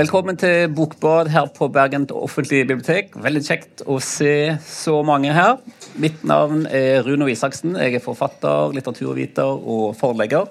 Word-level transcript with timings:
Velkommen 0.00 0.38
til 0.40 0.70
Bokbad 0.72 1.28
her 1.28 1.50
på 1.52 1.66
Bergen 1.68 2.06
offentlige 2.16 2.64
bibliotek. 2.64 3.10
Veldig 3.20 3.42
kjekt 3.44 3.82
å 3.84 3.98
se 4.00 4.56
så 4.64 4.94
mange 5.04 5.34
her. 5.36 5.58
Mitt 6.00 6.22
navn 6.24 6.62
er 6.64 7.02
Runo 7.04 7.28
Isaksen. 7.28 7.74
Jeg 7.76 7.98
er 7.98 8.04
forfatter, 8.04 8.72
litteraturviter 8.72 9.50
og 9.60 9.92
forlegger. 10.00 10.48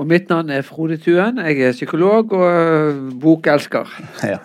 Og 0.00 0.06
mitt 0.08 0.30
navn 0.32 0.48
er 0.48 0.62
Frode 0.64 0.96
Tuen. 0.96 1.36
Jeg 1.44 1.58
er 1.60 1.74
psykolog 1.76 2.30
og 2.32 2.46
øh, 2.48 3.00
bokelsker. 3.20 3.90
Ja. 4.30 4.38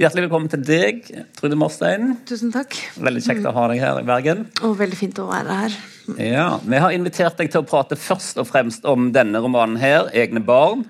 Hjertelig 0.00 0.24
velkommen 0.24 0.48
til 0.48 0.62
deg, 0.64 1.02
Trude 1.36 1.56
Morstein. 1.60 2.14
Tusen 2.28 2.52
takk. 2.54 2.72
Veldig 2.96 3.20
kjekt 3.26 3.44
å 3.48 3.52
ha 3.52 3.66
deg 3.68 3.82
her 3.82 4.00
i 4.00 4.06
Bergen. 4.08 4.46
Og 4.64 4.78
veldig 4.80 4.96
fint 4.96 5.20
å 5.20 5.26
være 5.28 5.58
her. 5.58 5.76
Ja, 6.16 6.46
Vi 6.64 6.80
har 6.80 6.96
invitert 6.96 7.36
deg 7.36 7.52
til 7.52 7.60
å 7.60 7.68
prate 7.68 7.98
først 8.00 8.40
og 8.40 8.48
fremst 8.48 8.88
om 8.88 9.10
denne 9.12 9.42
romanen 9.44 9.76
her, 9.80 10.08
'Egne 10.14 10.40
barn' 10.40 10.86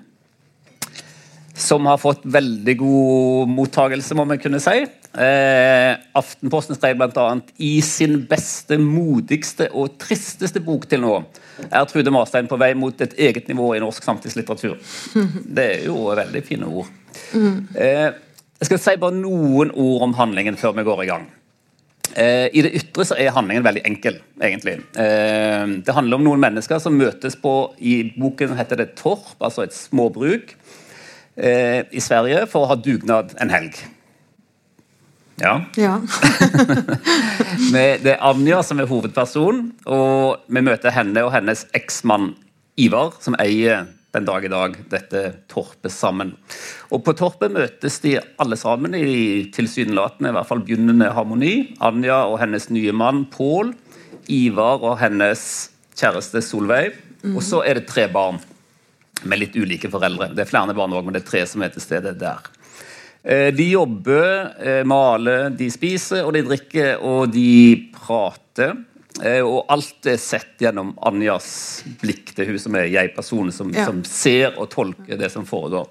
som 1.57 1.87
har 1.89 1.97
fått 1.97 2.21
veldig 2.23 2.75
god 2.77 3.49
mottagelse, 3.49 4.15
må 4.15 4.27
vi 4.29 4.37
kunne 4.37 4.59
si. 4.61 4.85
Eh, 5.15 5.93
Aftenposten 6.17 6.77
skrev 6.77 6.97
bl.a.: 6.99 7.27
I 7.57 7.81
sin 7.81 8.19
beste, 8.29 8.77
modigste 8.77 9.69
og 9.71 9.97
tristeste 10.01 10.61
bok 10.63 10.87
til 10.89 11.01
nå 11.01 11.15
er 11.71 11.87
Trude 11.89 12.13
Marstein 12.13 12.49
på 12.49 12.59
vei 12.59 12.73
mot 12.77 13.01
et 13.01 13.15
eget 13.17 13.47
nivå 13.49 13.73
i 13.75 13.81
norsk 13.81 14.03
samtidslitteratur. 14.03 14.77
Det 15.57 15.65
er 15.79 15.87
jo 15.87 16.11
veldig 16.17 16.43
fine 16.45 16.69
ord. 16.69 16.91
Eh, 17.33 18.11
jeg 18.57 18.69
skal 18.69 18.81
si 18.81 18.95
bare 19.01 19.13
noen 19.13 19.71
ord 19.73 20.05
om 20.07 20.15
handlingen 20.17 20.57
før 20.57 20.77
vi 20.77 20.85
går 20.85 21.03
i 21.03 21.09
gang. 21.11 21.27
Eh, 22.17 22.47
I 22.53 22.63
det 22.65 22.73
ytre 22.79 23.05
så 23.05 23.17
er 23.19 23.33
handlingen 23.35 23.65
veldig 23.65 23.83
enkel, 23.85 24.15
egentlig. 24.41 24.79
Eh, 24.97 25.65
det 25.85 25.93
handler 25.93 26.17
om 26.17 26.25
noen 26.25 26.41
mennesker 26.41 26.81
som 26.81 26.97
møtes 26.97 27.37
på 27.37 27.53
I 27.77 27.99
boken 28.17 28.55
heter 28.57 28.81
det 28.81 28.95
Torp, 28.97 29.35
altså 29.37 29.65
et 29.65 29.75
småbruk 29.75 30.55
eh, 31.35 31.83
i 31.91 32.01
Sverige 32.01 32.47
for 32.49 32.65
å 32.65 32.71
ha 32.71 32.79
dugnad 32.79 33.35
en 33.41 33.53
helg. 33.53 33.77
Ja. 35.41 35.61
Ja. 35.77 35.99
det 37.73 38.15
er 38.15 38.23
Anja 38.25 38.63
som 38.65 38.81
er 38.81 38.89
hovedperson, 38.89 39.67
og 39.85 40.47
vi 40.49 40.63
møter 40.65 40.93
henne 40.95 41.21
og 41.27 41.33
hennes 41.35 41.67
eksmann 41.77 42.31
Ivar, 42.77 43.13
som 43.21 43.37
eier 43.41 43.85
den 44.15 44.25
dag 44.25 44.45
i 44.45 44.49
dag 44.49 44.75
dette 44.89 45.21
torpet 45.51 45.93
sammen. 45.93 46.33
Og 46.89 47.03
På 47.05 47.13
torpet 47.17 47.53
møtes 47.53 47.99
de 48.01 48.15
alle 48.41 48.57
sammen 48.57 48.95
i 48.97 49.45
tilsynelatende 49.53 50.31
i 50.31 50.37
hvert 50.37 50.49
fall 50.49 50.63
begynnende 50.65 51.11
harmoni. 51.13 51.55
Anja 51.85 52.23
og 52.25 52.39
hennes 52.41 52.69
nye 52.73 52.95
mann 52.95 53.25
Pål, 53.33 53.75
Ivar 54.33 54.81
og 54.81 54.97
hennes 55.01 55.43
kjæreste 55.97 56.41
Solveig. 56.45 56.97
Og 57.35 57.41
så 57.45 57.61
er 57.65 57.79
det 57.79 57.89
tre 57.89 58.07
barn 58.09 58.39
med 59.27 59.41
litt 59.41 59.57
ulike 59.57 59.89
foreldre. 59.91 60.31
Det 60.33 60.45
er 60.45 60.49
flere 60.49 60.75
barn 60.77 60.93
òg, 60.93 61.05
men 61.05 61.17
det 61.17 61.23
er 61.25 61.31
tre 61.31 61.43
som 61.49 61.63
er 61.65 61.73
til 61.73 61.83
stede 61.83 62.13
der. 62.17 62.45
Eh, 63.27 63.53
de 63.53 63.69
jobber, 63.69 64.53
eh, 64.63 64.83
maler, 64.87 65.49
de 65.49 65.67
spiser, 65.71 66.23
og 66.23 66.31
de 66.31 66.45
drikker, 66.47 67.01
og 67.03 67.33
de 67.33 67.89
prater. 67.91 68.71
Eh, 69.19 69.41
og 69.41 69.65
alt 69.73 70.07
er 70.07 70.19
sett 70.21 70.63
gjennom 70.63 70.93
Anjas 71.03 71.83
blikk. 71.99 72.31
Det 72.31 72.45
er 72.45 72.53
hun 72.53 72.61
som 72.61 72.77
er 72.79 72.87
jeg-personen, 72.93 73.51
som, 73.51 73.73
ja. 73.75 73.89
som, 73.89 73.99
ser 74.07 74.55
og 74.55 74.69
tolker 74.71 75.19
det 75.19 75.31
som 75.33 75.43
foregår. 75.45 75.89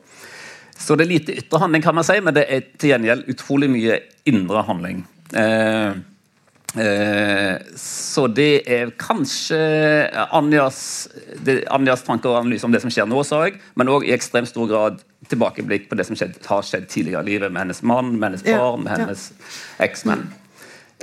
Så 0.79 0.97
det 0.97 1.05
er 1.05 1.13
lite 1.13 1.37
ytre 1.37 1.61
handling, 1.61 1.85
kan 1.85 1.97
man 1.97 2.09
si, 2.09 2.17
men 2.25 2.37
det 2.37 2.47
er 2.49 2.65
til 2.81 2.95
gjengjeld 2.95 3.29
utrolig 3.33 3.69
mye 3.73 4.01
indre 4.33 4.65
handling. 4.65 5.05
Eh, 5.37 5.97
Eh, 6.77 7.57
så 7.81 8.27
det 8.29 8.67
er 8.69 8.91
kanskje 9.01 9.57
Anjas, 10.35 10.81
det, 11.41 11.63
Anjas 11.73 12.03
tanker 12.05 12.35
og 12.35 12.43
analyse 12.43 12.67
om 12.69 12.75
det 12.75 12.83
som 12.83 12.93
skjer 12.93 13.09
nå, 13.09 13.23
sa 13.25 13.47
jeg, 13.47 13.57
men 13.81 13.93
òg 13.93 14.05
i 14.05 14.13
ekstremt 14.17 14.51
stor 14.51 14.69
grad 14.69 15.01
tilbakeblikk 15.31 15.89
på 15.91 15.99
det 15.99 16.09
som 16.09 16.19
skjedd, 16.19 16.39
har 16.47 16.67
skjedd 16.67 16.89
tidligere 16.93 17.25
i 17.25 17.31
livet 17.35 17.53
med 17.53 17.67
hennes 17.67 17.83
mann, 17.87 18.15
med 18.17 18.31
hennes 18.31 18.45
barn, 18.47 18.85
med 18.85 18.97
hennes 18.97 19.31
eksmenn. 19.83 20.27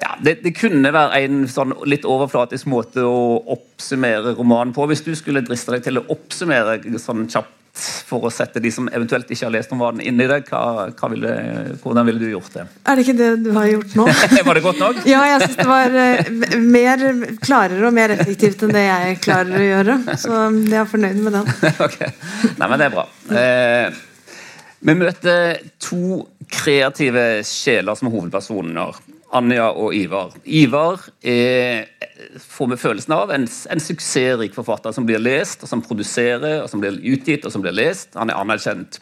Ja, 0.01 0.15
det, 0.21 0.39
det, 0.43 0.55
kunne 0.57 0.89
være 0.93 1.19
en 1.21 1.43
sånn 1.47 1.75
litt 1.85 2.05
overflatisk 2.09 2.67
måte 2.71 3.05
å 3.05 3.43
oppsummere 3.53 4.33
romanen 4.39 4.73
på. 4.75 4.87
Hvis 4.89 5.05
du 5.05 5.13
skulle 5.15 5.43
driste 5.45 5.75
deg 5.75 5.85
til 5.85 6.01
å 6.01 6.07
oppsummere 6.11 6.79
sånn 6.99 7.27
kjapt 7.29 7.59
for 7.73 8.27
å 8.27 8.29
sette 8.29 8.61
de 8.61 8.69
som 8.73 8.85
eventuelt 8.93 9.29
ikke 9.33 9.47
har 9.47 9.53
lest 9.55 9.71
om 9.73 9.79
vaden 9.81 10.01
inn 10.05 10.19
i 10.21 10.27
det, 10.29 10.43
hva, 10.51 10.91
hva 10.93 11.09
ville, 11.09 11.31
hvordan 11.81 12.05
ville 12.05 12.21
du 12.21 12.27
gjort 12.29 12.53
det? 12.53 12.65
Er 12.85 12.97
det 12.99 13.05
ikke 13.05 13.15
det 13.17 13.29
du 13.41 13.49
har 13.55 13.65
gjort 13.69 13.95
nå? 13.97 14.05
var 14.49 14.59
det 14.59 14.63
godt 14.65 14.81
nok? 14.81 14.99
ja, 15.09 15.23
jeg 15.31 15.41
syns 15.45 15.57
det 15.57 15.67
var 15.71 15.97
uh, 15.97 16.57
mer 16.61 17.05
klarere 17.41 17.89
og 17.89 17.95
mer 17.97 18.13
effektivt 18.13 18.65
enn 18.65 18.75
det 18.77 18.85
jeg 18.85 19.19
klarer 19.25 19.57
å 19.57 19.65
gjøre. 19.65 19.99
Så 20.21 20.41
jeg 20.53 20.79
er 20.83 20.89
fornøyd 20.89 21.21
med 21.25 21.37
den. 21.39 21.53
ok, 21.87 21.99
Nei, 22.59 22.67
men 22.67 22.75
det 22.77 22.89
er 22.89 22.97
bra. 22.97 23.07
Uh, 23.33 24.01
vi 24.83 24.95
møter 24.99 25.61
to 25.81 26.23
kreative 26.51 27.43
sjeler 27.47 27.95
som 27.97 28.09
er 28.09 28.15
hovedpersoner. 28.17 28.99
Anja 29.33 29.69
og 29.71 29.95
Ivar. 29.97 30.35
Ivar 30.45 31.07
er, 31.25 31.87
får 32.37 32.69
vi 32.73 32.77
følelsen 32.77 33.15
av, 33.15 33.31
en, 33.33 33.47
en, 33.47 33.81
suksessrik 33.81 34.53
forfatter 34.53 34.93
som 34.93 35.07
blir 35.07 35.21
lest, 35.23 35.63
og 35.65 35.71
som 35.71 35.81
produserer, 35.81 36.61
og 36.61 36.69
som 36.69 36.83
blir 36.83 36.99
utgitt 37.15 37.47
og 37.47 37.55
som 37.55 37.63
blir 37.63 37.73
lest. 37.73 38.13
Han 38.19 38.29
er 38.29 38.37
anerkjent. 38.37 38.99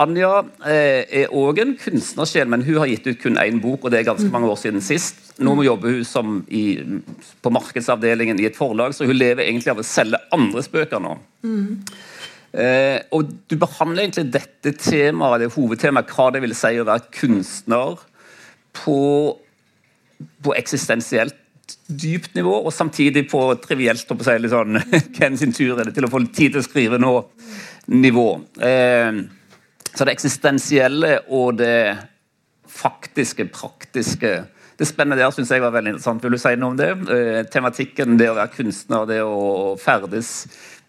Anja 0.00 0.30
eh, 0.64 1.04
er 1.22 1.32
òg 1.36 1.60
en 1.60 1.74
kunstnersjel, 1.80 2.48
men 2.48 2.64
hun 2.64 2.78
har 2.80 2.88
gitt 2.88 3.08
ut 3.08 3.20
kun 3.20 3.40
én 3.40 3.58
bok, 3.60 3.84
og 3.84 3.92
det 3.92 4.00
er 4.00 4.08
ganske 4.08 4.30
mange 4.32 4.48
år 4.48 4.56
siden 4.60 4.84
sist. 4.84 5.18
Nå 5.40 5.54
jobber 5.64 5.96
hun 5.96 6.06
som 6.08 6.38
i, 6.48 6.80
på 7.44 7.52
markedsavdelingen 7.52 8.40
i 8.40 8.48
et 8.48 8.56
forlag, 8.56 8.96
så 8.96 9.08
hun 9.08 9.18
lever 9.18 9.44
egentlig 9.46 9.72
av 9.74 9.82
å 9.82 9.86
selge 9.86 10.20
andres 10.36 10.70
bøker 10.72 11.04
nå. 11.04 11.18
Mm. 11.44 11.84
Eh, 12.50 12.98
og 13.14 13.30
Du 13.48 13.56
behandler 13.60 14.04
egentlig 14.04 14.32
dette 14.34 14.72
temaet, 14.78 15.44
det 15.44 15.52
hovedtemaet, 15.54 16.10
hva 16.10 16.30
det 16.34 16.42
vil 16.42 16.56
si 16.58 16.72
å 16.80 16.88
være 16.88 17.10
kunstner 17.14 18.00
på, 18.76 18.98
på 20.42 20.56
eksistensielt 20.58 21.36
dypt 21.86 22.34
nivå, 22.34 22.52
og 22.66 22.72
samtidig 22.74 23.28
på 23.30 23.42
trivielt 23.62 24.06
på 24.08 24.26
seg, 24.26 24.40
litt 24.42 24.54
sånn, 24.54 24.78
Hvem 25.16 25.36
sin 25.38 25.54
tur 25.54 25.78
er 25.78 25.88
det 25.88 25.96
til 25.98 26.06
å 26.06 26.12
få 26.12 26.22
tid 26.26 26.54
til 26.54 26.62
å 26.62 26.66
skrive 26.66 26.98
nå-nivå. 27.02 28.28
Eh, 28.66 29.20
så 29.90 30.06
det 30.06 30.14
eksistensielle 30.14 31.16
og 31.34 31.58
det 31.60 31.98
faktiske, 32.70 33.48
praktiske 33.50 34.44
Det 34.80 34.86
spennende 34.88 35.18
der 35.20 35.32
syns 35.34 35.50
jeg 35.52 35.60
var 35.60 35.74
veldig 35.74 35.90
interessant. 35.92 36.22
Vil 36.24 36.32
du 36.32 36.40
si 36.40 36.54
noe 36.56 36.72
om 36.72 36.76
det? 36.78 36.88
Eh, 37.12 37.42
tematikken, 37.52 38.14
det 38.16 38.30
å 38.30 38.36
være 38.38 38.54
kunstner, 38.54 39.02
det 39.10 39.18
å 39.20 39.74
ferdes, 39.76 40.30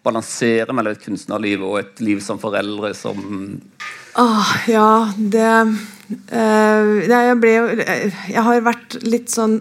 balansere 0.02 0.74
mellom 0.74 0.96
et 0.96 1.04
kunstnerliv 1.04 1.62
og 1.66 1.78
et 1.80 2.02
liv 2.04 2.22
som 2.24 2.40
foreldre 2.42 2.92
som 2.98 3.18
Åh, 4.20 4.54
ja, 4.68 4.88
det 5.16 5.50
Uh, 6.12 7.02
jeg 7.08 7.36
ble 7.40 7.52
jo 7.54 7.68
Jeg 7.80 8.42
har 8.44 8.64
vært 8.66 8.98
litt 9.06 9.32
sånn 9.32 9.60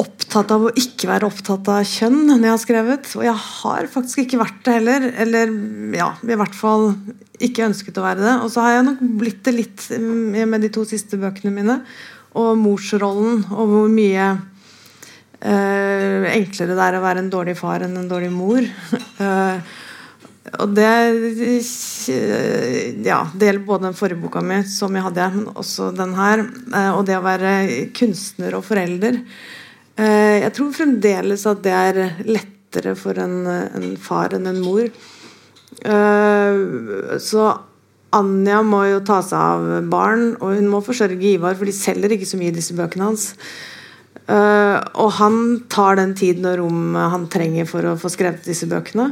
opptatt 0.00 0.52
av 0.54 0.68
å 0.68 0.70
ikke 0.78 1.08
være 1.10 1.26
opptatt 1.26 1.66
av 1.72 1.80
kjønn 1.88 2.20
når 2.28 2.44
jeg 2.46 2.52
har 2.52 2.60
skrevet. 2.62 3.08
Og 3.18 3.24
jeg 3.26 3.34
har 3.34 3.88
faktisk 3.90 4.22
ikke 4.22 4.38
vært 4.40 4.60
det 4.64 4.76
heller. 4.78 5.06
Eller 5.24 5.50
ja, 5.96 6.12
i 6.22 6.38
hvert 6.38 6.54
fall 6.54 6.92
ikke 7.42 7.66
ønsket 7.66 7.98
å 7.98 8.04
være 8.04 8.22
det. 8.22 8.36
Og 8.44 8.52
så 8.54 8.62
har 8.62 8.76
jeg 8.76 8.86
nok 8.86 9.02
blitt 9.20 9.42
det 9.48 9.56
litt 9.56 9.88
mm, 9.90 10.46
med 10.52 10.62
de 10.62 10.70
to 10.72 10.86
siste 10.88 11.18
bøkene 11.20 11.52
mine. 11.56 11.80
Og 12.38 12.54
morsrollen, 12.62 13.42
og 13.50 13.74
hvor 13.74 13.90
mye 13.90 14.30
uh, 15.44 16.26
enklere 16.30 16.76
det 16.76 16.88
er 16.88 16.98
å 16.98 17.04
være 17.04 17.24
en 17.24 17.30
dårlig 17.32 17.56
far 17.58 17.86
enn 17.86 17.96
en 18.00 18.10
dårlig 18.10 18.32
mor. 18.34 18.66
Uh, 19.20 19.60
Og 20.58 20.72
det 20.74 20.88
Ja, 23.04 23.20
det 23.34 23.46
gjelder 23.46 23.66
både 23.66 23.86
den 23.86 23.96
forrige 23.96 24.20
boka 24.22 24.42
mi, 24.42 24.62
som 24.66 24.96
jeg 24.96 25.04
hadde, 25.04 25.28
men 25.36 25.48
også 25.52 25.90
den 25.94 26.14
her. 26.16 26.42
Eh, 26.74 26.90
og 26.96 27.04
det 27.06 27.18
å 27.18 27.24
være 27.24 27.52
kunstner 27.96 28.56
og 28.58 28.64
forelder. 28.66 29.20
Jeg 30.00 30.52
tror 30.56 30.72
fremdeles 30.72 31.42
at 31.44 31.58
det 31.60 31.72
er 31.76 31.98
lettere 32.24 32.94
for 32.96 33.18
en, 33.20 33.42
en 33.44 33.90
far 34.00 34.32
enn 34.32 34.48
en 34.48 34.62
mor. 34.64 34.86
Så 37.20 37.42
Anja 38.16 38.62
må 38.64 38.80
jo 38.88 39.02
ta 39.04 39.18
seg 39.20 39.36
av 39.36 39.90
barn, 39.92 40.32
og 40.40 40.56
hun 40.56 40.70
må 40.72 40.80
forsørge 40.86 41.34
Ivar, 41.34 41.58
for 41.58 41.68
de 41.68 41.76
selger 41.76 42.16
ikke 42.16 42.30
så 42.30 42.40
mye 42.40 42.54
i 42.54 42.56
disse 42.56 42.78
bøkene 42.78 43.10
hans. 43.10 43.34
Og 44.28 45.08
han 45.16 45.36
tar 45.72 45.96
den 45.98 46.12
tiden 46.14 46.44
og 46.46 46.60
rommet 46.60 47.14
han 47.14 47.24
trenger 47.32 47.66
for 47.66 47.88
å 47.88 47.96
få 47.98 48.10
skrevet 48.12 48.46
disse 48.46 48.68
bøkene. 48.70 49.08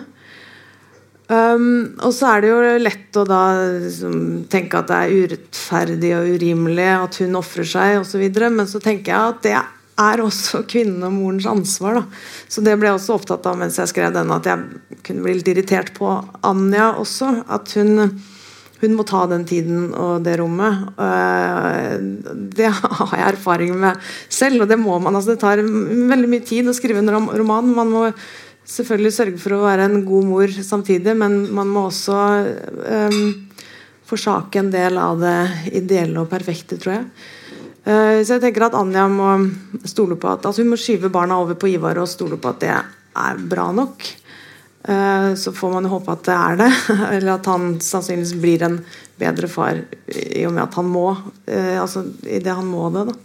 Um, 1.28 1.98
og 2.00 2.14
så 2.16 2.30
er 2.30 2.40
det 2.40 2.48
jo 2.48 2.60
lett 2.80 3.16
å 3.20 3.22
da 3.28 3.40
liksom, 3.82 4.14
tenke 4.48 4.78
at 4.80 4.88
det 4.88 4.98
er 4.98 5.16
urettferdig 5.26 6.12
og 6.16 6.30
urimelig 6.38 6.86
at 6.94 7.18
hun 7.20 7.36
ofrer 7.36 7.68
seg 7.68 7.98
osv. 8.00 8.24
Men 8.48 8.70
så 8.70 8.80
tenker 8.80 9.12
jeg 9.12 9.34
at 9.34 9.42
det 9.44 9.56
er 9.98 10.22
også 10.24 10.62
kvinnen 10.70 11.04
og 11.04 11.12
morens 11.18 11.48
ansvar. 11.50 12.00
Da. 12.00 12.22
Så 12.48 12.64
det 12.64 12.78
ble 12.80 12.88
jeg 12.88 13.00
også 13.00 13.18
opptatt 13.18 13.48
av 13.50 13.60
mens 13.60 13.76
jeg 13.80 13.92
skrev 13.92 14.14
denne, 14.16 14.40
at 14.40 14.48
jeg 14.48 15.02
kunne 15.04 15.26
bli 15.26 15.36
litt 15.36 15.52
irritert 15.52 15.92
på 15.98 16.14
Anja 16.48 16.94
også. 17.02 17.42
At 17.44 17.76
hun, 17.76 18.08
hun 18.78 18.94
må 18.94 19.04
ta 19.06 19.24
den 19.30 19.44
tiden 19.48 19.88
og 19.90 20.22
det 20.26 20.36
rommet. 20.38 20.90
Uh, 20.98 21.96
det 22.54 22.70
har 23.00 23.16
jeg 23.16 23.32
erfaring 23.32 23.74
med 23.78 23.98
selv, 24.28 24.62
og 24.62 24.70
det 24.70 24.78
må 24.80 24.98
man. 25.02 25.16
Altså, 25.18 25.34
det 25.34 25.42
tar 25.42 25.62
veldig 25.62 26.30
mye 26.30 26.46
tid 26.46 26.70
å 26.70 26.76
skrive 26.76 27.02
en 27.02 27.10
roman. 27.10 27.72
Man 27.74 27.90
må 27.94 28.04
selvfølgelig 28.68 29.14
sørge 29.16 29.40
for 29.40 29.56
å 29.56 29.64
være 29.64 29.88
en 29.88 30.04
god 30.06 30.28
mor 30.28 30.52
samtidig, 30.52 31.16
men 31.18 31.40
man 31.56 31.72
må 31.72 31.88
også 31.88 32.20
um, 33.08 33.18
forsake 34.08 34.60
en 34.60 34.70
del 34.72 35.00
av 35.00 35.18
det 35.22 35.38
ideelle 35.80 36.22
og 36.22 36.30
perfekte, 36.30 36.78
tror 36.78 36.98
jeg. 36.98 37.10
Uh, 37.88 38.20
så 38.22 38.36
jeg 38.36 38.44
tenker 38.46 38.68
at 38.68 38.78
Anja 38.78 39.08
må 39.10 39.32
stole 39.88 40.18
på 40.20 40.30
at 40.30 40.46
altså 40.46 40.62
hun 40.62 40.74
må 40.74 40.78
skyve 40.80 41.10
barna 41.12 41.40
over 41.40 41.58
på 41.58 41.72
Ivar 41.72 41.98
og 41.98 42.10
stole 42.10 42.38
på 42.38 42.52
at 42.52 42.62
det 42.62 42.74
er 42.78 43.46
bra 43.50 43.70
nok. 43.74 44.06
Uh, 44.86 45.34
så 45.34 45.52
får 45.52 45.72
man 45.72 45.86
jo 45.88 45.96
håpe 45.96 46.14
at 46.14 46.24
det 46.28 46.36
er 46.36 46.58
det, 46.60 46.70
eller 47.16 47.32
at 47.34 47.50
han 47.50 47.76
sannsynligvis 47.82 48.36
blir 48.38 48.64
en 48.68 48.78
bedre 49.18 49.50
far 49.50 49.80
i 50.06 50.44
og 50.46 50.54
med 50.54 50.64
at 50.68 50.78
han 50.78 50.90
må. 50.90 51.10
Uh, 51.50 51.76
altså 51.82 52.04
i 52.22 52.40
det 52.44 52.54
han 52.54 52.68
må 52.68 52.88
det, 52.94 53.08
da. 53.10 53.16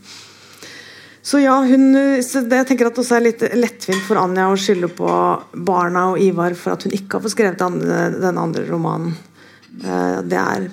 Så 1.23 1.39
ja, 1.39 1.55
hun, 1.63 1.93
så 2.25 2.41
det, 2.43 2.57
jeg 2.59 2.67
tenker 2.73 2.89
at 2.89 2.97
også 2.99 3.15
er 3.15 3.23
litt 3.29 3.43
lettvint 3.55 4.01
for 4.03 4.19
Anja 4.19 4.49
å 4.51 4.57
skylde 4.59 4.89
på 4.91 5.07
barna 5.55 6.09
og 6.11 6.19
Ivar 6.19 6.51
for 6.59 6.75
at 6.75 6.83
hun 6.83 6.95
ikke 6.97 7.15
har 7.15 7.23
fått 7.23 7.35
skrevet 7.37 7.63
den 8.19 8.41
andre 8.41 8.65
romanen. 8.67 9.13
Eh, 9.81 10.19
det 10.29 10.37
er 10.37 10.67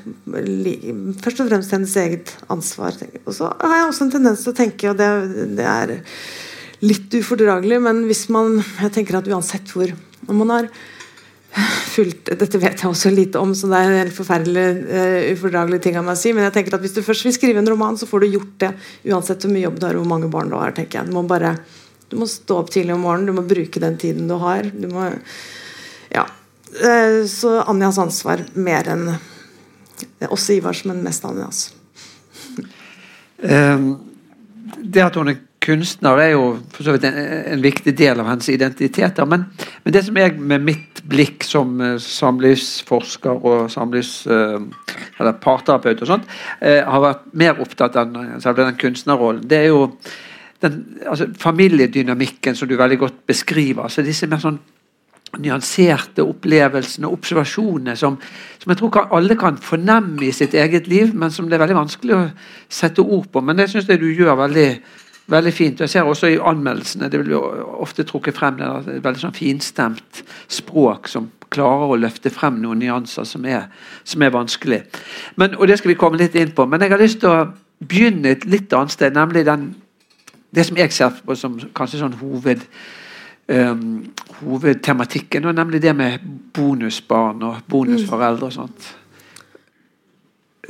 først 1.23 1.41
og 1.41 1.49
fremst 1.49 1.73
hennes 1.73 1.95
eget 2.03 2.35
ansvar. 2.53 2.99
Og 3.25 3.33
så 3.37 3.49
har 3.63 3.77
jeg 3.79 3.89
også 3.89 4.07
en 4.07 4.15
tendens 4.17 4.45
til 4.45 4.53
å 4.53 4.59
tenke, 4.59 4.91
og 4.91 4.99
det, 5.01 5.09
det 5.57 5.67
er 5.71 5.95
litt 6.85 7.17
ufordragelig, 7.17 7.81
men 7.85 8.05
hvis 8.09 8.27
man 8.33 8.59
Jeg 8.81 8.93
tenker 8.95 9.19
at 9.19 9.29
uansett 9.29 9.69
hvor 9.73 9.91
Når 10.31 10.39
man 10.41 10.55
har 10.55 10.71
fulgt 11.91 12.31
Dette 12.39 12.61
vet 12.63 12.79
jeg 12.79 12.87
også 12.87 13.11
lite 13.11 13.41
om, 13.43 13.53
så 13.59 13.67
det 13.71 13.79
er 13.79 13.89
en 13.89 14.01
helt 14.05 14.15
forferdelig 14.15 14.67
uh, 14.87 15.33
ufordragelig 15.35 15.81
ting 15.83 15.99
av 15.99 16.07
meg 16.07 16.15
å 16.15 16.21
si. 16.21 16.33
Men 16.37 16.47
jeg 16.47 16.55
tenker 16.57 16.77
at 16.77 16.85
hvis 16.85 16.95
du 16.95 17.03
først 17.07 17.27
vil 17.27 17.35
skrive 17.35 17.63
en 17.63 17.71
roman, 17.71 17.99
så 17.99 18.07
får 18.07 18.23
du 18.23 18.37
gjort 18.37 18.55
det 18.63 18.71
uansett 19.11 19.43
hvor 19.45 19.55
mye 19.55 19.65
jobb 19.65 19.81
du 19.81 19.87
har 19.89 19.99
og 19.99 20.05
hvor 20.05 20.13
mange 20.13 20.31
barn 20.33 20.53
du 20.53 20.57
har. 20.59 20.75
tenker 20.77 21.01
jeg. 21.01 21.11
Du 21.11 21.17
må 21.19 21.25
bare 21.29 21.57
du 22.11 22.17
må 22.19 22.27
stå 22.27 22.57
opp 22.59 22.71
tidlig 22.75 22.97
om 22.97 23.05
morgenen, 23.07 23.31
du 23.31 23.37
må 23.39 23.47
bruke 23.47 23.83
den 23.83 23.99
tiden 23.99 24.31
du 24.31 24.35
har. 24.43 24.67
Du 24.67 24.89
må, 24.91 25.11
ja. 26.11 26.25
Uh, 26.79 27.27
så 27.31 27.59
Anjas 27.71 27.99
ansvar 28.03 28.47
mer 28.55 28.91
enn 28.91 29.11
også 30.31 30.59
Ivars, 30.59 30.85
men 30.87 31.03
mest 31.05 31.25
Anjas. 31.27 31.69
Um, 33.41 33.95
det 34.79 35.03
at 35.03 35.17
hun 35.17 35.33
er 35.33 35.39
kunstner 35.61 36.21
er 36.23 36.31
jo 36.33 36.45
for 36.73 36.87
så 36.87 36.95
vidt 36.95 37.05
en, 37.09 37.19
en 37.55 37.63
viktig 37.63 37.93
del 37.99 38.21
av 38.23 38.31
hennes 38.31 38.49
identiteter. 38.53 39.29
Men, 39.29 39.45
men, 39.85 39.95
det 39.95 40.05
som 40.07 40.17
jeg 40.17 40.39
med 40.39 40.65
mitt 40.65 41.03
blikk 41.11 41.45
som 41.45 41.77
uh, 41.83 41.99
samlivsforsker 42.01 43.45
og 43.45 43.71
samlivs, 43.73 44.15
uh, 44.31 44.59
eller 45.19 45.39
parterapeut 45.43 46.01
og 46.01 46.13
sånt, 46.15 46.27
uh, 46.65 46.81
har 46.87 47.05
vært 47.05 47.31
mer 47.45 47.61
opptatt 47.63 47.99
av 48.01 48.17
selve 48.43 48.65
den 48.65 48.81
kunstnerrollen, 48.81 49.47
det 49.51 49.63
er 49.63 49.71
jo 49.71 49.87
den 50.65 50.83
altså, 51.09 51.29
familiedynamikken 51.41 52.57
som 52.57 52.69
du 52.69 52.77
veldig 52.77 52.99
godt 53.01 53.27
beskriver. 53.29 53.83
altså 53.83 54.05
disse 54.05 54.29
mer 54.29 54.43
sånn 54.43 54.61
nyanserte 55.39 56.25
opplevelsene 56.27 57.07
og 57.07 57.21
observasjonene 57.21 57.95
som, 57.97 58.17
som, 58.59 58.73
jeg 58.73 58.81
tror 58.81 58.91
kan, 58.97 59.13
alle 59.15 59.37
kan 59.39 59.61
fornemme 59.63 60.25
i 60.27 60.33
sitt 60.35 60.57
eget 60.59 60.89
liv, 60.91 61.15
men 61.15 61.31
som 61.31 61.47
det 61.49 61.57
er 61.57 61.63
veldig 61.65 61.79
vanskelig 61.79 62.17
å 62.17 62.25
sette 62.69 63.05
ord 63.05 63.29
på. 63.31 63.43
Men 63.45 63.61
det 63.61 63.69
syns 63.71 63.89
jeg 63.89 64.03
du 64.03 64.09
gjør 64.11 64.41
veldig 64.43 64.69
Veldig 65.31 65.53
fint. 65.55 65.81
Jeg 65.81 65.91
ser 65.91 66.09
også 66.09 66.27
i 66.27 66.39
anmeldelsene 66.43 67.09
det 67.11 67.21
blir 67.23 67.39
ofte 67.83 68.05
trukket 68.07 68.35
frem 68.35 68.57
det, 68.59 68.67
er 68.67 69.05
veldig 69.05 69.23
sånn 69.23 69.37
finstemt 69.37 70.25
språk 70.51 71.07
som 71.11 71.29
klarer 71.51 71.93
å 71.93 71.99
løfte 71.99 72.33
frem 72.35 72.61
noen 72.63 72.81
nyanser 72.83 73.27
som 73.27 73.47
er, 73.47 73.69
som 74.05 74.23
er 74.23 74.35
vanskelig. 74.35 74.81
Men, 75.39 75.55
og 75.59 75.69
Det 75.69 75.79
skal 75.79 75.93
vi 75.93 75.99
komme 75.99 76.19
litt 76.19 76.35
inn 76.39 76.55
på. 76.55 76.67
Men 76.67 76.83
jeg 76.83 76.95
har 76.95 77.03
lyst 77.03 77.21
til 77.23 77.31
å 77.31 77.49
begynne 77.81 78.35
et 78.35 78.47
litt 78.51 78.73
annet 78.77 78.95
sted, 78.95 79.15
nemlig 79.15 79.45
den, 79.47 79.71
det 80.51 80.67
som 80.67 80.79
jeg 80.79 80.93
ser 80.95 81.21
på 81.25 81.37
som 81.39 81.59
kanskje 81.75 82.03
sånn 82.03 82.19
hoved, 82.21 82.67
um, 83.51 83.85
hovedtematikken, 84.43 85.47
og 85.47 85.59
nemlig 85.59 85.83
det 85.83 85.95
med 85.97 86.27
bonusbarn 86.55 87.47
og 87.47 87.63
bonusforeldre 87.71 88.51
og 88.51 88.57
sånt. 88.57 88.91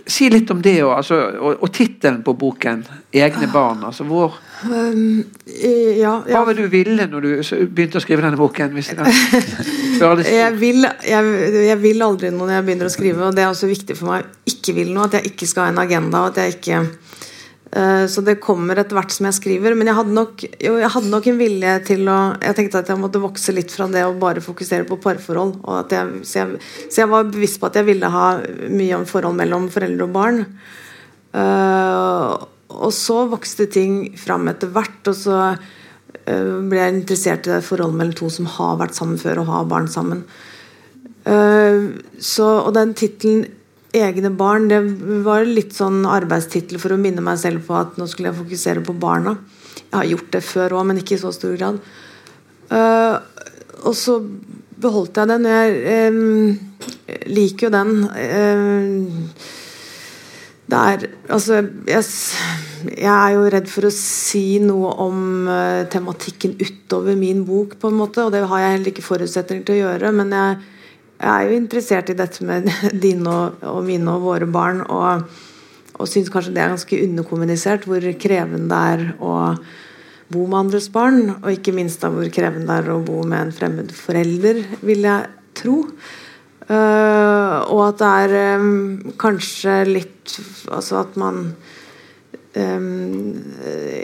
Si 0.07 0.31
litt 0.33 0.51
om 0.53 0.63
det, 0.65 0.79
og, 0.85 0.95
altså, 0.97 1.19
og, 1.39 1.59
og 1.61 1.73
tittelen 1.73 2.23
på 2.25 2.33
boken, 2.33 2.87
'Egne 3.13 3.51
barn'. 3.53 3.85
altså 3.85 4.05
hvor 4.05 4.39
um, 4.69 5.23
ja, 5.47 6.13
ja. 6.13 6.21
Hva 6.27 6.43
var 6.47 6.57
det 6.57 6.67
du 6.67 6.73
ville 6.73 7.07
når 7.09 7.25
du 7.25 7.31
begynte 7.71 8.01
å 8.01 8.05
skrive 8.05 8.25
denne 8.25 8.39
boken? 8.41 8.77
jeg, 8.81 10.51
vil, 10.61 10.85
jeg, 10.85 11.31
jeg, 11.67 11.79
vil, 11.81 12.03
aldri 12.05 12.33
noe 12.33 12.49
når 12.49 12.59
jeg 12.59 12.67
begynner 12.69 12.91
å 12.91 12.95
skrive, 12.95 13.29
og 13.29 13.37
det 13.37 13.45
er 13.45 13.53
også 13.53 13.71
viktig 13.71 13.97
for 13.99 14.13
meg 14.13 14.27
å 14.27 14.51
ikke 14.53 14.75
vil 14.77 14.93
noe. 14.95 15.09
At 15.09 15.19
jeg 15.19 15.33
ikke 15.33 15.49
skal 15.49 15.67
ha 15.67 15.73
en 15.73 15.81
agenda. 15.83 16.27
ikke 16.45 16.83
uh, 16.83 18.05
så 18.11 18.25
det 18.27 18.37
kommer 18.43 18.81
etter 18.81 18.99
hvert 18.99 19.15
som 19.15 19.31
jeg 19.31 19.39
skriver. 19.39 19.79
Men 19.79 19.91
jeg 19.93 19.99
hadde, 20.01 20.17
nok, 20.19 20.45
jo, 20.67 20.77
jeg 20.83 20.93
hadde 20.97 21.15
nok 21.15 21.31
en 21.33 21.41
vilje 21.41 21.75
til 21.91 22.13
å 22.13 22.19
Jeg 22.43 22.59
tenkte 22.59 22.85
at 22.85 22.93
jeg 22.93 23.01
måtte 23.01 23.23
vokse 23.23 23.57
litt 23.57 23.73
fra 23.75 23.89
det 23.93 24.05
å 24.07 24.17
bare 24.21 24.45
fokusere 24.45 24.89
på 24.89 25.01
parforhold. 25.03 25.59
Jeg, 25.93 26.23
så, 26.29 26.47
så, 26.87 27.03
jeg, 27.03 27.11
var 27.13 27.33
bevisst 27.33 27.61
på 27.63 27.71
at 27.71 27.81
jeg 27.81 27.89
ville 27.91 28.13
ha 28.13 28.29
mye 28.69 29.01
om 29.01 29.09
forhold 29.09 29.41
mellom 29.41 29.69
foreldre 29.73 30.09
og 30.09 30.17
barn. 30.17 30.47
Uh, 31.31 32.50
og 32.71 32.93
så 32.95 33.25
vokste 33.31 33.67
ting 33.71 34.01
fram 34.19 34.49
etter 34.51 34.71
hvert, 34.75 35.01
og 35.11 35.17
så 35.17 35.39
uh, 35.51 36.59
ble 36.71 36.81
jeg 36.81 36.97
interessert 36.97 37.49
i 37.49 37.55
det 37.55 37.65
forholdet 37.67 37.99
mellom 37.99 38.19
to 38.19 38.31
som 38.33 38.49
har 38.59 38.79
vært 38.81 38.99
sammen 38.99 39.21
før 39.21 39.43
og 39.43 39.51
har 39.51 39.71
barn 39.71 39.89
sammen. 39.91 40.25
Uh, 41.27 42.01
så, 42.23 42.47
og 42.65 42.75
den 42.77 42.95
tittelen 42.99 43.49
egne 43.91 44.31
barn, 44.39 44.69
det 44.71 44.79
var 45.27 45.43
litt 45.43 45.75
sånn 45.75 46.05
arbeidstittel 46.07 46.79
for 46.79 46.95
å 46.95 47.01
minne 47.01 47.25
meg 47.27 47.41
selv 47.43 47.65
på 47.67 47.75
at 47.75 47.97
nå 47.99 48.07
skulle 48.07 48.31
jeg 48.31 48.39
fokusere 48.39 48.85
på 48.87 48.95
barna. 49.03 49.35
Jeg 49.81 49.97
har 49.97 50.11
gjort 50.13 50.31
det 50.37 50.45
før 50.47 50.77
òg, 50.79 50.85
men 50.87 51.01
ikke 51.01 51.17
i 51.17 51.23
så 51.25 51.33
stor 51.35 51.57
grad. 51.59 51.81
Uh, 52.71 53.19
og 53.83 53.97
så 53.99 54.21
beholdt 54.81 55.19
jeg 55.19 55.29
den. 55.33 55.49
Jeg 55.51 56.13
liker 57.35 57.67
jo 57.67 57.73
den. 57.75 57.91
Det 60.71 60.81
er 60.81 61.07
Altså, 61.31 61.61
jeg, 61.89 62.05
jeg, 62.97 63.15
er 63.15 63.37
jo 63.37 63.49
redd 63.53 63.71
for 63.71 63.87
å 63.87 63.95
si 63.95 64.59
noe 64.63 64.93
om 65.03 65.23
uh, 65.51 65.87
tematikken 65.91 66.57
utover 66.59 67.19
min 67.19 67.45
bok, 67.47 67.77
på 67.81 67.91
en 67.91 67.99
måte, 67.99 68.25
og 68.25 68.35
det 68.35 68.47
har 68.47 68.63
jeg 68.65 68.77
heller 68.77 68.93
ikke 68.93 69.07
forutsetninger 69.07 69.67
til 69.67 69.79
å 69.79 69.83
gjøre. 69.85 70.13
men 70.21 70.37
jeg 70.37 70.61
jeg 71.21 71.29
er 71.29 71.51
jo 71.51 71.59
interessert 71.59 72.09
i 72.09 72.17
dette 72.17 72.45
med 72.49 72.69
dine 73.05 73.29
og, 73.29 73.61
og 73.69 73.85
mine 73.85 74.15
og 74.15 74.25
våre 74.25 74.49
barn, 74.49 74.81
og, 74.89 75.27
og 75.99 76.09
syns 76.09 76.33
kanskje 76.33 76.55
det 76.57 76.65
er 76.65 76.73
ganske 76.73 77.03
underkommunisert 77.05 77.85
hvor 77.89 78.07
krevende 78.21 78.71
det 78.73 78.81
er 78.95 79.05
å 79.21 79.35
bo 80.31 80.47
med 80.47 80.61
andres 80.63 80.89
barn, 80.95 81.35
og 81.41 81.51
ikke 81.53 81.75
minst 81.77 82.01
da 82.05 82.13
hvor 82.15 82.29
krevende 82.33 82.71
det 82.71 82.79
er 82.87 82.95
å 82.95 83.03
bo 83.05 83.21
med 83.27 83.49
en 83.49 83.55
fremmed 83.55 83.93
forelder, 83.97 84.63
vil 84.87 85.05
jeg 85.09 85.29
tro. 85.61 85.77
Uh, 86.71 87.67
og 87.75 87.81
at 87.89 87.99
det 87.99 88.09
er 88.23 88.59
um, 88.61 89.13
kanskje 89.19 89.73
litt 89.89 90.37
Altså 90.71 91.01
at 91.01 91.17
man 91.19 91.41
um, 92.55 92.85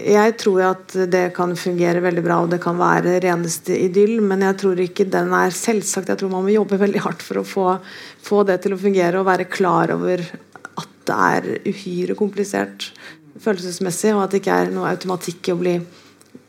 jeg 0.03 0.33
tror 0.41 0.65
at 0.73 0.97
det 1.13 1.29
kan 1.37 1.55
fungere 1.59 2.03
veldig 2.03 2.25
bra, 2.25 2.41
og 2.43 2.51
det 2.51 2.59
kan 2.65 2.79
være 2.79 3.21
reneste 3.23 3.77
idyll, 3.79 4.19
men 4.27 4.43
jeg 4.43 4.59
tror 4.63 4.83
ikke 4.83 5.07
den 5.13 5.31
er 5.39 5.55
selvsagt. 5.55 6.11
Jeg 6.11 6.19
tror 6.19 6.33
man 6.33 6.47
må 6.47 6.55
jobbe 6.57 6.81
veldig 6.81 7.05
hardt 7.05 7.23
for 7.23 7.39
å 7.39 7.47
få, 7.47 7.69
få 8.27 8.43
det 8.49 8.59
til 8.65 8.75
å 8.75 8.81
fungere 8.81 9.21
og 9.21 9.29
være 9.31 9.47
klar 9.51 9.95
over 9.95 10.25
at 10.27 10.91
det 11.07 11.21
er 11.29 11.49
uhyre 11.71 12.19
komplisert 12.19 12.91
følelsesmessig, 13.43 14.15
og 14.15 14.25
at 14.25 14.35
det 14.35 14.43
ikke 14.43 14.59
er 14.65 14.75
noe 14.75 14.91
automatikk 14.91 15.51
i 15.51 15.55
å 15.55 15.61
bli 15.61 15.77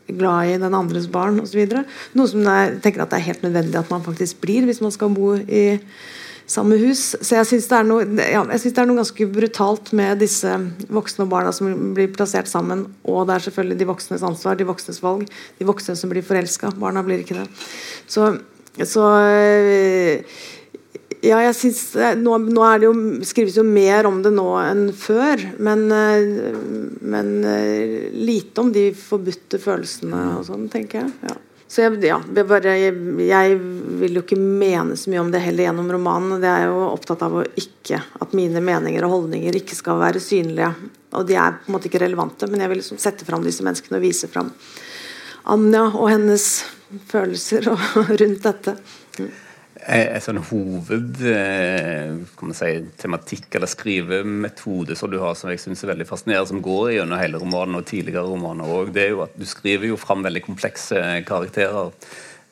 glad 0.08 0.52
i 0.52 0.60
den 0.60 0.76
andres 0.76 1.08
barn 1.12 1.40
osv. 1.42 1.66
Noe 2.16 2.30
som 2.30 2.46
jeg 2.46 2.78
tenker 2.84 3.04
at 3.04 3.12
det 3.12 3.20
er 3.20 3.28
helt 3.30 3.44
nødvendig 3.46 3.80
at 3.80 3.92
man 3.92 4.04
faktisk 4.06 4.40
blir 4.44 4.68
hvis 4.68 4.82
man 4.84 4.94
skal 4.94 5.12
bo 5.14 5.34
i 5.36 5.66
samme 6.48 6.78
hus. 6.80 7.12
Så 7.20 7.36
jeg 7.36 7.48
syns 7.50 7.68
det, 7.68 7.78
ja, 8.32 8.42
det, 8.48 8.72
er 8.72 8.88
noe 8.88 9.00
ganske 9.02 9.28
brutalt 9.32 9.92
med 9.96 10.22
disse 10.22 10.52
voksne 10.88 11.26
og 11.26 11.32
barna 11.32 11.52
som 11.54 11.92
blir 11.96 12.12
plassert 12.14 12.48
sammen. 12.50 12.86
Og 13.04 13.26
det 13.28 13.36
er 13.36 13.46
selvfølgelig 13.48 13.80
de 13.80 13.90
voksnes 13.90 14.24
ansvar, 14.30 14.56
de 14.58 14.68
voksnes 14.68 15.02
valg. 15.04 15.28
De 15.60 15.68
voksne 15.68 15.96
som 15.98 16.12
blir 16.12 16.24
forelska. 16.24 16.72
Barna 16.80 17.04
blir 17.06 17.24
ikke 17.24 17.42
det. 17.42 17.48
Så, 18.08 18.32
så 18.88 19.08
ja, 21.24 21.40
jeg 21.42 21.54
synes, 21.58 21.80
nå, 22.20 22.36
nå 22.46 22.68
jo, 22.82 22.92
skrives 23.26 23.56
jo 23.58 23.64
mer 23.66 24.06
om 24.06 24.20
det 24.22 24.30
nå 24.34 24.46
enn 24.60 24.86
før. 24.94 25.42
Men, 25.58 25.88
men 27.00 27.32
lite 28.14 28.62
om 28.62 28.70
de 28.74 28.90
forbudte 28.94 29.58
følelsene 29.62 30.22
og 30.36 30.46
sånn, 30.46 30.68
tenker 30.72 31.02
jeg. 31.02 31.12
Ja. 31.26 31.36
Så 31.68 31.82
jeg, 31.82 31.98
ja, 32.08 32.16
bare, 32.48 32.72
jeg, 32.80 32.94
jeg, 33.28 33.56
vil 34.00 34.14
jo 34.16 34.22
ikke 34.24 34.38
mene 34.40 34.96
så 34.96 35.10
mye 35.12 35.20
om 35.20 35.32
det 35.32 35.42
heller 35.44 35.66
gjennom 35.66 35.90
romanen. 35.92 36.38
Det 36.40 36.48
er 36.48 36.70
jo 36.70 36.86
opptatt 36.86 37.24
av 37.26 37.34
å 37.36 37.42
ikke, 37.60 38.00
at 38.24 38.32
mine 38.36 38.62
meninger 38.64 39.04
og 39.04 39.12
holdninger 39.12 39.58
ikke 39.58 39.76
skal 39.76 40.00
være 40.00 40.22
synlige. 40.24 40.70
Og 41.18 41.26
de 41.28 41.36
er 41.36 41.58
på 41.58 41.68
en 41.68 41.76
måte 41.76 41.90
ikke 41.90 42.00
relevante, 42.00 42.48
men 42.48 42.64
jeg 42.64 42.72
vil 42.72 42.80
liksom 42.80 43.02
sette 43.02 43.28
fram 43.28 43.44
disse 43.44 43.66
menneskene 43.66 44.00
og 44.00 44.04
vise 44.04 44.28
fram 44.32 44.48
Anja 45.48 45.84
og 45.90 46.08
hennes 46.12 46.46
følelser 47.08 47.68
rundt 48.20 48.48
dette. 48.48 48.78
Mm 49.18 49.36
en 49.88 50.20
sånn 50.20 50.42
hovedtematikk 50.50 52.90
tematikk 53.00 53.54
eller 53.56 53.70
skrivemetode 53.72 54.96
som 54.98 55.08
du 55.10 55.18
har 55.22 55.34
som 55.38 55.50
jeg 55.52 55.60
synes 55.62 55.84
er 55.84 55.92
veldig 55.94 56.08
fascinerende, 56.08 56.50
som 56.50 56.64
går 56.64 56.84
gjennom 56.98 57.20
hele 57.20 57.40
romanen 57.40 57.78
og 57.80 57.88
tidligere 57.88 58.28
romaner 58.28 58.66
òg, 58.68 58.86
det 58.92 59.02
er 59.06 59.12
jo 59.14 59.24
at 59.24 59.34
du 59.38 59.46
skriver 59.48 59.86
jo 59.88 59.96
fram 60.00 60.20
veldig 60.26 60.42
komplekse 60.44 60.98
karakterer. 61.28 61.86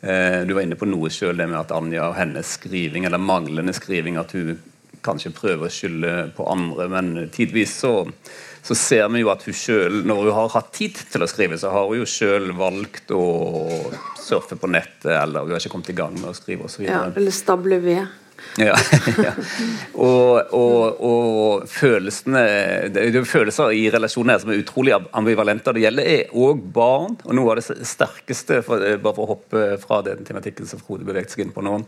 Eh, 0.01 0.41
du 0.49 0.53
var 0.57 0.63
inne 0.65 0.81
på 0.81 0.89
noe 0.89 1.09
sjøl, 1.13 1.37
det 1.37 1.49
med 1.51 1.61
at 1.61 1.75
Anja 1.77 2.03
og 2.09 2.17
hennes 2.17 2.49
skriving, 2.57 3.03
eller 3.09 3.21
manglende 3.21 3.75
skriving, 3.77 4.17
at 4.21 4.31
hun 4.37 4.57
kanskje 5.05 5.35
prøver 5.37 5.69
å 5.69 5.73
skylde 5.73 6.13
på 6.37 6.47
andre, 6.51 6.89
men 6.93 7.15
tidvis 7.35 7.75
så, 7.83 7.93
så 8.67 8.77
ser 8.79 9.09
vi 9.15 9.23
jo 9.25 9.33
at 9.33 9.47
hun 9.47 9.57
sjøl, 9.57 10.03
når 10.09 10.23
hun 10.25 10.37
har 10.37 10.55
hatt 10.57 10.71
tid 10.77 11.01
til 11.13 11.25
å 11.25 11.31
skrive, 11.31 11.59
så 11.61 11.73
har 11.75 11.89
hun 11.89 12.01
jo 12.01 12.09
sjøl 12.11 12.53
valgt 12.59 13.13
å 13.15 13.25
surfe 14.21 14.59
på 14.59 14.71
nettet, 14.71 15.13
eller 15.15 15.47
hun 15.47 15.55
har 15.55 15.63
ikke 15.63 15.75
kommet 15.77 15.93
i 15.93 15.99
gang 15.99 16.17
med 16.19 16.33
å 16.33 16.37
skrive 16.37 16.69
osv. 16.69 16.87
Ja, 16.89 17.05
eller 17.13 17.35
stable 17.35 17.81
ved. 17.85 18.07
Ja. 18.67 18.73
Og, 19.93 20.53
og, 20.57 21.01
og, 21.05 21.65
følelsene 21.69 22.43
Det 22.93 23.05
er 23.11 23.29
følelser 23.29 23.73
i 23.77 23.87
relasjonen 23.93 24.33
her 24.33 24.41
som 24.43 24.53
er 24.53 24.63
utrolig 24.63 24.95
ambivalente. 24.97 25.75
Det 25.77 25.85
gjelder 25.85 26.33
òg 26.37 26.63
barn. 26.75 27.19
og 27.25 27.37
Noe 27.37 27.53
av 27.53 27.61
det 27.61 27.87
sterkeste, 27.89 28.63
for, 28.67 28.83
bare 29.03 29.17
for 29.17 29.27
å 29.27 29.31
hoppe 29.35 29.65
fra 29.83 30.01
den 30.07 30.25
tematikken 30.27 30.69
som 30.69 30.81
Frode 30.81 31.07
bevegte 31.09 31.37
seg 31.37 31.47
inn 31.47 31.55
på 31.55 31.65
nå, 31.65 31.79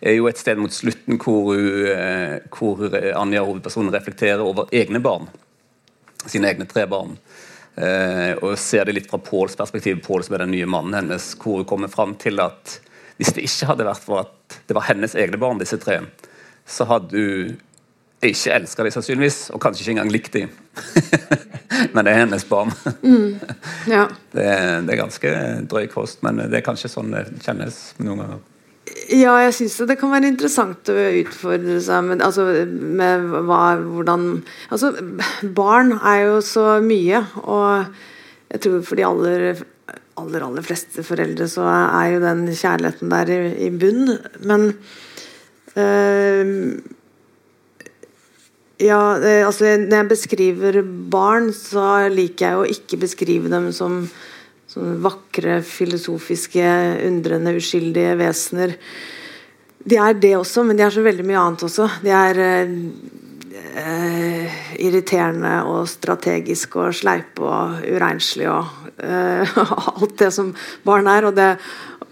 er 0.00 0.18
jo 0.18 0.28
et 0.30 0.40
sted 0.40 0.60
mot 0.60 0.74
slutten 0.74 1.20
hvor, 1.22 1.54
hun, 1.54 2.40
hvor 2.54 2.84
Anja, 3.22 3.44
hovedpersonen, 3.44 3.92
reflekterer 3.94 4.44
over 4.44 4.68
egne 4.74 5.00
barn. 5.04 5.28
Sine 6.28 6.52
egne 6.52 6.68
tre 6.68 6.84
barn. 6.90 7.16
Eh, 7.78 8.34
og 8.42 8.56
ser 8.58 8.88
det 8.88 8.96
litt 8.96 9.10
fra 9.10 9.20
Påls 9.22 9.54
perspektiv, 9.58 10.00
Pål 10.06 10.24
som 10.26 10.34
er 10.34 10.44
den 10.44 10.54
nye 10.56 10.66
mannen 10.66 10.96
hennes, 10.98 11.30
hvor 11.38 11.60
hun 11.60 11.68
kommer 11.68 11.92
fram 11.92 12.16
til 12.18 12.40
at 12.42 12.78
hvis 13.18 13.34
det 13.34 13.46
ikke 13.46 13.72
hadde 13.72 13.86
vært 13.88 14.04
for 14.04 14.22
at 14.22 14.58
det 14.68 14.76
var 14.76 14.88
hennes 14.88 15.16
egne 15.18 15.40
barn, 15.40 15.58
disse 15.60 15.78
tre, 15.82 16.00
så 16.68 16.86
hadde 16.88 17.10
du 17.10 17.56
ikke 18.24 18.54
elska 18.56 18.82
dem 18.82 18.94
sannsynligvis, 18.94 19.38
og 19.54 19.62
kanskje 19.62 19.84
ikke 19.84 19.94
engang 19.96 20.12
likt 20.12 20.34
dem. 20.34 20.50
men 21.94 22.04
det 22.04 22.12
er 22.12 22.20
hennes 22.24 22.46
barn. 22.48 22.72
Mm. 23.02 23.38
Ja. 23.90 24.06
Det, 24.38 24.44
det, 24.86 24.92
er 24.92 25.00
ganske 25.00 25.30
drøy 25.70 25.86
kost, 25.90 26.20
men 26.22 26.38
det 26.38 26.60
er 26.60 26.66
kanskje 26.66 26.90
sånn 26.92 27.14
det 27.14 27.24
kjennes 27.42 27.78
noen 27.98 28.20
ganger. 28.22 28.42
Ja, 29.12 29.32
jeg 29.42 29.54
syns 29.56 29.78
det 29.88 29.96
kan 30.00 30.12
være 30.12 30.30
interessant 30.30 30.90
å 30.92 30.96
utfordre 31.22 31.78
seg 31.84 32.04
med, 32.06 32.22
altså, 32.24 32.44
med 32.68 33.24
hva, 33.48 33.62
hvordan 33.80 34.28
Altså, 34.68 34.92
barn 35.56 35.94
er 35.98 36.22
jo 36.26 36.38
så 36.44 36.66
mye, 36.84 37.22
og 37.42 37.88
jeg 38.52 38.62
tror 38.64 38.86
for 38.86 39.00
de 39.00 39.06
aller 39.08 39.64
aller, 40.18 40.44
aller 40.46 40.66
fleste 40.66 41.04
foreldre 41.06 41.48
så 41.50 41.64
er 41.70 42.14
jo 42.14 42.22
den 42.24 42.46
kjærligheten 42.50 43.12
der 43.14 43.32
i, 43.34 43.40
i 43.66 43.72
bunn. 43.74 44.14
Men 44.46 44.70
øh, 45.78 46.54
Ja, 48.78 49.18
altså 49.42 49.72
når 49.74 49.96
jeg 49.96 50.08
beskriver 50.12 50.76
barn, 51.10 51.48
så 51.50 52.06
liker 52.14 52.44
jeg 52.44 52.58
å 52.58 52.66
ikke 52.70 53.00
beskrive 53.02 53.50
dem 53.50 53.72
som, 53.74 54.04
som 54.70 55.00
vakre, 55.02 55.56
filosofiske, 55.66 56.68
undrende, 57.08 57.56
uskyldige 57.58 58.12
vesener. 58.20 58.76
De 59.82 59.98
er 59.98 60.14
det 60.22 60.36
også, 60.38 60.62
men 60.62 60.78
de 60.78 60.86
er 60.86 60.94
så 60.94 61.02
veldig 61.02 61.26
mye 61.26 61.40
annet 61.42 61.66
også. 61.66 61.88
De 62.04 62.14
er 62.14 62.38
uh, 63.78 64.58
irriterende 64.78 65.54
og 65.70 65.86
strategisk 65.90 66.76
og 66.82 66.96
sleipe 66.96 67.44
og 67.46 67.86
uregnslig 67.88 68.48
og 68.50 68.88
eh, 69.02 69.58
alt 70.02 70.18
det 70.20 70.32
som 70.34 70.52
barn 70.86 71.08
er. 71.10 71.28
Og 71.28 71.38
det 71.38 71.52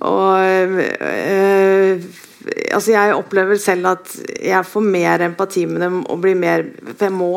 og 0.07 0.39
eh, 0.43 2.07
Altså, 2.47 2.93
jeg 2.93 3.15
opplever 3.17 3.59
selv 3.59 3.89
at 3.91 4.13
jeg 4.39 4.67
får 4.71 4.85
mer 4.87 5.25
empati 5.27 5.65
med 5.67 5.81
dem 5.83 5.97
og 6.07 6.21
blir 6.23 6.37
mer 6.39 6.63
For 6.93 7.09
jeg 7.09 7.15
må 7.17 7.31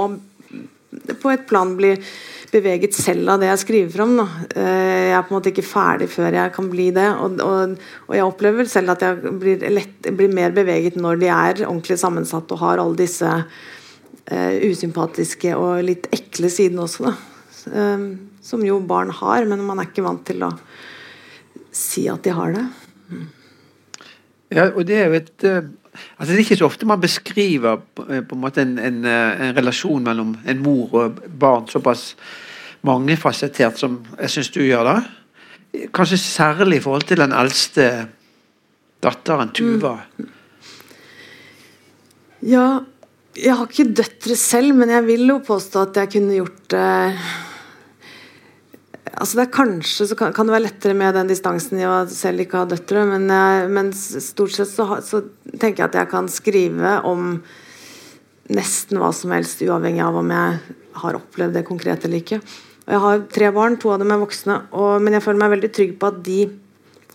på 1.18 1.32
et 1.34 1.48
plan 1.50 1.72
bli 1.78 1.96
beveget 2.52 2.94
selv 2.98 3.30
av 3.34 3.42
det 3.42 3.50
jeg 3.50 3.62
skriver 3.64 3.90
fram. 3.94 4.14
Da. 4.20 4.28
Jeg 4.54 5.16
er 5.16 5.26
på 5.26 5.34
en 5.34 5.38
måte 5.38 5.52
ikke 5.52 5.66
ferdig 5.66 6.10
før 6.14 6.38
jeg 6.38 6.54
kan 6.54 6.70
bli 6.70 6.88
det. 6.94 7.08
Og, 7.24 7.42
og, 7.46 7.76
og 8.06 8.16
jeg 8.18 8.28
opplever 8.28 8.70
selv 8.70 8.94
at 8.94 9.06
jeg 9.06 9.34
blir, 9.42 9.66
lett, 9.74 10.12
blir, 10.14 10.34
mer 10.34 10.54
beveget 10.54 10.98
når 10.98 11.22
de 11.22 11.30
er 11.34 11.66
ordentlig 11.66 11.98
sammensatt 12.02 12.54
og 12.54 12.62
har 12.62 12.82
alle 12.82 13.02
disse 13.02 13.34
usympatiske 14.30 15.56
og 15.58 15.82
litt 15.88 16.10
ekle 16.14 16.52
siden 16.54 16.82
også. 16.84 17.14
Uh, 17.70 18.04
som 18.46 18.62
jo 18.66 18.80
barn 18.88 19.12
har, 19.14 19.46
men 19.50 19.62
man 19.66 19.82
er 19.82 19.90
ikke 19.90 20.06
vant 20.06 20.24
til 20.26 20.46
å 20.48 20.54
si 21.76 22.08
at 22.10 22.24
de 22.26 22.34
har 22.34 22.56
det. 22.56 22.66
Mm. 23.10 23.28
Ja, 24.50 24.70
og 24.72 24.86
det 24.90 24.98
er 24.98 25.10
jo 25.10 25.18
et 25.20 25.46
uh, 25.46 25.68
altså 26.18 26.30
Det 26.30 26.38
er 26.38 26.44
ikke 26.46 26.60
så 26.62 26.70
ofte 26.70 26.88
man 26.90 27.02
beskriver 27.02 27.82
på, 27.82 28.06
på 28.06 28.38
en 28.38 28.42
måte 28.42 28.64
en, 28.64 28.78
en, 28.82 29.02
en, 29.06 29.56
relasjon 29.58 30.06
mellom 30.06 30.36
en 30.46 30.64
mor 30.64 30.96
og 30.98 31.20
barn 31.42 31.68
såpass 31.70 32.14
mangefasettert 32.88 33.80
som 33.82 34.00
jeg 34.16 34.34
syns 34.36 34.52
du 34.56 34.62
gjør 34.64 34.88
da. 34.88 34.96
Kanskje 35.94 36.22
særlig 36.22 36.80
i 36.80 36.84
forhold 36.86 37.06
til 37.10 37.20
den 37.22 37.36
eldste 37.36 37.90
datteren, 39.04 39.52
Tuva. 39.56 39.98
Mm. 40.18 40.30
Ja, 42.50 42.66
jeg 43.40 43.56
har 43.56 43.70
ikke 43.70 43.92
døtre 43.96 44.36
selv, 44.38 44.76
men 44.78 44.92
jeg 44.92 45.06
vil 45.08 45.24
jo 45.30 45.38
påstå 45.46 45.86
at 45.88 46.02
jeg 46.02 46.12
kunne 46.18 46.40
gjort 46.40 46.66
det 46.74 46.90
Altså 49.10 49.40
det 49.40 49.44
er 49.44 49.52
Kanskje 49.52 50.06
så 50.08 50.16
kan, 50.16 50.34
kan, 50.36 50.48
det 50.48 50.54
være 50.54 50.64
lettere 50.68 50.96
med 50.96 51.16
den 51.18 51.28
distansen 51.28 51.80
i 51.82 51.88
å 51.88 51.96
selv 52.12 52.44
ikke 52.44 52.62
ha 52.62 52.68
døtre, 52.70 53.02
men, 53.10 53.26
men 53.74 53.90
stort 53.96 54.54
sett 54.56 54.70
så, 54.70 54.86
så, 55.04 55.24
tenker 55.50 55.82
jeg 55.84 55.90
at 55.90 55.98
jeg 55.98 56.12
kan 56.12 56.30
skrive 56.32 56.94
om 57.10 57.34
nesten 58.54 59.02
hva 59.02 59.10
som 59.14 59.34
helst, 59.36 59.64
uavhengig 59.66 60.06
av 60.06 60.20
om 60.22 60.32
jeg 60.32 60.78
har 61.02 61.18
opplevd 61.18 61.58
det 61.58 61.66
konkret 61.68 62.06
eller 62.06 62.22
ikke. 62.22 62.40
Og 62.86 62.94
Jeg 62.94 63.04
har 63.04 63.26
tre 63.34 63.52
barn, 63.58 63.76
to 63.82 63.92
av 63.92 64.00
dem 64.02 64.14
er 64.14 64.22
voksne, 64.22 64.62
og, 64.78 65.02
men 65.04 65.18
jeg 65.18 65.26
føler 65.26 65.42
meg 65.42 65.54
veldig 65.58 65.72
trygg 65.76 65.98
på 66.00 66.14
at 66.14 66.24
de 66.30 66.40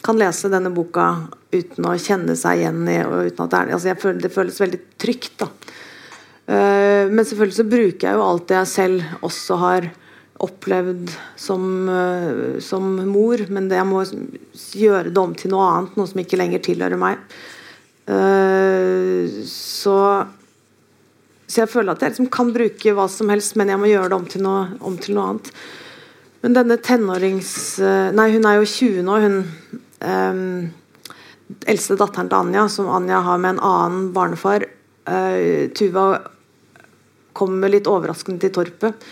kan 0.05 0.21
lese 0.21 0.53
denne 0.53 0.75
boka 0.75 1.09
uten 1.55 1.89
å 1.89 1.97
kjenne 1.97 2.37
seg 2.37 2.61
igjen 2.61 2.85
i 2.91 3.01
og 3.07 3.31
uten 3.31 3.47
at 3.47 3.55
det, 3.55 3.63
er, 3.63 3.75
altså 3.79 3.97
føler, 4.03 4.21
det 4.27 4.35
føles 4.35 4.61
veldig 4.67 4.83
trygt. 5.01 5.39
da 5.41 5.49
Eh, 5.49 5.93
men 6.45 7.25
selvfølgelig 7.25 7.57
så 7.57 7.65
bruker 7.65 8.09
jeg 8.09 8.19
jo 8.19 8.25
alt 8.25 8.49
det 8.51 8.57
jeg 8.59 8.69
selv 8.69 9.23
også 9.25 9.57
har 9.63 9.87
opplevd 10.43 11.13
som, 11.37 11.89
eh, 11.89 12.61
som 12.61 12.97
mor, 13.09 13.39
men 13.49 13.69
det 13.69 13.79
jeg 13.79 13.87
må 13.89 14.03
gjøre 14.75 15.11
det 15.11 15.21
om 15.21 15.35
til 15.39 15.53
noe 15.55 15.69
annet, 15.71 15.97
noe 15.99 16.11
som 16.11 16.23
ikke 16.23 16.39
lenger 16.41 16.65
tilhører 16.65 17.01
meg. 17.01 17.23
Eh, 18.11 19.31
så, 19.49 19.97
så 21.47 21.63
jeg 21.63 21.71
føler 21.71 21.95
at 21.95 22.03
jeg 22.03 22.15
liksom 22.15 22.33
kan 22.35 22.53
bruke 22.55 22.97
hva 22.97 23.07
som 23.11 23.31
helst, 23.33 23.57
men 23.61 23.71
jeg 23.71 23.81
må 23.81 23.91
gjøre 23.93 24.11
det 24.11 24.19
om 24.19 24.29
til 24.35 24.47
noe, 24.47 24.69
om 24.83 24.99
til 24.99 25.19
noe 25.19 25.31
annet. 25.33 25.53
Men 26.45 26.59
denne 26.59 26.77
tenårings... 26.77 27.53
Nei, 28.13 28.27
hun 28.35 28.45
er 28.45 28.59
jo 28.59 28.67
20 28.69 29.05
nå, 29.07 29.15
hun 29.23 29.37
um, 30.05 30.67
eldste 31.65 31.97
datteren 31.97 32.29
til 32.29 32.37
Anja, 32.37 32.67
som 32.69 32.91
Anja 32.93 33.23
har 33.25 33.41
med 33.41 33.55
en 33.55 33.63
annen 33.65 34.11
barnefar. 34.13 34.67
Uh, 35.09 35.73
Tuva 35.73 36.05
kommer 37.37 37.73
litt 37.73 37.89
overraskende 37.91 38.45
til 38.45 38.53
Torpet. 38.55 39.07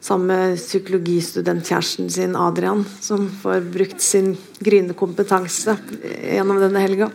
Sammen 0.00 0.30
med 0.30 0.58
psykologistudentkjæresten 0.60 2.10
sin 2.14 2.36
Adrian, 2.38 2.84
som 3.02 3.26
får 3.42 3.64
brukt 3.74 4.02
sin 4.04 4.36
gryende 4.62 4.94
kompetanse 4.98 5.74
gjennom 6.22 6.60
denne 6.62 6.84
helga. 6.84 7.10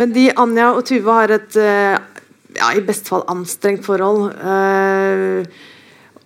Men 0.00 0.14
de, 0.14 0.30
Anja 0.40 0.70
og 0.72 0.86
Tuva 0.88 1.18
har 1.18 1.34
et 1.36 1.58
eh, 1.60 1.98
ja, 2.56 2.70
i 2.72 2.84
beste 2.86 3.12
fall 3.12 3.26
anstrengt 3.28 3.84
forhold. 3.84 4.30
Eh, 4.32 5.44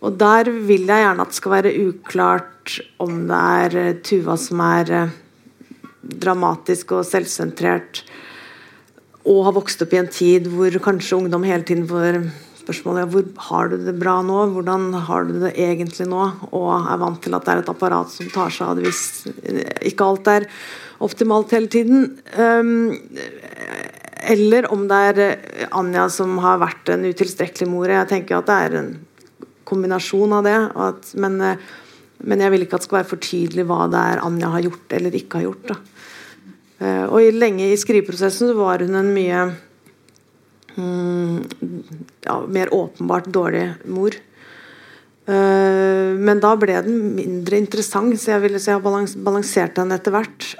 og 0.05 0.19
der 0.21 0.53
vil 0.53 0.87
jeg 0.87 1.07
gjerne 1.07 1.25
at 1.25 1.33
det 1.33 1.41
skal 1.41 1.57
være 1.57 1.77
uklart 1.89 2.79
om 3.03 3.25
det 3.27 3.45
er 3.65 3.79
eh, 3.81 3.95
Tuva 4.05 4.39
som 4.39 4.63
er 4.63 4.95
dramatisk 6.05 6.93
og 6.95 7.07
selvsentrert 7.09 8.05
og 9.25 9.47
har 9.47 9.55
vokst 9.57 9.83
opp 9.85 9.95
i 9.95 10.01
en 10.03 10.11
tid 10.13 10.49
hvor 10.53 10.75
kanskje 10.85 11.17
ungdom 11.17 11.47
hele 11.49 11.65
tiden 11.65 11.87
får 11.89 12.21
spørsmålet 12.65 13.11
hvor 13.13 13.27
har 13.51 13.71
du 13.71 13.77
det 13.85 13.95
bra 14.01 14.17
nå, 14.25 14.41
hvordan 14.55 14.89
har 15.09 15.29
du 15.29 15.37
det 15.43 15.53
egentlig 15.61 16.07
nå, 16.11 16.25
og 16.57 16.71
er 16.79 17.01
vant 17.03 17.21
til 17.25 17.37
at 17.37 17.45
det 17.45 17.53
er 17.53 17.63
et 17.63 17.73
apparat 17.73 18.13
som 18.13 18.31
tar 18.33 18.55
seg 18.55 18.71
av 18.71 18.79
det 18.79 18.89
hvis 18.89 19.05
ikke 19.91 20.09
alt 20.09 20.31
er 20.33 20.49
optimalt 21.05 21.53
hele 21.53 21.69
tiden. 21.69 22.07
Um, 22.39 22.95
eller 24.25 24.71
om 24.73 24.87
det 24.89 25.01
er 25.11 25.67
Anja 25.77 26.07
som 26.13 26.39
har 26.41 26.63
vært 26.63 26.89
en 26.95 27.05
utilstrekkelig 27.05 27.69
mor. 27.69 27.91
Jeg 27.93 28.09
tenker 28.09 28.39
at 28.39 28.49
det 28.49 28.61
er 28.67 28.79
en 28.81 28.93
kombinasjon 29.69 30.33
av 30.39 30.47
det. 30.47 30.57
At, 30.87 31.11
men, 31.21 31.37
men, 32.25 32.45
jeg 32.47 32.55
vil 32.55 32.65
ikke 32.65 32.79
at 32.79 32.85
det 32.85 32.89
skal 32.89 33.01
være 33.03 33.11
for 33.11 33.25
tydelig 33.27 33.67
hva 33.69 33.85
det 33.93 34.01
er 34.15 34.25
Anja 34.25 34.55
har 34.55 34.65
gjort 34.65 34.97
eller 34.97 35.19
ikke 35.21 35.43
har 35.43 35.47
gjort. 35.51 35.75
Da. 35.75 35.77
og 37.13 37.37
lenge 37.37 37.69
i 37.69 37.79
skriveprosessen 37.81 38.51
så 38.51 38.57
var 38.57 38.85
hun 38.85 38.97
en 39.03 39.13
mye 39.13 39.45
ja, 40.77 42.37
mer 42.49 42.73
åpenbart 42.75 43.29
dårlig 43.33 43.67
mor. 43.87 44.17
Uh, 45.25 46.13
men 46.21 46.41
da 46.43 46.53
ble 46.61 46.77
den 46.85 47.15
mindre 47.17 47.57
interessant, 47.63 48.19
så 48.21 48.35
jeg 48.35 48.45
ville 48.45 48.61
si 48.61 48.73
jeg 48.73 48.81
har 48.81 49.15
balansert 49.25 49.79
den 49.79 49.95
etter 49.97 50.15
hvert. 50.15 50.51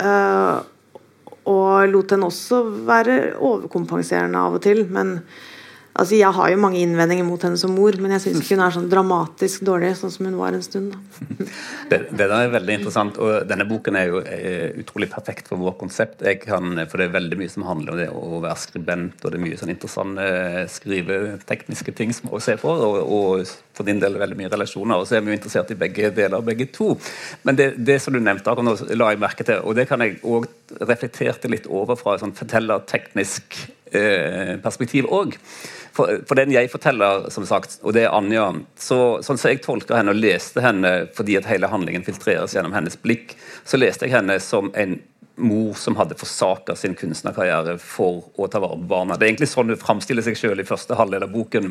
Uh, 0.00 0.64
og 1.50 1.90
lot 1.90 2.12
den 2.12 2.26
også 2.26 2.62
være 2.88 3.36
overkompenserende 3.36 4.40
av 4.40 4.58
og 4.58 4.64
til. 4.64 4.84
Men 4.92 5.18
Altså, 5.98 6.14
Jeg 6.14 6.30
har 6.32 6.50
jo 6.52 6.58
mange 6.62 6.78
innvendinger 6.78 7.26
mot 7.26 7.42
henne 7.42 7.58
som 7.58 7.72
mor, 7.74 7.96
men 7.98 8.14
jeg 8.14 8.22
syns 8.22 8.44
ikke 8.44 8.56
hun 8.56 8.62
er 8.64 8.74
sånn 8.76 8.88
dramatisk 8.90 9.64
dårlig, 9.66 9.90
sånn 9.98 10.12
som 10.14 10.28
hun 10.28 10.36
var 10.38 10.54
en 10.54 10.62
stund. 10.62 10.94
det, 11.90 11.98
det 12.18 12.26
er 12.26 12.52
veldig 12.52 12.76
interessant, 12.78 13.18
og 13.18 13.48
denne 13.50 13.66
boken 13.68 13.98
er 13.98 14.06
jo 14.12 14.20
er 14.22 14.78
utrolig 14.80 15.10
perfekt 15.10 15.50
for 15.50 15.60
vårt 15.60 15.80
konsept. 15.80 16.22
Kan, 16.44 16.78
for 16.86 17.00
det 17.00 17.08
er 17.08 17.16
veldig 17.16 17.40
mye 17.40 17.52
som 17.52 17.66
handler 17.66 17.94
om 17.94 17.98
det 18.00 18.06
å 18.14 18.38
være 18.44 18.62
skribent, 18.62 19.18
og 19.24 19.34
det 19.34 19.40
er 19.40 19.44
mye 19.48 19.58
sånn 19.58 19.74
interessante 19.74 20.28
skrivetekniske 20.76 21.96
ting 21.98 22.14
som 22.14 22.30
å 22.30 22.40
se 22.42 22.54
for, 22.60 22.84
og, 22.86 23.00
og, 23.10 23.50
for 23.76 23.88
din 23.88 24.00
del 24.02 24.18
veldig 24.20 24.38
mye 24.38 24.52
relasjoner. 24.52 25.00
Og 25.00 25.10
så 25.10 25.18
er 25.18 25.26
vi 25.26 25.34
jo 25.34 25.40
interessert 25.40 25.74
i 25.74 25.78
begge 25.80 26.12
deler, 26.14 26.46
begge 26.46 26.70
to. 26.70 26.92
Men 27.48 27.58
det, 27.58 27.72
det 27.82 27.98
som 28.04 28.14
du 28.14 28.22
nevnte, 28.22 28.54
nå 28.62 28.76
la 28.94 29.10
jeg 29.10 29.22
merke 29.26 29.46
til, 29.48 29.60
og 29.66 29.74
det 29.78 29.88
kan 29.90 30.06
jeg 30.06 30.20
òg 30.22 30.46
reflekterte 30.86 31.50
litt 31.50 31.66
over 31.66 31.98
fra 31.98 32.14
et 32.14 32.22
sånn 32.22 32.36
fortellerteknisk 32.36 33.58
eh, 33.58 33.79
perspektiv 34.62 35.08
òg. 35.10 35.36
For, 35.92 36.20
for, 36.26 36.38
den 36.38 36.52
jeg 36.54 36.70
forteller, 36.70 37.26
som 37.34 37.46
sagt, 37.48 37.80
og 37.82 37.96
det 37.96 38.04
er 38.06 38.14
Anja 38.14 38.46
så, 38.78 39.18
Sånn 39.26 39.40
som 39.40 39.50
jeg 39.50 39.62
tolker 39.64 39.98
henne 39.98 40.14
og 40.14 40.20
leste 40.22 40.62
henne 40.62 40.92
fordi 41.16 41.34
at 41.40 41.48
hele 41.50 41.70
handlingen 41.70 42.06
filtreres 42.06 42.54
gjennom 42.54 42.76
hennes 42.76 42.94
blikk, 43.02 43.34
så 43.66 43.80
leste 43.80 44.06
jeg 44.06 44.14
henne 44.14 44.38
som 44.44 44.70
en 44.78 45.00
mor 45.40 45.74
som 45.74 45.96
hadde 45.96 46.14
forsaka 46.14 46.74
sin 46.76 46.94
kunstnerkarriere 46.94 47.76
for 47.80 48.24
å 48.36 48.48
ta 48.50 48.60
vare 48.60 48.76
på 48.76 48.88
barna. 48.90 49.16
Det 49.16 49.26
er 49.26 49.32
egentlig 49.32 49.50
sånn 49.50 49.72
hun 49.72 49.80
framstiller 49.80 50.24
seg 50.24 50.38
sjøl 50.38 50.60
i 50.60 50.66
første 50.68 50.96
halvdel 50.98 51.24
av 51.26 51.32
boken. 51.34 51.70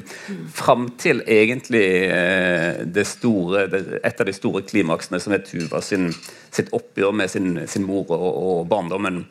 Fram 0.56 0.90
til 1.02 1.22
egentlig 1.28 1.86
eh, 2.10 2.82
det 2.86 3.06
store, 3.08 3.68
et 4.02 4.22
av 4.22 4.30
de 4.30 4.36
store 4.36 4.64
klimaksene, 4.68 5.22
som 5.22 5.36
er 5.36 5.46
Tuva 5.46 5.82
sin, 5.86 6.10
sitt 6.56 6.72
oppgjør 6.76 7.16
med 7.16 7.32
sin, 7.32 7.52
sin 7.70 7.86
mor 7.88 8.10
og, 8.16 8.30
og, 8.30 8.62
barndommen. 8.72 9.24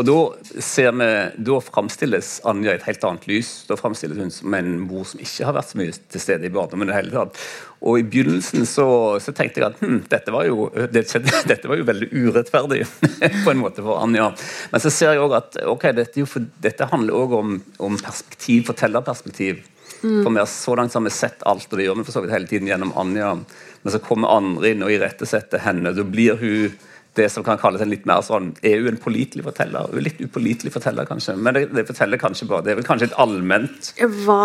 Og 0.00 0.06
Da 0.08 0.16
ser 0.62 0.92
vi, 0.96 1.08
da 1.44 1.58
framstilles 1.60 2.38
Anja 2.48 2.72
i 2.72 2.78
et 2.78 2.86
helt 2.86 3.04
annet 3.04 3.26
lys. 3.28 3.50
Da 3.68 3.76
framstilles 3.76 4.20
hun 4.20 4.32
som 4.32 4.54
en 4.56 4.70
mor 4.86 5.04
som 5.08 5.20
ikke 5.20 5.48
har 5.48 5.56
vært 5.56 5.72
så 5.72 5.80
mye 5.80 5.92
til 5.92 6.22
stede 6.22 6.48
i 6.48 6.52
barndommen. 6.52 6.88
i 6.88 6.92
det 6.92 7.00
hele 7.00 7.12
tatt. 7.12 7.40
Og 7.82 7.98
I 7.98 8.06
begynnelsen 8.06 8.64
så, 8.68 8.86
så 9.20 9.34
tenkte 9.36 9.60
jeg 9.60 9.68
at 9.68 9.82
hm, 9.82 9.98
dette, 10.08 10.32
var 10.32 10.46
jo, 10.46 10.68
det, 10.72 11.04
dette, 11.50 11.68
var 11.68 11.80
jo, 11.80 11.88
veldig 11.88 12.08
urettferdig 12.12 12.84
på 13.44 13.52
en 13.52 13.60
måte 13.60 13.84
for 13.84 14.00
Anja. 14.00 14.30
Men 14.72 14.84
så 14.84 14.92
ser 14.94 15.16
jeg 15.16 15.24
også 15.24 15.40
at 15.40 15.60
okay, 15.74 15.96
dette, 15.96 16.24
for, 16.30 16.46
dette 16.62 16.88
handler 16.92 17.18
også 17.18 17.42
om, 17.42 17.58
om 17.90 17.98
perspektiv, 18.00 18.64
fortellerperspektiv. 18.70 19.60
Mm. 20.02 20.22
For 20.22 20.30
vi 20.30 20.40
har 20.40 20.48
Så 20.50 20.76
langt 20.78 20.94
har 20.94 21.04
vi 21.04 21.10
sett 21.14 21.44
alt, 21.46 21.68
og 21.68 21.78
det 21.78 21.84
gjør 21.84 22.00
vi 22.00 22.06
for 22.06 22.16
så 22.16 22.22
vidt 22.24 22.34
hele 22.34 22.48
tiden 22.50 22.70
gjennom 22.70 22.94
Anja. 22.98 23.34
Men 23.82 23.92
så 23.92 24.00
kommer 24.02 24.32
andre 24.32 24.72
inn 24.72 24.86
og 24.86 24.94
irettesetter 24.94 25.62
henne. 25.66 25.92
Da 25.94 26.06
blir 26.06 26.38
hun 26.40 26.72
det 27.18 27.28
som 27.28 27.44
kan 27.44 27.58
kalles 27.60 27.82
en 27.84 27.90
litt 27.92 28.06
mer 28.08 28.22
sånn 28.24 28.52
Er 28.64 28.80
hun 28.80 28.94
en 28.94 29.00
pålitelig 29.00 29.44
forteller? 29.44 29.90
Hun 29.90 30.00
er 30.00 30.06
litt 30.06 30.20
upålitelig 30.22 30.72
forteller, 30.72 31.08
kanskje. 31.08 31.34
Men 31.36 31.58
det, 31.58 31.66
det, 31.76 31.86
forteller 31.90 32.20
kanskje 32.20 32.48
bare 32.48 32.64
Det 32.64 32.72
er 32.72 32.78
vel 32.80 32.88
kanskje 32.88 33.10
et 33.10 33.18
allment 33.20 33.90
Hva, 34.24 34.40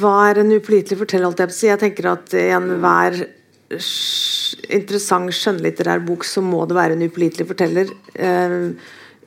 hva 0.00 0.14
er 0.30 0.40
en 0.42 0.54
upålitelig 0.56 1.00
forteller? 1.02 1.28
alt 1.28 1.42
Jeg, 1.44 1.58
jeg 1.68 1.82
tenker 1.82 2.12
at 2.14 2.36
i 2.36 2.46
enhver 2.56 3.26
interessant 3.66 5.34
skjønnlitterær 5.34 6.04
bok 6.06 6.24
så 6.26 6.42
må 6.44 6.62
det 6.68 6.76
være 6.76 6.94
en 6.94 7.02
upålitelig 7.02 7.48
forteller. 7.48 7.90
Eh, 8.14 8.56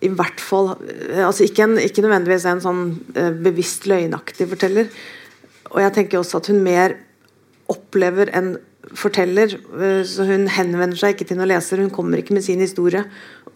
I 0.07 0.11
hvert 0.15 0.39
fall 0.39 0.71
eh, 0.77 1.25
altså 1.25 1.43
ikke, 1.43 1.65
en, 1.65 1.75
ikke 1.83 2.05
nødvendigvis 2.05 2.47
en 2.47 2.63
sånn 2.63 2.83
eh, 3.19 3.33
bevisst 3.35 3.89
løgnaktig 3.91 4.47
forteller. 4.53 4.87
Og 5.73 5.81
jeg 5.83 5.95
tenker 5.97 6.21
også 6.21 6.39
at 6.39 6.49
hun 6.53 6.63
mer 6.63 6.95
opplever 7.69 8.31
en 8.33 8.53
forteller. 8.97 9.53
Eh, 9.81 10.01
så 10.07 10.25
hun 10.27 10.47
henvender 10.51 10.99
seg 10.99 11.15
ikke 11.15 11.29
til 11.29 11.39
noen 11.39 11.51
leser, 11.53 11.81
hun 11.83 11.93
kommer 11.93 12.21
ikke 12.21 12.35
med 12.37 12.45
sin 12.45 12.61
historie. 12.63 13.03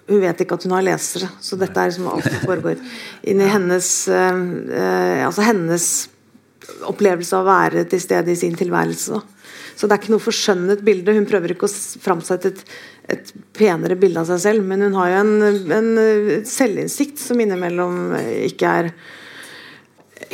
Hun 0.09 0.21
vet 0.23 0.43
ikke 0.43 0.57
at 0.57 0.65
hun 0.67 0.75
har 0.75 0.85
lesere, 0.85 1.29
så 1.39 1.57
dette 1.59 1.79
er 1.79 1.93
som 1.95 2.09
alt 2.11 2.27
som 2.27 2.41
foregår 2.49 2.81
inni 3.31 3.45
hennes 3.47 3.91
uh, 4.11 4.41
altså 5.23 5.45
hennes 5.47 5.85
opplevelse 6.89 7.37
av 7.37 7.45
å 7.45 7.47
være 7.47 7.85
til 7.91 8.01
stede 8.03 8.33
i 8.33 8.39
sin 8.39 8.57
tilværelse. 8.59 9.21
Så 9.73 9.87
det 9.87 9.95
er 9.95 10.01
ikke 10.01 10.11
noe 10.13 10.23
forskjønnet 10.23 10.83
bilde. 10.85 11.15
Hun 11.15 11.27
prøver 11.27 11.55
ikke 11.55 11.69
å 11.69 11.77
framsette 12.03 12.51
et, 12.51 12.61
et 13.15 13.31
penere 13.55 13.95
bilde 13.99 14.21
av 14.21 14.27
seg 14.27 14.43
selv, 14.43 14.67
men 14.67 14.83
hun 14.85 14.99
har 14.99 15.13
jo 15.13 15.21
en, 15.23 15.33
en 15.79 15.89
selvinnsikt 16.47 17.23
som 17.23 17.39
innimellom 17.41 18.13
ikke 18.51 18.75
er 18.83 18.91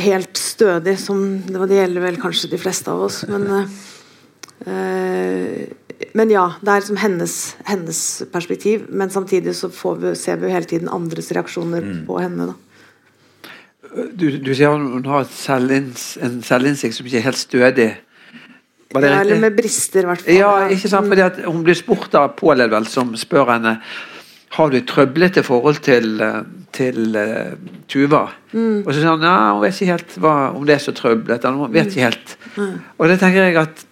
helt 0.01 0.37
stødig, 0.37 0.97
som 1.01 1.21
det 1.45 1.77
gjelder 1.77 2.03
vel 2.03 2.19
kanskje 2.21 2.51
de 2.51 2.59
fleste 2.61 2.91
av 2.91 3.05
oss. 3.07 3.21
men 3.29 3.47
Eh, 3.49 3.79
men 4.65 6.32
ja, 6.32 6.45
det 6.62 6.72
er 6.72 6.82
liksom 6.82 7.00
hennes, 7.00 7.36
hennes, 7.67 8.02
perspektiv. 8.34 8.88
Men 8.89 9.10
samtidig 9.10 9.56
så 9.56 9.69
vi, 9.72 10.15
ser 10.15 10.39
vi 10.39 10.48
jo 10.48 10.54
hele 10.54 10.69
tiden 10.69 10.91
andres 10.91 11.32
reaksjoner 11.36 11.86
mm. 11.86 12.04
på 12.08 12.19
henne. 12.19 12.52
da. 12.52 12.58
Du, 14.13 14.28
du 14.38 14.52
sier 14.54 14.76
hun 14.76 15.08
har 15.10 15.26
selvinns, 15.34 16.12
en 16.22 16.39
selvinnsikt 16.45 16.98
som 16.98 17.08
ikke 17.08 17.22
er 17.22 17.28
helt 17.30 17.41
stødig. 17.41 17.89
ja, 18.93 19.19
eller 19.22 19.39
med 19.39 19.58
brister, 19.58 20.04
i 20.04 20.10
hvert 20.10 20.24
fall. 20.26 20.38
Ja, 20.38 20.54
ikke 20.69 20.89
sant, 20.89 21.08
fordi 21.08 21.26
at 21.26 21.41
Hun 21.45 21.63
blir 21.63 21.78
spurt 21.78 22.15
av 22.15 22.34
Pål 22.38 22.69
vel, 22.69 22.88
som 22.89 23.15
spør 23.17 23.54
henne 23.54 23.80
har 24.50 24.72
du 24.72 24.80
et 24.80 24.88
trøblete 24.89 25.43
forhold 25.45 25.78
til, 25.86 26.22
til 26.74 27.13
uh, 27.13 27.54
Tuva. 27.88 28.24
Mm. 28.52 28.82
Og 28.82 28.89
så 28.89 28.98
sier 28.98 29.12
hun 29.13 29.26
ja, 29.28 29.36
hun 29.54 29.62
vet 29.62 29.78
ikke 29.78 29.93
helt 29.93 30.15
hva, 30.24 30.34
om 30.58 30.65
det 30.65 30.74
er 30.76 30.82
så 30.82 30.93
trøblete. 30.98 31.52
Hun 31.54 31.74
vet 31.74 31.91
ikke 31.91 32.08
helt. 32.08 32.34
Mm. 32.56 32.80
Og 32.98 33.12
det 33.12 33.19
tenker 33.22 33.45
jeg 33.45 33.60
at 33.62 33.86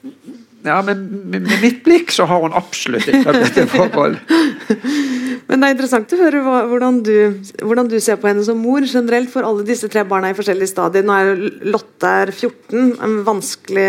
ja, 0.65 0.81
men 0.81 1.03
med, 1.29 1.45
med 1.45 1.61
mitt 1.61 1.83
blikk 1.85 2.11
så 2.11 2.25
har 2.29 2.41
hun 2.43 2.55
absolutt 2.57 3.05
ikke 3.07 3.19
et 3.19 3.27
trøblete 3.27 3.65
forhold. 3.75 4.17
Men 5.47 5.61
det 5.61 5.67
er 5.67 5.75
interessant 5.75 6.13
å 6.15 6.19
høre 6.19 6.41
hvordan 6.43 6.99
du, 7.05 7.15
hvordan 7.61 7.91
du, 7.91 7.97
ser 8.03 8.19
på 8.19 8.29
henne 8.31 8.43
som 8.45 8.59
mor 8.59 8.83
generelt 8.83 9.31
for 9.31 9.47
alle 9.47 9.65
disse 9.67 9.89
tre 9.91 10.03
barna 10.07 10.31
i 10.33 10.37
forskjellige 10.37 10.73
stadier. 10.73 11.05
Nå 11.07 11.15
er 11.15 11.33
Lotte 11.69 12.13
er 12.23 12.33
14, 12.33 12.97
en 13.05 13.17
vanskelig 13.27 13.87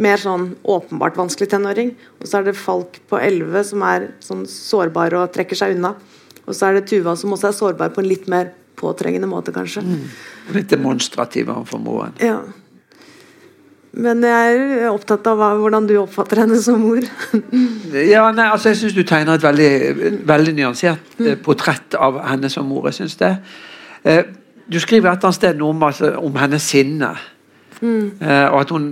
mer 0.00 0.20
sånn 0.22 0.52
åpenbart 0.70 1.18
vanskelig 1.18 1.50
tenåring. 1.54 1.94
Og 2.20 2.28
så 2.28 2.40
er 2.40 2.50
det 2.50 2.58
Falk 2.58 3.00
på 3.10 3.18
11 3.18 3.70
som 3.72 3.84
er 3.86 4.10
sånn 4.24 4.46
sårbar 4.50 5.16
og 5.18 5.32
trekker 5.34 5.58
seg 5.58 5.76
unna. 5.78 5.94
Og 6.46 6.56
så 6.56 6.68
er 6.68 6.78
det 6.78 6.88
Tuva 6.90 7.16
som 7.18 7.32
også 7.34 7.50
er 7.50 7.58
sårbar 7.58 7.94
på 7.94 8.02
en 8.02 8.10
litt 8.10 8.28
mer 8.30 8.52
påtrengende 8.80 9.28
måte, 9.28 9.52
kanskje. 9.54 9.82
Mm. 9.84 10.04
Litt 10.56 10.72
demonstrativ 10.72 11.50
overfor 11.52 11.82
moren. 11.84 12.16
Ja. 12.22 12.40
Men 13.92 14.22
jeg 14.22 14.58
er 14.84 14.92
opptatt 14.92 15.26
av 15.26 15.40
hvordan 15.58 15.88
du 15.88 15.96
oppfatter 15.98 16.44
henne 16.44 16.58
som 16.62 16.78
mor. 16.78 17.02
ja, 18.12 18.28
nei, 18.30 18.46
altså 18.46 18.70
Jeg 18.70 18.78
syns 18.84 18.94
du 18.94 19.02
tegner 19.02 19.34
et 19.34 19.46
veldig, 19.46 19.72
veldig 20.28 20.54
nyansert 20.60 21.18
mm. 21.18 21.32
portrett 21.42 21.96
av 21.98 22.20
henne 22.28 22.50
som 22.52 22.68
mor. 22.70 22.86
jeg 22.90 23.00
synes 23.00 23.18
det. 23.18 23.32
Eh, 24.06 24.22
du 24.70 24.78
skriver 24.78 25.10
et 25.10 25.18
eller 25.18 25.32
annet 25.32 25.40
sted 25.40 25.58
noe 25.58 25.74
om, 25.74 25.82
altså, 25.82 26.12
om 26.22 26.38
hennes 26.38 26.62
sinne. 26.62 27.10
Mm. 27.80 28.22
Eh, 28.22 28.46
og 28.52 28.60
at 28.60 28.70
hun 28.76 28.86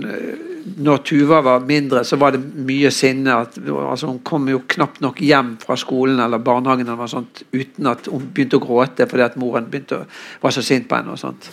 når 0.77 1.01
Tuva 1.07 1.39
var 1.45 1.65
mindre, 1.67 2.01
så 2.05 2.17
var 2.19 2.33
det 2.35 2.41
mye 2.41 2.91
sinne. 2.93 3.35
At, 3.45 3.57
altså, 3.59 4.09
hun 4.09 4.19
kom 4.25 4.47
jo 4.51 4.61
knapt 4.69 5.01
nok 5.03 5.21
hjem 5.23 5.53
fra 5.61 5.77
skolen 5.79 6.19
eller 6.23 6.41
barnehagen 6.43 6.87
eller 6.87 6.99
noe 6.99 7.11
sånt, 7.11 7.43
uten 7.53 7.89
at 7.91 8.09
hun 8.11 8.27
begynte 8.33 8.59
å 8.59 8.63
gråte 8.63 9.07
fordi 9.09 9.25
at 9.25 9.37
moren 9.39 9.69
å, 9.95 10.01
var 10.41 10.55
så 10.55 10.63
sint 10.65 10.87
på 10.89 10.99
henne. 10.99 11.15
Og 11.15 11.21
sånt. 11.21 11.49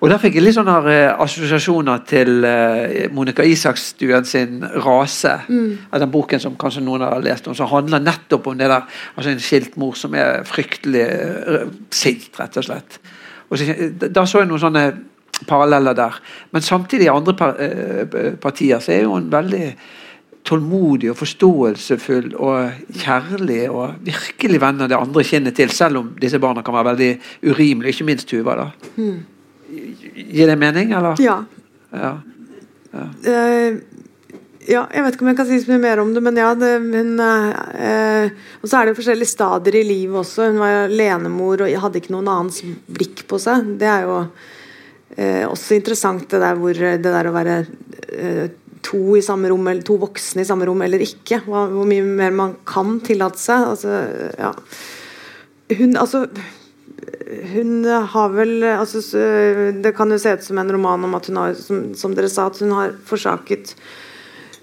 Og 0.00 0.10
Da 0.12 0.18
fikk 0.22 0.38
jeg 0.38 0.46
litt 0.46 0.58
sånne 0.58 0.76
uh, 0.86 1.22
assosiasjoner 1.24 2.02
til 2.10 2.46
uh, 2.46 3.12
Monica 3.14 3.46
Isakstuen 3.46 4.28
sin 4.28 4.64
'Rase'. 4.64 5.38
Mm. 5.48 5.70
av 5.90 6.00
Den 6.00 6.12
boken 6.12 6.40
som 6.40 6.58
kanskje 6.60 6.84
noen 6.84 7.06
har 7.06 7.22
lest 7.24 7.48
om, 7.48 7.54
som 7.54 7.70
handler 7.70 8.02
nettopp 8.04 8.46
om 8.46 8.58
det 8.58 8.68
der. 8.68 8.88
altså 9.16 9.30
En 9.30 9.40
skilt 9.40 9.76
mor 9.76 9.94
som 9.94 10.14
er 10.14 10.44
fryktelig 10.44 11.06
uh, 11.06 11.68
sint, 11.90 12.30
rett 12.38 12.56
og 12.56 12.64
slett. 12.64 13.00
Og 13.50 13.58
så, 13.58 13.74
da 14.06 14.24
så 14.26 14.44
jeg 14.44 14.48
noen 14.50 14.62
sånne 14.62 14.84
paralleller 15.48 15.96
der. 15.96 16.20
Men 16.50 16.62
samtidig 16.62 17.08
i 17.08 17.12
andre 17.12 17.50
eh, 17.58 18.30
partier 18.40 18.82
så 18.82 18.92
er 18.92 19.08
hun 19.08 19.30
veldig 19.32 19.64
tålmodig 20.46 21.10
og 21.12 21.18
forståelsesfull 21.20 22.32
og 22.40 22.96
kjærlig 23.02 23.62
og 23.68 24.00
virkelig 24.06 24.60
vender 24.62 24.88
det 24.90 24.98
andre 24.98 25.24
kinnet 25.26 25.56
til, 25.58 25.70
selv 25.74 26.00
om 26.00 26.10
disse 26.20 26.40
barna 26.40 26.64
kan 26.64 26.76
være 26.78 26.90
veldig 26.92 27.10
urimelige, 27.52 27.94
ikke 27.94 28.08
minst 28.08 28.28
Tuva. 28.30 28.56
da. 28.56 28.68
Hmm. 28.96 29.20
Gir 29.70 30.50
det 30.50 30.58
mening, 30.58 30.94
eller? 30.96 31.20
Ja. 31.22 31.42
ja. 31.92 32.14
ja. 32.94 33.06
Uh, 33.26 33.80
ja, 34.68 34.84
jeg 34.92 35.04
vet 35.04 35.14
ikke 35.16 35.24
om 35.24 35.30
jeg 35.30 35.38
kan 35.38 35.48
si 35.48 35.58
så 35.62 35.72
mye 35.72 35.82
mer 35.82 36.02
om 36.02 36.14
det, 36.14 36.22
men 36.24 36.38
ja. 36.40 36.50
Det, 36.58 36.72
hun, 36.82 37.12
uh, 37.20 38.48
og 38.60 38.70
så 38.70 38.78
er 38.78 38.86
det 38.86 38.94
jo 38.94 39.00
forskjellige 39.00 39.34
stadier 39.34 39.80
i 39.80 39.84
livet 39.86 40.22
også. 40.22 40.50
Hun 40.50 40.62
var 40.62 40.86
alenemor 40.86 41.66
og 41.66 41.76
hadde 41.84 42.00
ikke 42.00 42.14
noen 42.16 42.30
annens 42.32 42.62
blikk 42.90 43.26
på 43.30 43.38
seg. 43.42 43.76
Det 43.80 43.88
er 43.88 44.08
jo 44.08 44.22
Eh, 45.16 45.44
også 45.48 45.78
interessant 45.78 46.28
det 46.30 46.40
der, 46.42 46.58
hvor, 46.58 46.76
det 46.76 47.02
der 47.02 47.28
å 47.28 47.34
være 47.34 47.56
eh, 48.14 48.46
to, 48.84 49.00
i 49.18 49.24
samme 49.24 49.50
rom, 49.50 49.66
eller 49.70 49.84
to 49.86 49.98
voksne 50.00 50.44
i 50.44 50.48
samme 50.48 50.68
rom 50.68 50.82
eller 50.86 51.02
ikke. 51.04 51.42
Hvor, 51.46 51.70
hvor 51.74 51.88
mye 51.88 52.06
mer 52.06 52.34
man 52.36 52.56
kan 52.68 52.98
tillate 53.04 53.40
seg. 53.40 53.66
Altså, 53.74 54.00
ja. 54.38 54.54
Hun, 55.80 55.94
altså 56.00 56.26
hun 57.50 57.84
har 57.86 58.32
vel 58.34 58.64
altså, 58.66 59.00
Det 59.80 59.92
kan 59.96 60.10
jo 60.10 60.18
se 60.18 60.32
ut 60.34 60.42
som 60.44 60.58
en 60.58 60.72
roman 60.74 61.06
om 61.06 61.14
at 61.14 61.28
hun 61.30 61.38
har 61.38 61.54
som, 61.58 61.92
som 61.96 62.14
dere 62.16 62.30
sa, 62.30 62.48
at 62.50 62.58
hun 62.60 62.74
har 62.74 62.96
forsaket 63.06 63.74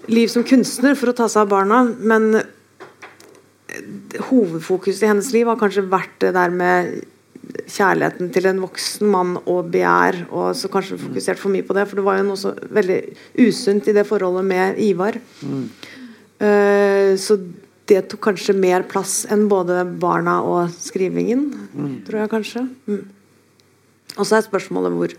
liv 0.08 0.28
som 0.32 0.44
kunstner 0.46 0.96
for 0.96 1.10
å 1.10 1.16
ta 1.16 1.28
seg 1.28 1.46
av 1.46 1.52
barna. 1.52 1.82
Men 1.98 2.40
hovedfokuset 4.28 5.04
i 5.04 5.10
hennes 5.10 5.30
liv 5.34 5.48
har 5.48 5.58
kanskje 5.60 5.88
vært 5.90 6.16
det 6.24 6.34
der 6.36 6.52
med 6.54 7.00
kjærligheten 7.68 8.32
til 8.34 8.48
en 8.50 8.60
voksen 8.62 9.08
mann 9.12 9.36
og 9.44 9.70
begjær, 9.72 10.22
og 10.28 10.50
så 10.56 10.70
kanskje 10.72 11.00
fokusert 11.00 11.40
for 11.40 11.52
mye 11.52 11.66
på 11.66 11.76
det. 11.76 11.86
For 11.88 12.00
det 12.00 12.06
var 12.06 12.18
jo 12.20 12.26
noe 12.28 12.40
så 12.40 12.54
veldig 12.54 12.98
usunt 13.44 13.88
i 13.88 13.96
det 13.96 14.06
forholdet 14.08 14.46
med 14.48 14.82
Ivar. 14.84 15.18
Mm. 15.42 15.64
Uh, 16.38 17.12
så 17.18 17.38
det 17.88 18.04
tok 18.10 18.20
kanskje 18.28 18.56
mer 18.56 18.84
plass 18.88 19.22
enn 19.32 19.46
både 19.50 19.82
barna 20.00 20.40
og 20.44 20.74
skrivingen, 20.74 21.46
mm. 21.72 21.94
tror 22.08 22.22
jeg 22.22 22.32
kanskje. 22.34 22.64
Mm. 22.88 23.06
Og 24.18 24.26
så 24.26 24.38
er 24.38 24.44
spørsmålet 24.44 24.96
hvor, 24.96 25.14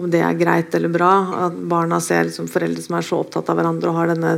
om 0.00 0.10
det 0.12 0.20
er 0.24 0.38
greit 0.38 0.74
eller 0.76 0.92
bra 0.92 1.12
at 1.46 1.56
barna 1.70 2.00
ser 2.04 2.26
liksom 2.28 2.50
foreldre 2.50 2.84
som 2.84 2.98
er 2.98 3.06
så 3.06 3.20
opptatt 3.22 3.50
av 3.52 3.58
hverandre 3.60 3.92
og 3.92 3.98
har 4.00 4.12
denne 4.12 4.34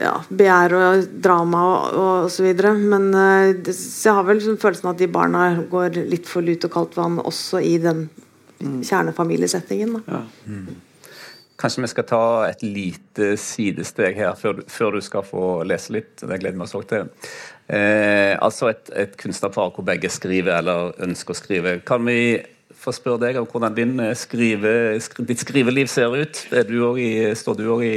ja, 0.00 0.14
begjær 0.28 0.74
og 0.78 1.04
drama 1.24 1.62
og, 1.68 1.98
og 1.98 2.30
så 2.32 2.46
videre. 2.46 2.74
Men 2.78 3.10
uh, 3.14 3.52
det, 3.54 3.76
så 3.78 4.10
jeg 4.10 4.18
har 4.18 4.28
vel 4.28 4.40
liksom 4.40 4.60
følelsen 4.62 4.90
av 4.90 4.96
at 4.96 5.02
de 5.04 5.10
barna 5.10 5.44
går 5.70 6.00
litt 6.10 6.30
for 6.30 6.46
lut 6.46 6.66
og 6.66 6.74
kaldt 6.74 6.98
vann 6.98 7.20
også 7.22 7.62
i 7.62 7.76
den 7.82 8.08
mm. 8.60 8.80
kjernefamiliesettingen. 8.82 10.00
Ja. 10.08 10.24
Mm. 10.46 10.74
Kanskje 11.60 11.84
vi 11.84 11.88
skal 11.92 12.06
ta 12.08 12.24
et 12.48 12.62
lite 12.66 13.34
sidesteg 13.38 14.16
her 14.18 14.34
før, 14.36 14.64
før 14.68 14.96
du 14.96 15.04
skal 15.06 15.22
få 15.26 15.44
lese 15.68 15.94
litt. 15.94 16.16
Det 16.18 16.40
gleder 16.42 16.58
vi 16.58 16.66
oss 16.66 16.74
òg 16.74 16.88
til. 16.90 17.06
Eh, 17.70 18.34
altså 18.42 18.72
et, 18.72 18.90
et 18.92 19.14
kunstnerpar 19.16 19.70
hvor 19.72 19.86
begge 19.86 20.10
skriver 20.12 20.58
eller 20.58 20.90
ønsker 21.06 21.32
å 21.32 21.38
skrive. 21.38 21.76
Kan 21.86 22.04
vi 22.10 22.18
få 22.84 22.92
spørre 22.94 23.22
deg 23.22 23.38
om 23.40 23.48
hvordan 23.48 23.76
din 23.76 23.94
eh, 24.02 24.12
skrive, 24.18 24.74
skri, 25.04 25.24
ditt 25.30 25.42
skriveliv 25.42 25.88
ser 25.90 26.14
ut. 26.14 26.42
Du 26.68 26.76
i, 27.00 27.10
står 27.36 27.58
du 27.58 27.64
òg 27.76 27.84
i, 27.86 27.94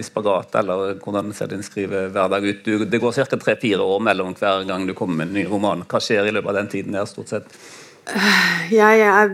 i, 0.00 0.02
spagat, 0.04 0.58
eller 0.60 0.98
hvordan 1.02 1.32
ser 1.36 1.52
din 1.52 1.64
skrivehverdag 1.64 2.50
ut? 2.50 2.66
Du, 2.66 2.84
det 2.88 3.00
går 3.02 3.16
ca. 3.22 3.38
tre-fire 3.38 3.84
år 3.84 4.02
mellom 4.04 4.34
hver 4.38 4.66
gang 4.68 4.86
du 4.88 4.94
kommer 4.98 5.22
med 5.22 5.30
en 5.32 5.40
ny 5.40 5.46
roman. 5.50 5.86
Hva 5.88 6.02
skjer 6.02 6.28
i 6.28 6.34
løpet 6.34 6.52
av 6.52 6.60
den 6.62 6.70
tiden 6.74 6.98
der, 6.98 7.08
stort 7.10 7.32
sett? 7.32 7.58
Jeg 8.68 9.00
er, 9.00 9.30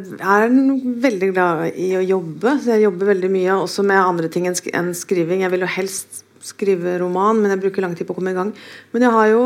veldig 1.02 1.28
glad 1.32 1.78
i 1.80 1.90
å 1.98 2.04
jobbe, 2.04 2.54
så 2.62 2.76
jeg 2.76 2.84
jobber 2.84 3.10
veldig 3.10 3.30
mye 3.32 3.56
også 3.64 3.82
med 3.86 3.98
andre 3.98 4.30
ting 4.30 4.46
enn 4.46 4.92
skriving. 4.94 5.42
Jeg 5.42 5.52
vil 5.54 5.66
jo 5.66 5.70
helst 5.74 6.22
skrive 6.44 6.94
roman, 7.02 7.40
men 7.40 7.52
jeg 7.52 7.62
bruker 7.64 7.84
lang 7.84 7.96
tid 7.98 8.08
på 8.08 8.14
å 8.14 8.20
komme 8.20 8.32
i 8.32 8.38
gang. 8.38 8.52
Men 8.94 9.04
jeg 9.06 9.14
har 9.16 9.32
jo 9.32 9.42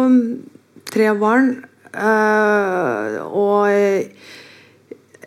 tre 0.92 1.08
barn, 1.18 1.48
øh, 1.94 3.16
og 3.24 3.64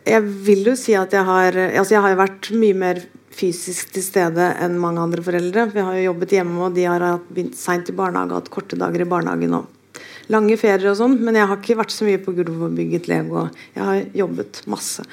jeg 0.08 0.24
vil 0.48 0.72
jo 0.72 0.76
si 0.80 0.96
at 0.98 1.14
jeg 1.14 1.28
har 1.28 1.56
altså 1.68 1.98
jeg 1.98 2.04
har 2.04 2.14
jo 2.14 2.20
vært 2.24 2.52
mye 2.58 2.78
mer 2.78 3.02
fysisk 3.38 3.92
til 3.94 4.06
stede 4.06 4.52
enn 4.64 4.78
mange 4.82 5.02
andre 5.04 5.24
foreldre. 5.26 5.68
Vi 5.74 5.84
har 5.84 5.98
jo 5.98 6.06
jobbet 6.10 6.38
hjemme, 6.38 6.60
og 6.66 6.78
de 6.78 6.88
har 6.90 7.04
begynt 7.28 7.58
seint 7.60 7.90
i 7.92 7.98
barnehage, 7.98 8.38
hatt 8.38 8.54
korte 8.54 8.80
dager 8.80 9.04
i 9.04 9.10
barnehagen 9.10 9.60
og 9.60 10.00
lange 10.34 10.58
ferier 10.60 10.92
og 10.92 10.98
sånn. 11.00 11.20
Men 11.24 11.38
jeg 11.38 11.50
har 11.50 11.60
ikke 11.60 11.78
vært 11.80 11.94
så 11.94 12.08
mye 12.08 12.22
på 12.24 12.34
gulvet 12.38 12.70
og 12.70 12.80
bygget 12.80 13.12
Lego. 13.12 13.48
Jeg 13.76 13.86
har 13.90 14.02
jobbet 14.24 14.64
masse. 14.72 15.06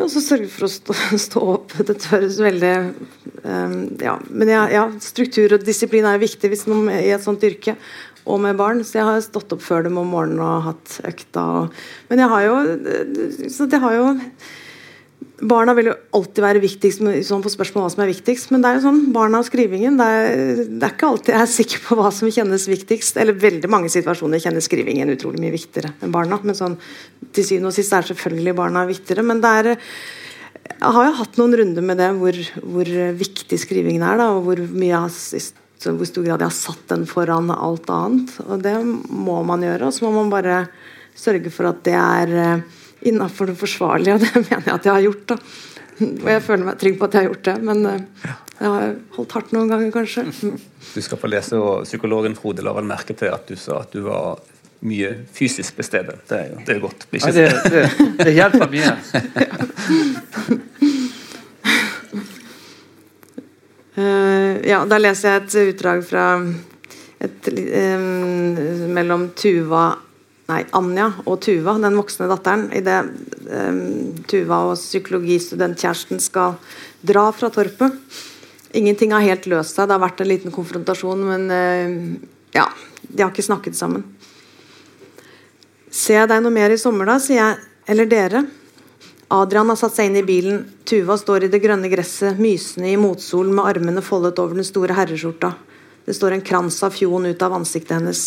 Men 0.00 0.06
også 0.06 0.22
sørget 0.24 0.52
for 0.54 0.66
å 0.66 0.72
stå, 0.72 0.96
stå 1.26 1.44
opp. 1.56 1.74
Dette 1.76 2.12
høres 2.14 2.38
veldig 2.40 2.74
um, 3.44 3.74
ja, 4.00 4.16
Men 4.30 4.54
ja, 4.54 4.62
ja, 4.72 4.86
struktur 5.04 5.58
og 5.58 5.66
disiplin 5.66 6.08
er 6.08 6.16
jo 6.16 6.24
viktig 6.24 6.52
hvis 6.52 6.66
noen 6.70 6.88
i 6.96 7.10
et 7.12 7.24
sånt 7.24 7.44
yrke 7.46 7.76
og 8.28 8.40
med 8.44 8.58
barn. 8.58 8.82
Så 8.84 9.00
jeg 9.00 9.08
har 9.08 9.20
stått 9.24 9.52
opp 9.56 9.62
før 9.64 9.86
dem 9.86 10.00
om 10.00 10.10
morgenen 10.12 10.42
og 10.44 10.66
hatt 10.70 10.96
økta. 11.08 11.44
Og, 11.60 11.84
men 12.10 12.24
jeg 12.24 12.32
har 12.32 12.48
jo 12.48 12.56
Så 13.52 13.68
det 13.70 13.82
har 13.82 13.96
jo 13.98 14.10
Barna 15.40 15.72
vil 15.72 15.86
jo 15.88 15.94
alltid 16.18 16.42
være 16.44 16.60
viktigst 16.60 17.00
sånn 17.24 17.40
på 17.40 17.48
spørsmål 17.48 17.86
hva 17.86 17.92
som 17.94 18.02
er 18.04 18.10
viktigst. 18.10 18.50
Men 18.52 18.60
det 18.60 18.68
er 18.68 18.76
jo 18.76 18.82
sånn, 18.84 18.98
barna 19.14 19.40
og 19.40 19.46
skrivingen 19.48 19.96
det 19.96 20.08
er, 20.12 20.26
det 20.68 20.84
er 20.84 20.92
ikke 20.92 21.08
alltid 21.08 21.32
jeg 21.32 21.40
er 21.46 21.52
sikker 21.54 21.84
på 21.86 21.96
hva 21.96 22.10
som 22.12 22.28
kjennes 22.28 22.66
viktigst. 22.68 23.16
Eller 23.22 23.38
veldig 23.40 23.70
mange 23.72 23.88
situasjoner 23.92 24.42
kjennes 24.44 24.68
skrivingen 24.68 25.14
utrolig 25.14 25.40
mye 25.40 25.54
viktigere 25.56 25.94
enn 26.04 26.12
barna. 26.12 26.36
Men 26.44 26.58
sånn, 26.58 26.76
til 27.32 27.46
syvende 27.46 27.72
og 27.72 27.78
sist 27.78 27.96
er 27.96 28.10
selvfølgelig 28.10 28.56
barna 28.60 28.84
viktigere. 28.90 29.24
Men 29.32 29.40
det 29.40 29.54
er 29.62 29.72
jeg 30.70 30.92
har 30.96 31.08
jo 31.08 31.16
hatt 31.18 31.40
noen 31.40 31.56
runder 31.60 31.84
med 31.84 31.98
det 32.00 32.10
hvor, 32.20 32.36
hvor 32.60 32.90
viktig 33.20 33.58
skrivingen 33.60 34.04
er, 34.06 34.20
da, 34.20 34.30
og 34.36 34.46
hvor 34.46 34.60
mye 34.60 34.92
jeg 34.92 35.02
har 35.02 35.12
så 35.80 35.94
hvor 35.96 36.08
stor 36.08 36.26
grad 36.26 36.42
jeg 36.42 36.50
har 36.50 36.56
satt 36.56 36.82
den 36.92 37.06
foran 37.08 37.48
alt 37.54 37.88
annet. 37.88 38.34
Og 38.44 38.60
det 38.60 38.76
må 38.84 39.38
man 39.48 39.64
gjøre. 39.64 39.88
Og 39.88 39.96
så 39.96 40.04
må 40.04 40.12
man 40.18 40.32
bare 40.32 40.66
sørge 41.16 41.52
for 41.54 41.70
at 41.70 41.80
det 41.86 41.96
er 41.96 42.34
uh, 42.36 42.84
innafor 43.08 43.48
det 43.48 43.56
forsvarlige, 43.60 44.18
og 44.18 44.20
det 44.20 44.34
mener 44.50 44.66
jeg 44.66 44.74
at 44.74 44.88
jeg 44.88 44.92
har 44.92 45.06
gjort. 45.08 45.24
da. 45.32 45.38
Og 46.10 46.28
jeg 46.34 46.44
føler 46.44 46.68
meg 46.68 46.78
trygg 46.80 47.00
på 47.00 47.08
at 47.08 47.16
jeg 47.16 47.22
har 47.22 47.30
gjort 47.30 47.48
det, 47.48 47.56
men 47.64 47.78
uh, 47.88 48.36
jeg 48.60 48.68
har 48.68 48.94
holdt 49.16 49.36
hardt 49.38 49.56
noen 49.56 49.72
ganger, 49.72 49.90
kanskje. 49.96 50.28
Du 50.94 51.00
skal 51.04 51.20
få 51.20 51.28
lese, 51.30 51.56
og 51.56 51.84
psykologen 51.86 52.34
Frode 52.36 52.64
la 52.66 52.72
vel 52.76 52.88
merke 52.88 53.14
til 53.16 53.30
at 53.32 53.48
du 53.48 53.56
sa 53.56 53.80
at 53.84 53.92
du 53.94 54.02
var 54.04 54.40
mye 54.84 55.10
fysisk 55.36 55.76
til 55.76 55.86
stede. 55.86 56.16
Det 56.28 56.36
er 56.36 56.48
jo 56.50 56.60
det 56.66 56.74
er 56.74 56.80
godt. 56.82 57.08
Ja, 57.14 57.32
det, 57.36 57.48
det, 57.72 57.84
det 58.20 58.36
hjelper 58.36 58.68
mye. 58.72 58.92
Uh, 63.89 63.89
ja, 64.00 64.84
da 64.88 64.98
leser 65.00 65.34
jeg 65.34 65.42
et 65.42 65.74
utdrag 65.74 66.04
fra 66.06 66.26
et, 67.20 67.50
mellom 68.88 69.30
Tuva 69.36 69.88
Nei, 70.50 70.64
Anja 70.74 71.06
og 71.28 71.38
Tuva, 71.44 71.76
den 71.78 71.94
voksne 71.98 72.26
datteren. 72.30 72.64
Idet 72.74 73.06
um, 73.46 74.16
Tuva 74.26 74.64
og 74.70 74.78
psykologistudentkjæresten 74.78 76.18
skal 76.22 76.56
dra 77.06 77.28
fra 77.34 77.52
torpet. 77.54 77.94
Ingenting 78.74 79.14
har 79.14 79.22
helt 79.22 79.46
løst 79.50 79.78
seg. 79.78 79.86
Det 79.86 79.94
har 79.94 80.02
vært 80.02 80.22
en 80.24 80.30
liten 80.30 80.54
konfrontasjon, 80.54 81.22
men 81.28 81.46
uh, 81.54 82.40
ja, 82.56 82.66
de 83.06 83.22
har 83.22 83.30
ikke 83.30 83.46
snakket 83.46 83.78
sammen. 83.78 84.02
Ser 85.90 86.22
jeg 86.22 86.32
deg 86.32 86.42
noe 86.42 86.54
mer 86.54 86.74
i 86.74 86.80
sommer, 86.80 87.06
da? 87.06 87.18
sier 87.22 87.42
jeg. 87.42 87.68
Eller 87.90 88.10
dere? 88.10 88.42
Adrian 89.30 89.68
har 89.70 89.78
satt 89.78 89.94
seg 89.94 90.08
inn 90.08 90.18
i 90.18 90.26
bilen. 90.26 90.64
Tuva 90.82 91.14
står 91.14 91.44
i 91.46 91.48
det 91.52 91.60
grønne 91.62 91.86
gresset, 91.92 92.38
mysende 92.42 92.88
i 92.90 92.98
motsolen 92.98 93.54
med 93.54 93.68
armene 93.70 94.02
foldet 94.02 94.40
over 94.42 94.58
den 94.58 94.66
store 94.66 94.96
herreskjorta. 94.98 95.52
Det 96.02 96.16
står 96.16 96.34
en 96.34 96.42
krans 96.42 96.80
av 96.82 96.96
fjon 96.96 97.28
ut 97.28 97.44
av 97.46 97.54
ansiktet 97.54 97.94
hennes. 97.94 98.24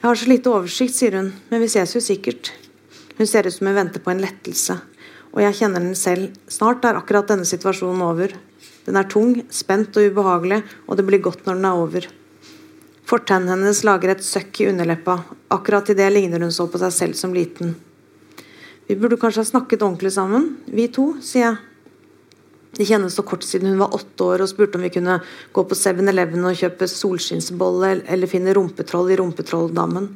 Jeg 0.00 0.06
har 0.06 0.16
så 0.16 0.30
lite 0.30 0.48
oversikt, 0.48 0.96
sier 0.96 1.18
hun, 1.18 1.28
men 1.50 1.60
vi 1.60 1.68
ses 1.68 1.92
jo 1.92 2.00
sikkert. 2.00 2.54
Hun 3.18 3.28
ser 3.28 3.44
ut 3.44 3.52
som 3.52 3.68
hun 3.68 3.76
venter 3.76 4.00
på 4.00 4.14
en 4.14 4.22
lettelse. 4.24 4.78
Og 5.36 5.42
jeg 5.44 5.58
kjenner 5.58 5.84
den 5.84 5.98
selv. 5.98 6.30
Snart 6.48 6.88
er 6.88 6.96
akkurat 6.96 7.28
denne 7.28 7.44
situasjonen 7.44 8.04
over. 8.06 8.32
Den 8.86 8.96
er 8.96 9.10
tung, 9.12 9.42
spent 9.52 9.98
og 10.00 10.08
ubehagelig, 10.14 10.62
og 10.88 10.96
det 10.96 11.04
blir 11.10 11.20
godt 11.26 11.44
når 11.44 11.60
den 11.60 11.68
er 11.68 11.82
over. 11.82 12.06
Fortennene 13.04 13.58
hennes 13.58 13.84
lager 13.84 14.14
et 14.14 14.24
søkk 14.24 14.62
i 14.64 14.70
underleppa. 14.70 15.18
Akkurat 15.52 15.92
idet 15.92 16.08
ligner 16.16 16.40
hun 16.40 16.56
så 16.56 16.70
på 16.72 16.80
seg 16.80 16.96
selv 17.02 17.20
som 17.20 17.36
liten. 17.36 17.76
Vi 18.86 18.94
burde 18.96 19.18
kanskje 19.18 19.42
ha 19.42 19.48
snakket 19.48 19.82
ordentlig 19.82 20.12
sammen, 20.14 20.52
vi 20.70 20.86
to, 20.94 21.16
sier 21.18 21.42
jeg. 21.42 21.56
Det 22.76 22.84
kjennes 22.84 23.14
så 23.16 23.24
kort 23.26 23.42
siden 23.42 23.72
hun 23.72 23.80
var 23.80 23.94
åtte 23.96 24.24
år 24.24 24.44
og 24.44 24.50
spurte 24.50 24.76
om 24.78 24.84
vi 24.84 24.92
kunne 24.92 25.16
gå 25.56 25.62
på 25.64 25.78
7-Eleven 25.78 26.44
og 26.44 26.58
kjøpe 26.60 26.86
solskinnsbolle 26.92 27.94
eller 28.04 28.30
finne 28.30 28.52
rumpetroll 28.54 29.10
i 29.10 29.16
Rumpetrolldammen. 29.16 30.10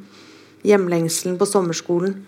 Hjemlengselen 0.67 1.39
på 1.41 1.47
sommerskolen. 1.49 2.19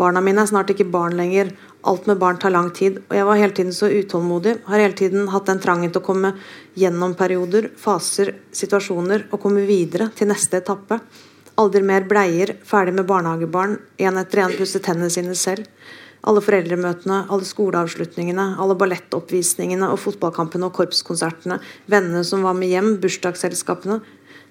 Barna 0.00 0.22
mine 0.24 0.42
er 0.42 0.48
snart 0.48 0.72
ikke 0.72 0.88
barn 0.92 1.16
lenger. 1.16 1.52
Alt 1.86 2.08
med 2.08 2.18
barn 2.20 2.40
tar 2.40 2.54
lang 2.56 2.70
tid. 2.74 3.02
Og 3.04 3.16
jeg 3.16 3.28
var 3.28 3.40
hele 3.40 3.56
tiden 3.56 3.76
så 3.76 3.92
utålmodig. 3.92 4.56
Har 4.64 4.80
hele 4.80 4.96
tiden 4.96 5.28
hatt 5.32 5.48
den 5.52 5.60
trangen 5.60 5.92
til 5.92 6.00
å 6.00 6.08
komme 6.08 6.32
gjennom 6.76 7.14
perioder, 7.16 7.70
faser, 7.76 8.32
situasjoner 8.56 9.28
og 9.30 9.40
komme 9.44 9.68
videre 9.68 10.08
til 10.16 10.32
neste 10.32 10.64
etappe. 10.64 11.00
Aldri 11.56 11.80
mer 11.88 12.04
bleier, 12.04 12.52
ferdig 12.68 12.92
med 12.98 13.06
barnehagebarn, 13.08 13.78
én 13.96 14.18
etter 14.20 14.42
én 14.44 14.56
pusset 14.58 14.84
tennene 14.84 15.08
sine 15.12 15.32
selv. 15.38 15.64
Alle 16.26 16.42
foreldremøtene, 16.44 17.22
alle 17.32 17.46
skoleavslutningene, 17.48 18.44
alle 18.60 18.76
ballettoppvisningene 18.76 19.88
og 19.88 20.00
fotballkampene 20.02 20.68
og 20.68 20.74
korpskonsertene, 20.76 21.60
vennene 21.88 22.24
som 22.28 22.44
var 22.44 22.56
med 22.58 22.74
hjem, 22.74 22.90
bursdagsselskapene. 23.00 24.00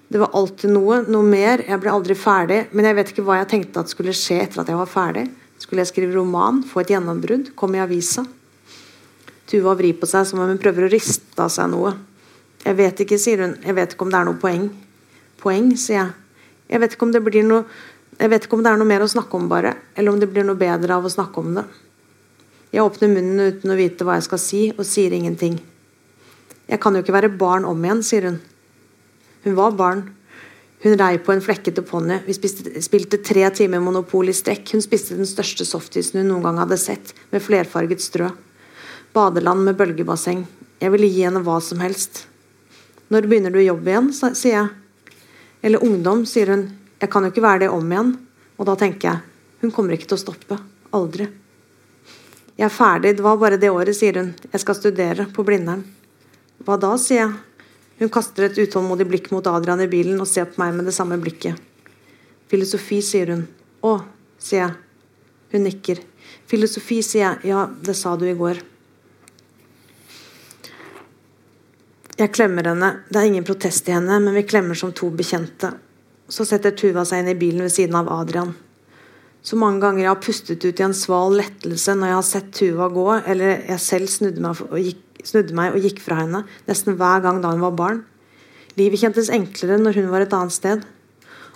Det 0.08 0.22
var 0.22 0.34
alltid 0.38 0.72
noe, 0.72 1.02
noe 1.06 1.26
mer. 1.26 1.62
Jeg 1.66 1.78
ble 1.82 1.94
aldri 1.94 2.18
ferdig, 2.18 2.60
men 2.72 2.90
jeg 2.90 2.98
vet 2.98 3.14
ikke 3.14 3.26
hva 3.28 3.38
jeg 3.42 3.50
tenkte 3.54 3.82
at 3.82 3.92
skulle 3.92 4.14
skje 4.16 4.40
etter 4.42 4.64
at 4.64 4.72
jeg 4.72 4.80
var 4.80 4.90
ferdig. 4.90 5.28
Skulle 5.62 5.84
jeg 5.84 5.92
skrive 5.92 6.16
roman, 6.16 6.62
få 6.66 6.82
et 6.82 6.94
gjennombrudd, 6.94 7.54
komme 7.58 7.78
i 7.78 7.84
avisa? 7.84 8.26
Tuva 9.46 9.78
vrir 9.78 9.94
på 9.98 10.10
seg 10.10 10.26
som 10.26 10.42
om 10.42 10.50
hun 10.50 10.62
prøver 10.62 10.88
å 10.88 10.90
riste 10.90 11.38
av 11.38 11.52
seg 11.54 11.70
noe. 11.70 11.94
Jeg 12.66 12.78
vet 12.82 13.02
ikke, 13.04 13.18
sier 13.20 13.44
hun. 13.44 13.58
Jeg 13.62 13.78
vet 13.78 13.94
ikke 13.94 14.06
om 14.08 14.14
det 14.14 14.18
er 14.18 14.26
noe 14.26 14.42
poeng. 14.42 14.70
Poeng, 15.38 15.74
sier 15.78 16.00
jeg. 16.00 16.14
Jeg 16.66 16.82
vet 16.82 16.96
ikke 16.96 17.06
om 17.06 17.14
det 17.14 17.22
blir 17.24 17.46
noe 17.46 17.64
jeg 18.16 18.32
vet 18.32 18.46
ikke 18.46 18.56
om 18.56 18.62
det 18.64 18.70
er 18.72 18.80
noe 18.80 18.88
mer 18.88 19.04
å 19.04 19.10
snakke 19.10 19.36
om, 19.36 19.48
bare. 19.50 19.74
Eller 19.94 20.14
om 20.14 20.20
det 20.20 20.30
blir 20.30 20.46
noe 20.46 20.56
bedre 20.56 20.96
av 20.96 21.04
å 21.04 21.12
snakke 21.12 21.42
om 21.42 21.58
det. 21.58 21.64
Jeg 22.72 22.84
åpner 22.84 23.12
munnen 23.12 23.52
uten 23.52 23.72
å 23.72 23.76
vite 23.76 24.06
hva 24.06 24.16
jeg 24.16 24.26
skal 24.26 24.40
si, 24.40 24.60
og 24.72 24.86
sier 24.88 25.12
ingenting. 25.12 25.58
Jeg 26.66 26.80
kan 26.82 26.96
jo 26.96 27.02
ikke 27.04 27.14
være 27.14 27.34
barn 27.36 27.66
om 27.68 27.84
igjen, 27.84 28.00
sier 28.04 28.30
hun. 28.30 28.38
Hun 29.44 29.58
var 29.58 29.76
barn. 29.76 30.06
Hun 30.84 30.96
rei 30.98 31.16
på 31.20 31.34
en 31.34 31.44
flekkete 31.44 31.84
ponni. 31.86 32.18
Vi 32.26 32.34
spiste, 32.36 32.72
spilte 32.84 33.20
tre 33.24 33.44
timer 33.54 33.84
Monopol 33.84 34.32
i 34.32 34.36
strekk. 34.36 34.72
Hun 34.74 34.84
spiste 34.84 35.18
den 35.18 35.28
største 35.28 35.68
softisen 35.68 36.22
hun 36.22 36.32
noen 36.32 36.44
gang 36.48 36.60
hadde 36.64 36.80
sett, 36.80 37.12
med 37.32 37.44
flerfarget 37.44 38.02
strø. 38.04 38.32
Badeland 39.16 39.64
med 39.68 39.76
bølgebasseng. 39.76 40.46
Jeg 40.80 40.92
ville 40.92 41.12
gi 41.12 41.24
henne 41.28 41.44
hva 41.44 41.60
som 41.64 41.84
helst. 41.84 42.24
Når 43.12 43.28
begynner 43.28 43.54
du 43.54 43.60
jobb 43.60 43.86
igjen, 43.86 44.12
sier 44.16 44.52
jeg. 44.56 44.74
Eller 45.66 45.82
ungdom, 45.82 46.22
sier 46.30 46.52
hun. 46.52 46.68
Jeg 47.02 47.10
kan 47.10 47.26
jo 47.26 47.32
ikke 47.32 47.42
være 47.42 47.64
det 47.64 47.72
om 47.74 47.90
igjen. 47.90 48.12
Og 48.56 48.68
da 48.68 48.76
tenker 48.78 49.10
jeg 49.10 49.34
Hun 49.64 49.72
kommer 49.74 49.96
ikke 49.96 50.06
til 50.06 50.18
å 50.18 50.20
stoppe. 50.20 50.58
Aldri. 50.94 51.26
Jeg 52.56 52.66
er 52.68 52.72
ferdig, 52.72 53.16
det 53.16 53.24
var 53.24 53.38
bare 53.40 53.58
det 53.58 53.72
året, 53.72 53.96
sier 53.96 54.20
hun. 54.20 54.28
Jeg 54.52 54.62
skal 54.62 54.76
studere 54.78 55.26
på 55.32 55.42
Blindern. 55.44 55.82
Hva 56.62 56.76
da, 56.80 56.92
sier 57.00 57.22
jeg. 57.22 57.64
Hun 57.98 58.12
kaster 58.12 58.46
et 58.46 58.60
utålmodig 58.60 59.08
blikk 59.08 59.30
mot 59.32 59.48
Adrian 59.48 59.80
i 59.80 59.88
bilen 59.90 60.20
og 60.20 60.28
ser 60.28 60.46
på 60.52 60.60
meg 60.60 60.76
med 60.76 60.86
det 60.86 60.94
samme 60.94 61.16
blikket. 61.20 61.56
Filosofi, 62.52 63.00
sier 63.02 63.32
hun. 63.32 63.46
Å, 63.82 63.96
sier 64.38 64.62
jeg. 64.62 64.76
Hun 65.52 65.66
nikker. 65.66 66.04
Filosofi, 66.46 67.00
sier 67.02 67.24
jeg. 67.24 67.50
Ja, 67.50 67.66
det 67.66 67.96
sa 67.98 68.14
du 68.20 68.28
i 68.28 68.36
går. 68.36 68.60
Jeg 72.16 72.32
klemmer 72.32 72.64
henne. 72.64 72.88
Det 73.12 73.18
er 73.20 73.26
ingen 73.28 73.44
protest 73.44 73.90
i 73.90 73.92
henne, 73.92 74.16
men 74.24 74.32
vi 74.32 74.46
klemmer 74.48 74.78
som 74.78 74.92
to 74.96 75.10
bekjente. 75.12 75.68
Så 76.32 76.46
setter 76.48 76.72
Tuva 76.72 77.04
seg 77.04 77.20
inn 77.20 77.34
i 77.34 77.36
bilen 77.36 77.66
ved 77.66 77.74
siden 77.74 77.98
av 77.98 78.08
Adrian. 78.08 78.54
Så 79.44 79.58
mange 79.60 79.82
ganger 79.84 80.02
jeg 80.02 80.10
har 80.10 80.22
pustet 80.24 80.64
ut 80.64 80.80
i 80.80 80.84
en 80.86 80.96
sval 80.96 81.36
lettelse 81.36 81.92
når 81.94 82.08
jeg 82.08 82.16
har 82.16 82.24
sett 82.30 82.48
Tuva 82.56 82.88
gå, 82.90 83.04
eller 83.20 83.60
jeg 83.68 83.84
selv 83.84 84.10
snudde 84.10 84.42
meg, 84.42 84.62
og 84.64 84.80
gikk, 84.80 85.02
snudde 85.28 85.58
meg 85.58 85.76
og 85.76 85.84
gikk 85.84 86.00
fra 86.02 86.22
henne, 86.22 86.40
nesten 86.66 86.96
hver 86.96 87.20
gang 87.26 87.42
da 87.44 87.52
hun 87.52 87.62
var 87.66 87.76
barn. 87.76 88.00
Livet 88.80 89.04
kjentes 89.04 89.28
enklere 89.32 89.76
når 89.82 90.00
hun 90.00 90.08
var 90.14 90.24
et 90.24 90.34
annet 90.36 90.56
sted. 90.56 90.88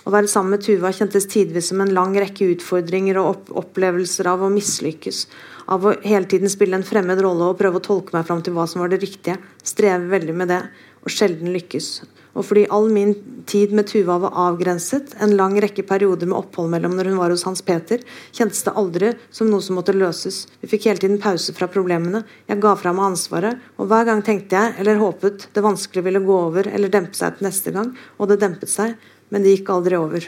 Å 0.05 0.13
være 0.13 0.29
sammen 0.29 0.55
med 0.55 0.63
Tuva 0.65 0.93
kjentes 0.93 1.25
tidvis 1.29 1.73
som 1.73 1.81
en 1.81 1.93
lang 1.97 2.13
rekke 2.21 2.47
utfordringer 2.53 3.17
og 3.21 3.33
opp 3.33 3.51
opplevelser 3.65 4.29
av 4.29 4.45
å 4.45 4.53
mislykkes. 4.53 5.25
Av 5.71 5.85
å 5.87 5.93
hele 6.03 6.27
tiden 6.27 6.51
spille 6.51 6.75
en 6.77 6.87
fremmed 6.87 7.21
rolle 7.23 7.51
og 7.51 7.59
prøve 7.59 7.79
å 7.79 7.85
tolke 7.85 8.15
meg 8.15 8.25
fram 8.27 8.41
til 8.43 8.55
hva 8.55 8.67
som 8.67 8.83
var 8.83 8.91
det 8.91 9.01
riktige. 9.03 9.37
Streve 9.63 10.11
veldig 10.11 10.35
med 10.35 10.51
det, 10.51 10.63
og 11.01 11.13
sjelden 11.13 11.53
lykkes. 11.53 11.93
Og 12.31 12.45
fordi 12.47 12.63
all 12.71 12.89
min 12.91 13.13
tid 13.47 13.73
med 13.75 13.89
Tuva 13.91 14.17
var 14.23 14.35
avgrenset, 14.39 15.15
en 15.23 15.35
lang 15.35 15.57
rekke 15.59 15.83
perioder 15.87 16.29
med 16.29 16.37
opphold 16.37 16.71
mellom 16.71 16.93
når 16.95 17.09
hun 17.11 17.19
var 17.19 17.33
hos 17.33 17.43
Hans 17.47 17.63
Peter, 17.67 18.03
kjentes 18.31 18.63
det 18.67 18.75
aldri 18.79 19.13
som 19.35 19.49
noe 19.51 19.63
som 19.63 19.75
måtte 19.79 19.95
løses. 19.95 20.45
Vi 20.63 20.69
fikk 20.71 20.87
hele 20.87 21.03
tiden 21.03 21.19
pause 21.23 21.55
fra 21.55 21.67
problemene. 21.71 22.23
Jeg 22.47 22.63
ga 22.63 22.75
fra 22.79 22.95
meg 22.95 23.11
ansvaret, 23.11 23.59
og 23.75 23.91
hver 23.91 24.07
gang 24.07 24.23
tenkte 24.27 24.59
jeg, 24.59 24.77
eller 24.79 25.01
håpet, 25.01 25.49
det 25.55 25.65
vanskelige 25.65 26.07
ville 26.07 26.23
gå 26.23 26.37
over 26.51 26.71
eller 26.71 26.91
dempe 26.91 27.19
seg 27.19 27.35
til 27.35 27.49
neste 27.49 27.75
gang, 27.75 27.91
og 28.19 28.31
det 28.31 28.39
dempet 28.43 28.71
seg 28.71 28.95
men 29.31 29.43
det 29.43 29.55
gikk 29.55 29.71
aldri 29.71 29.97
over. 29.97 30.27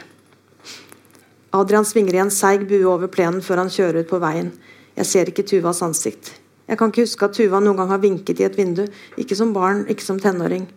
Adrian 1.54 1.86
svinger 1.86 2.16
i 2.16 2.22
en 2.24 2.32
seig 2.34 2.64
bue 2.66 2.86
over 2.88 3.10
plenen 3.12 3.44
før 3.44 3.62
han 3.62 3.70
kjører 3.70 4.02
ut 4.02 4.10
på 4.10 4.20
veien. 4.22 4.50
Jeg 4.94 5.10
ser 5.10 5.30
ikke 5.30 5.46
Tuvas 5.46 5.82
ansikt. 5.82 6.32
Jeg 6.68 6.78
kan 6.80 6.92
ikke 6.92 7.04
huske 7.04 7.26
at 7.26 7.34
Tuva 7.36 7.60
noen 7.60 7.76
gang 7.76 7.90
har 7.92 8.00
vinket 8.00 8.40
i 8.40 8.46
et 8.46 8.56
vindu. 8.56 8.86
Ikke 9.20 9.36
som 9.36 9.52
barn, 9.52 9.84
ikke 9.90 10.06
som 10.06 10.20
tenåring. 10.22 10.68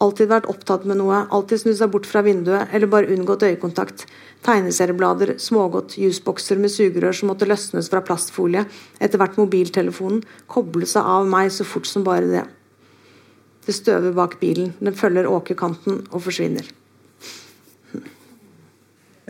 Alltid 0.00 0.30
vært 0.30 0.48
opptatt 0.48 0.86
med 0.88 0.96
noe, 0.96 1.26
alltid 1.28 1.60
snudd 1.60 1.76
seg 1.76 1.90
bort 1.92 2.06
fra 2.08 2.22
vinduet 2.24 2.72
eller 2.72 2.88
bare 2.88 3.10
unngått 3.12 3.44
øyekontakt. 3.44 4.06
Tegneserieblader, 4.46 5.34
smågodt, 5.36 5.98
jusbokser 6.00 6.56
med 6.60 6.72
sugerør 6.72 7.18
som 7.18 7.28
måtte 7.28 7.48
løsnes 7.48 7.90
fra 7.92 8.00
plastfolie, 8.04 8.64
etter 8.96 9.20
hvert 9.20 9.36
mobiltelefonen, 9.36 10.22
koble 10.48 10.88
seg 10.88 11.04
av 11.04 11.28
meg 11.28 11.52
så 11.52 11.68
fort 11.68 11.88
som 11.88 12.06
bare 12.06 12.32
det. 12.32 12.46
Det 13.66 13.76
støver 13.76 14.16
bak 14.16 14.38
bilen, 14.40 14.72
den 14.80 14.96
følger 14.96 15.28
åkerkanten 15.28 16.06
og 16.08 16.24
forsvinner. 16.24 16.64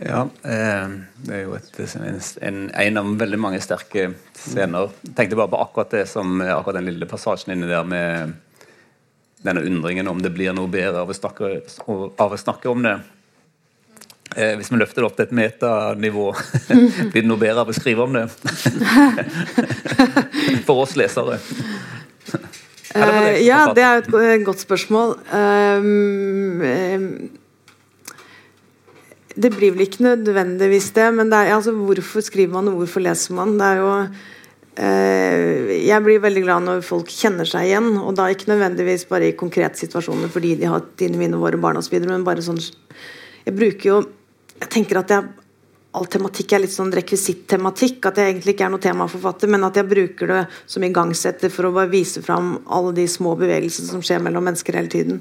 Ja, 0.01 0.23
eh, 0.43 0.93
det 1.21 1.35
er 1.35 1.43
jo 1.43 1.53
et, 1.53 1.75
en, 2.41 2.63
en, 2.73 2.97
av 2.97 3.09
veldig 3.21 3.37
mange 3.37 3.59
sterke 3.61 4.07
scener. 4.33 4.89
Jeg 5.05 5.13
tenkte 5.17 5.37
bare 5.37 5.51
på 5.53 5.59
akkurat 5.61 5.93
det 5.93 6.07
som 6.09 6.41
akkurat 6.41 6.79
den 6.79 6.89
lille 6.89 7.09
passasjen 7.09 7.53
inni 7.53 7.69
der 7.69 7.85
med 7.85 8.33
denne 9.45 9.61
undringen 9.65 10.09
om 10.09 10.21
det 10.21 10.33
blir 10.33 10.53
noe 10.57 10.69
bedre 10.69 11.03
av 11.03 11.09
å 11.09 11.17
snakke, 11.17 11.59
av 11.85 12.33
å 12.33 12.39
snakke 12.39 12.69
om 12.69 12.81
det. 12.85 12.97
Eh, 14.35 14.55
hvis 14.57 14.71
vi 14.71 14.79
løfter 14.79 15.03
det 15.03 15.07
opp 15.09 15.17
til 15.17 15.27
et 15.27 15.33
metanivå, 15.35 16.29
blir 17.11 17.19
det 17.19 17.27
noe 17.27 17.41
bedre 17.41 17.65
av 17.65 17.71
å 17.71 17.75
skrive 17.75 18.05
om 18.05 18.15
det? 18.15 18.27
For 20.67 20.85
oss 20.85 20.95
lesere. 20.99 21.39
Uh, 22.91 23.37
ja, 23.39 23.65
det 23.75 23.83
er 23.85 24.01
et 24.01 24.45
godt 24.45 24.63
spørsmål. 24.63 25.15
Um, 25.31 26.61
det 29.35 29.51
blir 29.53 29.73
vel 29.75 29.85
ikke 29.85 30.03
nødvendigvis 30.03 30.91
det, 30.95 31.07
men 31.15 31.31
det 31.31 31.39
er, 31.39 31.55
altså, 31.55 31.73
hvorfor 31.75 32.23
skriver 32.25 32.53
man 32.57 32.71
og 32.71 32.81
hvorfor 32.81 33.03
leser 33.03 33.35
man? 33.37 33.57
Det 33.59 33.67
er 33.67 33.79
jo 33.79 33.91
eh, 34.75 35.75
Jeg 35.87 36.03
blir 36.03 36.23
veldig 36.23 36.43
glad 36.45 36.65
når 36.67 36.81
folk 36.85 37.11
kjenner 37.11 37.47
seg 37.47 37.69
igjen, 37.69 37.93
og 38.01 38.15
da 38.19 38.27
ikke 38.31 38.51
nødvendigvis 38.51 39.07
bare 39.09 39.29
i 39.31 39.37
konkrete 39.39 39.79
situasjoner 39.79 40.31
fordi 40.31 40.55
de 40.59 40.71
har 40.71 40.83
dine, 40.99 41.19
mine, 41.21 41.39
våre 41.39 41.59
barn 41.61 41.79
osv., 41.79 41.95
men 42.03 42.27
bare 42.27 42.43
sånn 42.43 42.59
Jeg 42.59 43.55
bruker 43.55 43.87
jo 43.89 44.01
Jeg 44.59 44.73
tenker 44.75 45.01
at 45.01 45.15
jeg 45.15 45.29
all 45.91 46.07
tematikk 46.07 46.53
er 46.55 46.63
litt 46.63 46.71
sånn 46.71 46.91
rekvisitt-tematikk. 46.95 48.05
At 48.07 48.19
jeg 48.19 48.31
egentlig 48.31 48.55
ikke 48.55 48.67
er 48.67 48.71
noe 48.71 48.83
temaforfatter, 48.83 49.49
men 49.51 49.65
at 49.67 49.75
jeg 49.75 49.89
bruker 49.89 50.29
det 50.31 50.43
som 50.69 50.85
igangsetter 50.87 51.51
for 51.51 51.67
å 51.67 51.73
bare 51.75 51.91
vise 51.91 52.23
fram 52.23 52.53
alle 52.71 52.93
de 53.01 53.07
små 53.11 53.33
bevegelsene 53.39 53.91
som 53.91 54.03
skjer 54.05 54.23
mellom 54.23 54.45
mennesker 54.47 54.77
hele 54.79 54.91
tiden. 54.91 55.19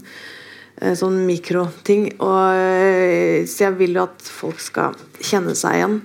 Eh, 0.80 0.96
sånn 0.96 1.20
mikroting. 1.28 2.08
Og, 2.24 3.46
så 3.50 3.66
jeg 3.66 3.76
vil 3.80 3.98
jo 3.98 4.06
at 4.06 4.32
folk 4.32 4.60
skal 4.64 4.96
kjenne 5.20 5.54
seg 5.58 5.76
igjen. 5.76 6.00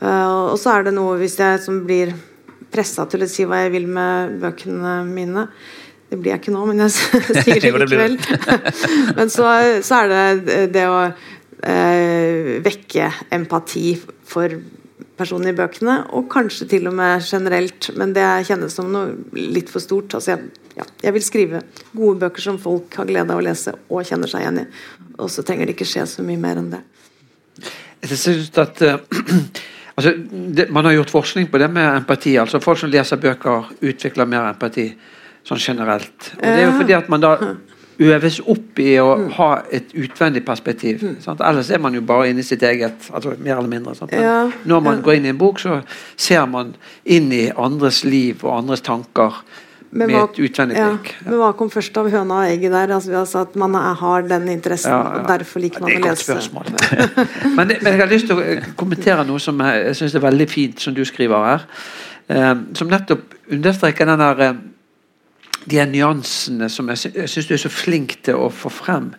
Eh, 0.00 0.34
og 0.52 0.58
så 0.60 0.76
er 0.76 0.88
det 0.88 0.96
noe 0.96 1.16
hvis 1.20 1.38
jeg 1.40 1.62
som 1.64 1.80
blir 1.86 2.12
pressa 2.74 3.06
til 3.08 3.24
å 3.24 3.30
si 3.30 3.46
hva 3.48 3.62
jeg 3.64 3.74
vil 3.76 3.88
med 3.88 4.36
bøkene 4.42 4.98
mine. 5.08 5.48
Det 6.10 6.18
blir 6.20 6.34
jeg 6.34 6.44
ikke 6.44 6.54
nå, 6.54 6.66
men 6.68 6.84
jeg 6.84 6.94
sier 7.46 7.62
det 7.62 7.72
likevel. 7.80 8.18
men 9.18 9.32
så, 9.32 9.48
så, 9.80 10.02
er 10.02 10.12
det 10.44 10.58
det 10.74 10.84
å 10.90 11.00
eh, 11.06 12.56
vekke 12.64 13.10
empati 13.34 13.94
for 14.28 14.58
personen 15.14 15.52
i 15.52 15.56
bøkene, 15.56 16.00
og 16.18 16.26
kanskje 16.32 16.66
til 16.74 16.90
og 16.90 16.96
med 16.98 17.22
generelt, 17.22 17.88
men 17.94 18.12
det 18.16 18.26
kjennes 18.48 18.74
som 18.74 18.90
noe 18.90 19.14
litt 19.38 19.70
for 19.70 19.82
stort. 19.82 20.16
Altså 20.18 20.34
jeg, 20.34 20.50
ja, 20.74 20.86
jeg, 21.02 21.14
vil 21.14 21.24
skrive 21.24 21.62
gode 21.92 22.18
bøker 22.24 22.42
som 22.42 22.58
folk 22.60 22.94
har 22.98 23.08
glede 23.08 23.30
av 23.30 23.40
å 23.40 23.44
lese 23.44 23.76
og 23.88 24.06
kjenner 24.06 24.30
seg 24.30 24.44
igjen 24.44 24.62
i. 24.64 24.66
Og 25.22 25.30
så 25.30 25.44
trenger 25.46 25.68
det 25.68 25.76
ikke 25.76 25.88
skje 25.88 26.06
så 26.10 26.24
mye 26.26 26.40
mer 26.40 26.60
enn 26.60 26.72
det. 26.72 26.82
Jeg 28.04 28.18
synes 28.18 28.50
at 28.60 28.82
uh, 28.82 28.96
altså, 29.96 30.14
det, 30.28 30.66
Man 30.74 30.84
har 30.84 30.96
gjort 30.98 31.14
forskning 31.14 31.46
på 31.50 31.60
det 31.62 31.70
med 31.70 32.00
empati. 32.00 32.36
altså 32.36 32.60
Folk 32.60 32.80
som 32.82 32.90
leser 32.90 33.22
bøker, 33.22 33.70
utvikler 33.80 34.28
mer 34.28 34.50
empati 34.50 34.88
sånn 35.44 35.60
generelt. 35.60 36.34
Og 36.38 36.42
Det 36.42 36.58
er 36.58 36.66
jo 36.66 36.76
fordi 36.80 36.96
at 36.96 37.08
man 37.12 37.22
da 37.22 37.36
øves 38.02 38.40
opp 38.50 38.80
i 38.82 38.96
å 38.98 39.10
mm. 39.20 39.26
ha 39.36 39.48
et 39.70 39.92
utvendig 39.94 40.42
perspektiv. 40.46 41.04
Sant? 41.22 41.42
Ellers 41.44 41.70
er 41.70 41.82
man 41.82 41.94
jo 41.94 42.02
bare 42.06 42.30
inne 42.30 42.42
i 42.42 42.46
sitt 42.46 42.64
eget, 42.66 43.06
altså 43.14 43.36
mer 43.38 43.60
eller 43.60 43.70
mindre. 43.70 43.94
Når 44.64 44.80
man 44.82 45.02
går 45.04 45.18
inn 45.18 45.28
i 45.28 45.34
en 45.34 45.38
bok, 45.38 45.60
så 45.62 45.78
ser 46.16 46.46
man 46.50 46.74
inn 47.04 47.30
i 47.32 47.44
andres 47.50 48.02
liv 48.04 48.42
og 48.42 48.56
andres 48.58 48.82
tanker 48.84 49.44
med 49.94 50.10
hva, 50.10 50.24
et 50.26 50.40
utvendig 50.42 50.76
blikk. 50.76 51.10
Ja. 51.14 51.24
Men 51.28 51.40
hva 51.40 51.50
kom 51.58 51.70
først 51.72 51.98
av 52.00 52.10
høna 52.12 52.40
og 52.42 52.52
egget 52.52 52.74
der? 52.74 52.94
Altså, 52.96 53.14
altså 53.20 53.44
At 53.44 53.56
man 53.60 53.74
har 53.74 54.26
den 54.28 54.48
interessen, 54.52 54.92
og 54.92 55.28
derfor 55.28 55.62
liker 55.62 55.84
man 55.84 55.92
å 55.92 55.94
lese. 55.94 56.02
Det 56.02 56.08
er 56.08 56.10
et 56.10 56.18
godt 56.18 56.26
spørsmål. 56.26 56.66
men, 57.56 57.72
men, 57.72 57.90
jeg 57.92 58.02
har 58.02 58.10
lyst 58.10 58.30
til 58.30 58.42
å 58.42 58.74
kommentere 58.80 59.26
noe 59.28 59.42
som 59.42 59.62
jeg, 59.62 59.86
jeg 59.88 60.00
syns 60.02 60.18
er 60.18 60.26
veldig 60.26 60.48
fint, 60.50 60.84
som 60.86 60.96
du 60.96 61.04
skriver 61.08 61.48
her. 61.48 61.66
Eh, 62.26 62.52
som 62.74 62.90
nettopp 62.90 63.34
understreker 63.54 64.08
den 64.08 64.22
der 64.24 64.46
eh, 64.48 64.62
de 65.64 65.80
nyansene 65.88 66.68
som 66.72 66.88
jeg, 66.92 67.14
jeg 67.14 67.30
syns 67.30 67.48
du 67.48 67.54
er 67.56 67.62
så 67.62 67.72
flink 67.72 68.18
til 68.26 68.40
å 68.40 68.50
få 68.52 68.72
frem. 68.72 69.12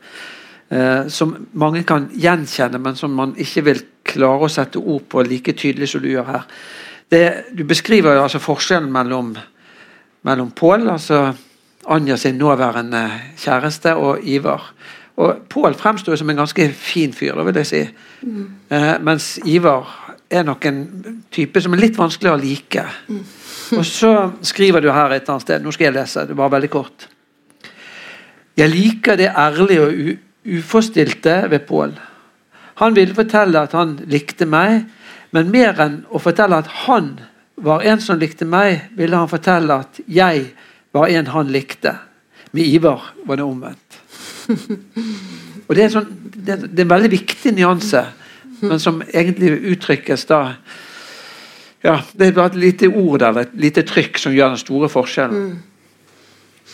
Eh, 0.69 1.07
som 1.13 1.35
mange 1.53 1.83
kan 1.85 2.07
gjenkjenne, 2.13 2.81
men 2.81 2.97
som 2.97 3.13
man 3.13 3.35
ikke 3.37 3.65
vil 3.69 3.83
klare 4.05 4.47
å 4.47 4.51
sette 4.51 4.81
ord 4.81 5.05
på 5.09 5.23
like 5.25 5.53
tydelig 5.57 5.91
som 5.91 6.03
du 6.03 6.09
gjør 6.11 6.29
her. 6.29 6.47
Det, 7.11 7.25
du 7.53 7.63
beskriver 7.69 8.17
altså 8.17 8.41
forskjellen 8.41 8.89
mellom, 8.93 9.35
mellom 10.25 10.51
Pål, 10.51 10.89
altså 10.89 11.33
Anja 11.85 12.17
sin 12.17 12.39
nåværende 12.41 13.03
kjæreste, 13.37 13.95
og 13.95 14.23
Ivar. 14.23 14.71
Og 15.21 15.45
Pål 15.49 15.75
fremstår 15.77 16.17
som 16.19 16.29
en 16.29 16.41
ganske 16.41 16.69
fin 16.73 17.13
fyr, 17.13 17.35
det 17.37 17.45
vil 17.45 17.59
jeg 17.61 17.67
si. 17.69 17.83
Mm. 18.21 18.47
Eh, 18.69 18.93
mens 19.01 19.39
Ivar 19.45 20.15
er 20.29 20.43
nok 20.43 20.65
en 20.65 20.79
type 21.31 21.61
som 21.61 21.73
er 21.73 21.83
litt 21.85 21.97
vanskelig 21.97 22.31
å 22.31 22.39
like. 22.41 22.85
Mm. 23.07 23.21
Og 23.77 23.85
så 23.85 24.13
skriver 24.45 24.81
du 24.81 24.89
her 24.91 25.13
et 25.13 25.29
annet 25.29 25.45
sted, 25.45 25.61
nå 25.61 25.73
skal 25.73 25.89
jeg 25.89 25.97
lese, 25.99 26.25
det 26.27 26.37
var 26.37 26.51
veldig 26.53 26.71
kort. 26.73 27.07
Jeg 28.57 28.71
liker 28.71 29.17
det 29.19 29.29
ærlige 29.29 29.85
og 29.85 30.57
uforstilte 30.57 31.37
ved 31.51 31.65
Pål. 31.67 31.95
Han 32.81 32.95
ville 32.95 33.15
fortelle 33.15 33.61
at 33.61 33.73
han 33.77 33.95
likte 34.11 34.47
meg, 34.49 34.83
men 35.35 35.51
mer 35.51 35.79
enn 35.83 36.01
å 36.11 36.19
fortelle 36.19 36.59
at 36.59 36.69
han 36.85 37.13
var 37.65 37.85
en 37.85 38.01
som 38.01 38.19
likte 38.21 38.45
meg, 38.45 38.91
ville 38.97 39.17
han 39.17 39.29
fortelle 39.31 39.79
at 39.85 39.99
jeg 40.05 40.51
var 40.95 41.11
en 41.11 41.31
han 41.33 41.51
likte. 41.51 41.95
Med 42.55 42.67
Ivar 42.77 43.11
var 43.25 43.39
det 43.39 43.45
omvendt. 43.45 44.01
Og 45.65 45.75
Det 45.75 45.83
er, 45.83 45.89
sånn, 45.89 46.09
det 46.45 46.53
er 46.53 46.83
en 46.85 46.91
veldig 46.93 47.11
viktig 47.11 47.55
nyanse, 47.57 48.03
men 48.61 48.79
som 48.79 49.01
egentlig 49.09 49.55
uttrykkes 49.73 50.27
da 50.29 50.41
ja, 51.85 51.99
Det 52.13 52.27
er 52.27 52.33
bare 52.33 52.53
et 52.53 52.55
lite 52.57 52.87
ord 52.87 53.21
eller 53.21 53.45
et 53.45 53.57
lite 53.61 53.83
trykk 53.85 54.17
som 54.17 54.33
gjør 54.33 54.55
den 54.55 54.61
store 54.61 54.87
forskjellen. 54.89 55.41
Mm. 55.51 56.71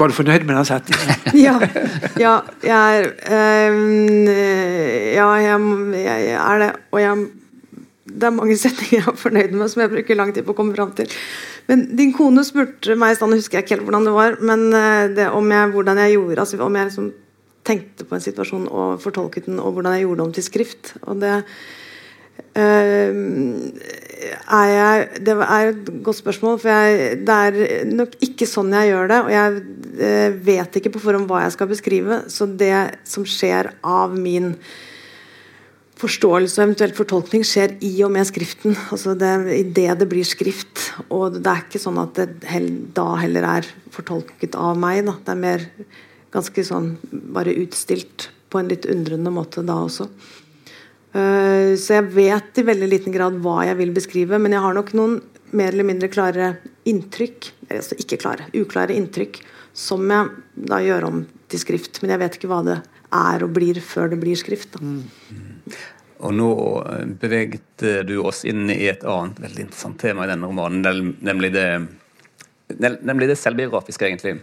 Var 0.00 0.08
du 0.08 0.14
fornøyd 0.16 0.46
med 0.48 0.56
den 0.56 0.68
setningen? 0.68 1.26
ja, 1.46 1.58
ja, 2.18 2.38
jeg 2.64 3.10
er 3.26 3.74
um, 3.74 4.28
Ja, 5.12 5.28
jeg, 5.42 5.58
jeg, 5.98 6.38
er 6.40 6.62
det. 6.62 6.70
Og 6.90 7.02
jeg 7.02 7.26
det 8.14 8.28
er 8.28 8.36
mange 8.36 8.56
setninger 8.60 9.00
jeg 9.00 9.10
er 9.10 9.18
fornøyd 9.18 9.56
med, 9.56 9.66
som 9.72 9.82
jeg 9.84 9.92
bruker 9.92 10.18
lang 10.18 10.32
tid 10.34 10.46
på 10.46 10.54
å 10.54 10.58
komme 10.58 10.76
fram 10.76 10.94
til. 10.96 11.10
Men 11.68 11.86
din 11.96 12.12
kone 12.16 12.44
spurte 12.46 12.96
meg 13.00 13.14
i 13.14 13.18
stand, 13.18 13.36
husker 13.36 13.58
jeg 13.58 13.66
ikke 13.66 13.78
helt 13.78 13.86
hvordan 13.88 14.08
det 14.08 14.14
var, 14.14 14.38
men 14.44 14.66
eh, 14.76 15.04
det 15.16 15.28
om 15.32 15.52
jeg, 15.54 15.70
hvordan 15.74 16.00
jeg 16.04 16.16
gjorde 16.18 16.44
altså 16.44 16.60
om 16.64 16.78
jeg 16.78 16.90
liksom 16.90 17.12
tenkte 17.64 18.04
på 18.04 18.16
en 18.16 18.24
situasjon 18.24 18.68
og 18.68 19.00
fortolket 19.02 19.48
den, 19.48 19.60
og 19.62 19.76
hvordan 19.76 19.96
jeg 19.96 20.04
gjorde 20.04 20.20
det 20.20 20.26
om 20.26 20.36
til 20.36 20.46
skrift. 20.46 20.92
Og 21.08 21.20
det 21.22 21.32
uh, 22.60 23.12
er 24.58 24.68
jeg, 24.68 25.06
Det 25.24 25.36
er 25.46 25.70
et 25.70 25.92
godt 26.04 26.20
spørsmål, 26.20 26.58
for 26.60 26.68
jeg, 26.68 27.20
det 27.24 27.38
er 27.48 27.88
nok 27.88 28.18
ikke 28.24 28.48
sånn 28.48 28.74
jeg 28.76 28.92
gjør 28.92 29.12
det. 29.12 29.20
Og 29.24 29.32
jeg 29.32 29.62
uh, 30.04 30.40
vet 30.50 30.80
ikke 30.80 30.92
på 30.96 31.04
forhånd 31.06 31.30
hva 31.30 31.46
jeg 31.46 31.56
skal 31.56 31.70
beskrive, 31.72 32.24
så 32.28 32.48
det 32.48 32.74
som 33.08 33.24
skjer 33.24 33.72
av 33.80 34.12
min 34.12 34.52
forståelse 36.04 36.60
og 36.60 36.64
eventuelt 36.68 36.96
fortolkning 36.98 37.44
skjer 37.46 37.76
i 37.84 37.92
og 38.06 38.12
med 38.14 38.28
skriften. 38.28 38.76
altså 38.94 39.16
det, 39.18 39.32
Idet 39.56 39.98
det 40.00 40.08
blir 40.10 40.26
skrift. 40.28 40.90
Og 41.08 41.40
det 41.40 41.50
er 41.50 41.64
ikke 41.64 41.82
sånn 41.82 42.00
at 42.02 42.20
det 42.20 42.62
da 42.96 43.08
heller 43.20 43.48
er 43.56 43.68
fortolket 43.94 44.58
av 44.60 44.78
meg. 44.80 45.02
Da. 45.08 45.16
Det 45.24 45.34
er 45.34 45.42
mer 45.42 45.66
ganske 46.34 46.64
sånn 46.66 46.94
bare 47.34 47.54
utstilt 47.62 48.28
på 48.50 48.60
en 48.60 48.70
litt 48.70 48.86
undrende 48.90 49.32
måte 49.34 49.64
da 49.66 49.80
også. 49.86 50.08
Uh, 51.14 51.74
så 51.78 52.00
jeg 52.00 52.10
vet 52.14 52.58
i 52.58 52.66
veldig 52.66 52.88
liten 52.90 53.14
grad 53.14 53.36
hva 53.42 53.62
jeg 53.68 53.78
vil 53.78 53.92
beskrive, 53.94 54.40
men 54.42 54.54
jeg 54.54 54.64
har 54.64 54.74
nok 54.74 54.90
noen 54.98 55.20
mer 55.54 55.70
eller 55.70 55.86
mindre 55.86 56.10
klare 56.10 56.56
inntrykk, 56.90 57.52
altså 57.70 57.98
ikke 58.02 58.18
klare, 58.18 58.48
uklare 58.58 58.96
inntrykk, 58.98 59.38
som 59.74 60.02
jeg 60.10 60.66
da 60.70 60.80
gjør 60.82 61.08
om 61.10 61.22
til 61.50 61.62
skrift. 61.62 62.02
Men 62.02 62.14
jeg 62.14 62.22
vet 62.24 62.38
ikke 62.38 62.50
hva 62.50 62.62
det 62.66 62.80
er 63.14 63.44
og 63.46 63.54
blir 63.54 63.78
før 63.84 64.10
det 64.12 64.18
blir 64.22 64.38
skrift. 64.38 64.74
Da. 64.74 64.82
Mm. 64.82 65.76
Og 66.24 66.34
nå 66.36 66.50
eh, 66.88 67.06
beveget 67.20 67.86
du 68.08 68.16
oss 68.24 68.44
inn 68.48 68.68
i 68.72 68.86
et 68.90 69.04
annet 69.04 69.40
veldig 69.44 69.66
interessant 69.68 70.00
tema 70.00 70.24
i 70.24 70.32
denne 70.32 70.50
romanen, 70.50 71.14
nemlig 71.24 71.52
det, 71.54 71.68
nemlig 72.78 73.28
det 73.30 73.40
selvbiografiske, 73.40 74.08
egentlig. 74.08 74.38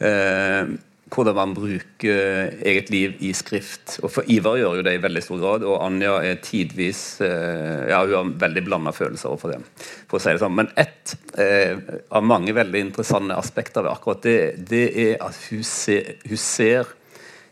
Eh, 0.00 0.78
hvordan 1.10 1.34
man 1.34 1.54
bruker 1.54 2.52
eget 2.62 2.90
liv 2.90 3.16
i 3.24 3.32
skrift. 3.34 3.98
Og 4.04 4.12
for 4.14 4.30
Ivar 4.30 4.58
gjør 4.60 4.78
jo 4.78 4.84
det 4.86 4.94
i 4.96 5.02
veldig 5.02 5.22
stor 5.24 5.40
grad, 5.42 5.66
og 5.66 5.80
Anja 5.84 6.16
er 6.24 6.40
tidvis 6.44 7.02
eh, 7.26 7.90
ja, 7.90 8.02
hun 8.04 8.14
har 8.14 8.32
veldig 8.46 8.64
blanda 8.68 8.94
følelser 8.94 9.32
overfor 9.32 9.54
det. 9.54 9.60
for 10.08 10.18
å 10.18 10.22
si 10.22 10.34
det 10.34 10.42
sånn. 10.42 10.56
Men 10.60 10.70
ett 10.80 11.16
eh, 11.40 11.78
av 12.14 12.26
mange 12.26 12.54
veldig 12.56 12.84
interessante 12.86 13.38
aspekter 13.38 13.86
ved 13.86 13.92
akkurat 13.92 14.22
det, 14.26 14.38
det 14.70 14.86
er 15.08 15.16
at 15.26 15.38
hun 15.50 15.64
ser, 15.66 16.14
hun 16.28 16.40
ser 16.40 16.94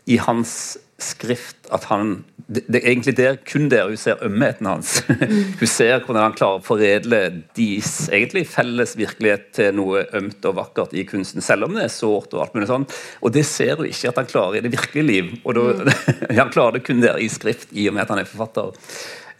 i 0.09 0.17
hans 0.23 0.77
skrift 1.03 1.69
at 1.73 1.87
han 1.89 2.19
det, 2.49 2.63
det, 2.65 2.79
er 2.79 2.87
egentlig 2.89 3.13
der, 3.17 3.35
kun 3.45 3.67
der 3.69 3.85
hun 3.85 3.97
ser 3.99 4.23
ømheten 4.25 4.65
hans. 4.65 5.03
hun 5.59 5.69
ser 5.69 5.99
hvordan 6.01 6.23
han 6.23 6.37
klarer 6.37 6.63
å 6.63 6.65
foredle 6.65 7.19
deres 7.57 7.91
egentlig 8.09 8.47
felles 8.49 8.95
virkelighet 8.97 9.51
til 9.59 9.75
noe 9.77 10.01
ømt 10.17 10.47
og 10.49 10.57
vakkert 10.57 10.95
i 10.97 11.05
kunsten, 11.05 11.45
selv 11.45 11.67
om 11.67 11.77
det 11.77 11.85
er 11.85 11.93
sårt 11.93 12.33
og 12.33 12.41
alt 12.41 12.57
mulig 12.57 12.71
sånn. 12.71 12.87
Og 13.21 13.35
det 13.35 13.45
ser 13.45 13.77
hun 13.77 13.91
ikke 13.91 14.09
at 14.09 14.21
han 14.23 14.31
klarer 14.31 14.57
i 14.57 14.63
det 14.65 14.73
virkelige 14.73 15.05
liv. 15.05 15.31
og 15.43 15.59
da, 15.59 15.93
Han 16.39 16.53
klarer 16.53 16.79
det 16.79 16.85
kun 16.87 17.05
der 17.05 17.21
i 17.21 17.29
skrift, 17.29 17.69
i 17.77 17.85
og 17.89 17.93
med 17.93 18.07
at 18.07 18.15
han 18.15 18.23
er 18.23 18.29
forfatter. 18.29 18.73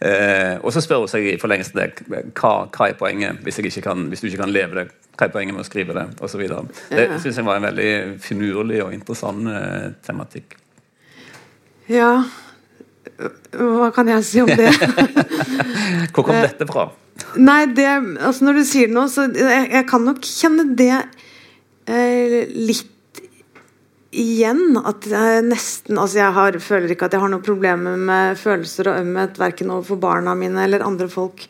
Eh, 0.00 0.54
og 0.62 0.70
så 0.72 0.80
spør 0.80 1.02
hun 1.02 1.10
seg 1.12 1.26
i 1.28 1.36
forlengelsen 1.40 1.76
det, 1.76 1.90
hva, 2.38 2.54
hva 2.72 2.86
er 2.88 2.96
poenget 2.96 3.42
hvis, 3.44 3.58
kan, 3.84 4.06
hvis, 4.08 4.22
du 4.22 4.30
ikke 4.30 4.44
kan 4.44 4.54
leve 4.54 4.78
det? 4.78 4.86
Hva 5.18 5.26
er 5.26 5.34
poenget 5.34 5.58
med 5.58 5.66
å 5.66 5.68
skrive 5.68 5.98
det? 5.98 6.06
Og 6.22 6.30
så 6.32 6.40
videre. 6.40 6.64
det 6.88 7.10
ja. 7.10 7.18
syns 7.20 7.42
jeg 7.42 7.48
var 7.50 7.58
en 7.58 7.68
veldig 7.68 7.92
finurlig 8.22 8.80
og 8.86 8.94
interessant 8.96 9.50
eh, 9.50 9.90
tematikk. 10.06 10.59
Ja 11.90 12.10
Hva 13.50 13.90
kan 13.94 14.08
jeg 14.10 14.26
si 14.26 14.42
om 14.42 14.50
det? 14.50 14.70
Hvor 16.14 16.24
kom 16.24 16.36
dette 16.36 16.68
fra? 16.68 16.88
Nei, 17.36 17.64
det, 17.74 17.88
altså 18.22 18.46
Når 18.46 18.60
du 18.60 18.64
sier 18.68 18.88
det 18.88 18.96
nå, 18.96 19.04
så 19.12 19.26
jeg, 19.28 19.66
jeg 19.74 19.86
kan 19.90 20.06
nok 20.06 20.22
kjenne 20.24 20.64
det 20.78 20.94
eh, 21.90 22.38
litt 22.54 22.96
igjen. 24.10 24.78
At 24.80 25.06
jeg 25.10 25.42
nesten 25.46 26.00
Altså 26.00 26.22
jeg 26.22 26.36
har, 26.38 26.58
føler 26.62 26.94
ikke 26.94 27.10
at 27.10 27.16
jeg 27.16 27.22
har 27.22 27.32
noen 27.32 27.44
problemer 27.44 27.98
med 28.00 28.40
følelser 28.40 28.90
og 28.90 29.02
ømhet 29.04 29.38
verken 29.42 29.74
overfor 29.74 30.00
barna 30.02 30.34
mine 30.38 30.64
eller 30.64 30.86
andre 30.86 31.10
folk 31.12 31.46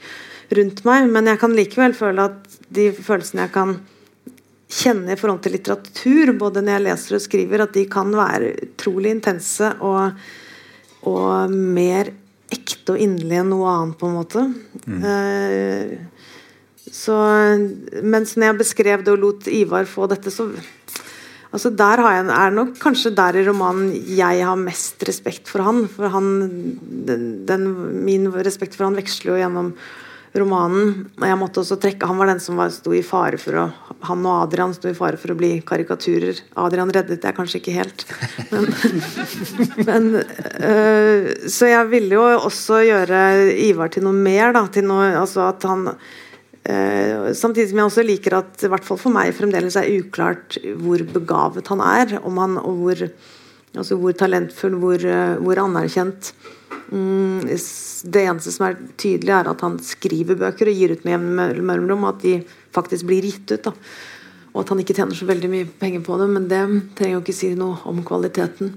rundt 0.50 0.82
meg, 0.82 1.06
men 1.14 1.28
jeg 1.30 1.38
kan 1.38 1.52
likevel 1.54 1.92
føle 1.94 2.24
at 2.26 2.58
de 2.74 2.88
følelsene 2.90 3.44
jeg 3.44 3.52
kan 3.54 3.76
kjenne 4.70 5.14
i 5.14 5.18
forhold 5.18 5.42
til 5.44 5.56
litteratur, 5.56 6.32
både 6.38 6.62
når 6.62 6.76
jeg 6.76 6.86
leser 6.86 7.18
og 7.18 7.24
skriver, 7.24 7.64
at 7.64 7.74
de 7.74 7.84
kan 7.90 8.12
være 8.14 8.54
utrolig 8.68 9.14
intense 9.16 9.72
og, 9.82 10.16
og 11.10 11.50
mer 11.50 12.12
ekte 12.50 12.94
og 12.94 13.02
inderlige 13.02 13.42
enn 13.42 13.52
noe 13.52 13.70
annet, 13.70 13.98
på 13.98 14.08
en 14.08 14.16
måte. 14.16 14.46
Mm. 14.86 15.04
Uh, 15.04 16.20
så, 16.90 17.16
mens 18.02 18.34
når 18.34 18.50
jeg 18.50 18.60
beskrev 18.64 19.06
det 19.06 19.14
og 19.14 19.22
lot 19.22 19.48
Ivar 19.52 19.86
få 19.86 20.08
dette, 20.10 20.32
så 20.34 20.48
altså 21.50 21.70
der 21.74 22.02
har 22.02 22.16
jeg, 22.16 22.28
er 22.34 22.54
nok 22.54 22.76
kanskje 22.82 23.14
der 23.14 23.38
i 23.38 23.44
romanen 23.46 23.92
jeg 24.16 24.42
har 24.46 24.58
mest 24.58 25.02
respekt 25.06 25.50
for 25.50 25.66
han. 25.66 25.84
For 25.90 26.10
han 26.10 26.30
den, 27.06 27.28
den, 27.46 27.68
min 28.06 28.26
respekt 28.34 28.78
for 28.78 28.88
han 28.88 28.98
veksler 28.98 29.34
jo 29.34 29.42
gjennom 29.44 29.74
romanen. 30.38 31.08
Og 31.18 31.26
jeg 31.26 31.38
måtte 31.40 31.62
også 31.62 31.78
trekke 31.80 32.06
Han 32.06 32.20
var 32.20 32.30
den 32.30 32.42
som 32.42 32.58
var, 32.60 32.70
sto 32.74 32.92
i 32.94 33.02
fare 33.06 33.40
for 33.40 33.58
å 33.58 33.66
Han 34.06 34.24
og 34.24 34.46
Adrian 34.46 34.74
sto 34.76 34.90
i 34.90 34.96
fare 34.96 35.18
for 35.20 35.34
å 35.34 35.38
bli 35.38 35.56
karikaturer. 35.66 36.38
Adrian 36.62 36.92
reddet 36.94 37.26
jeg 37.26 37.36
kanskje 37.36 37.60
ikke 37.60 37.76
helt. 37.76 38.06
Men, 38.52 38.70
men 39.88 40.08
øh, 40.22 41.30
Så 41.50 41.70
jeg 41.72 41.90
ville 41.92 42.18
jo 42.18 42.24
også 42.38 42.82
gjøre 42.86 43.20
Ivar 43.66 43.92
til 43.92 44.06
noe 44.06 44.16
mer, 44.16 44.54
da. 44.56 44.66
Til 44.72 44.86
noe, 44.88 45.10
altså 45.18 45.48
at 45.48 45.66
han 45.68 45.90
øh, 45.90 47.30
Samtidig 47.34 47.72
som 47.72 47.82
jeg 47.82 47.90
også 47.90 48.06
liker 48.06 48.38
at 48.40 48.64
i 48.64 48.72
hvert 48.72 48.86
fall 48.86 49.00
for 49.00 49.14
meg 49.14 49.34
fremdeles 49.36 49.78
er 49.80 49.90
uklart 49.98 50.60
hvor 50.78 51.04
begavet 51.18 51.74
han 51.74 51.84
er. 51.84 52.18
Om 52.22 52.42
han, 52.44 52.58
og 52.62 52.84
hvor, 52.84 53.06
altså 53.76 53.98
hvor 54.00 54.16
talentfull, 54.18 54.78
hvor, 54.80 55.04
øh, 55.04 55.36
hvor 55.44 55.62
anerkjent. 55.62 56.32
Mm, 56.90 57.46
det 57.46 58.22
eneste 58.24 58.52
som 58.54 58.66
er 58.66 58.78
tydelig, 58.98 59.30
er 59.34 59.50
at 59.50 59.60
han 59.62 59.78
skriver 59.84 60.38
bøker 60.38 60.70
og 60.70 60.80
gir 60.80 60.96
ut 60.96 61.04
med 61.06 61.22
mellomrom, 61.62 62.06
og 62.06 62.16
at 62.16 62.24
de 62.24 62.40
faktisk 62.74 63.06
blir 63.06 63.28
gitt 63.28 63.54
ut. 63.54 63.68
Da. 63.68 63.74
Og 64.50 64.64
at 64.64 64.72
han 64.72 64.82
ikke 64.82 64.96
tjener 64.98 65.14
så 65.14 65.28
veldig 65.28 65.50
mye 65.52 65.70
penger 65.80 66.02
på 66.06 66.18
det, 66.18 66.28
men 66.32 66.48
det 66.50 66.62
trenger 66.98 67.18
jo 67.18 67.22
ikke 67.22 67.36
si 67.36 67.52
noe 67.58 67.78
om 67.90 68.02
kvaliteten. 68.06 68.74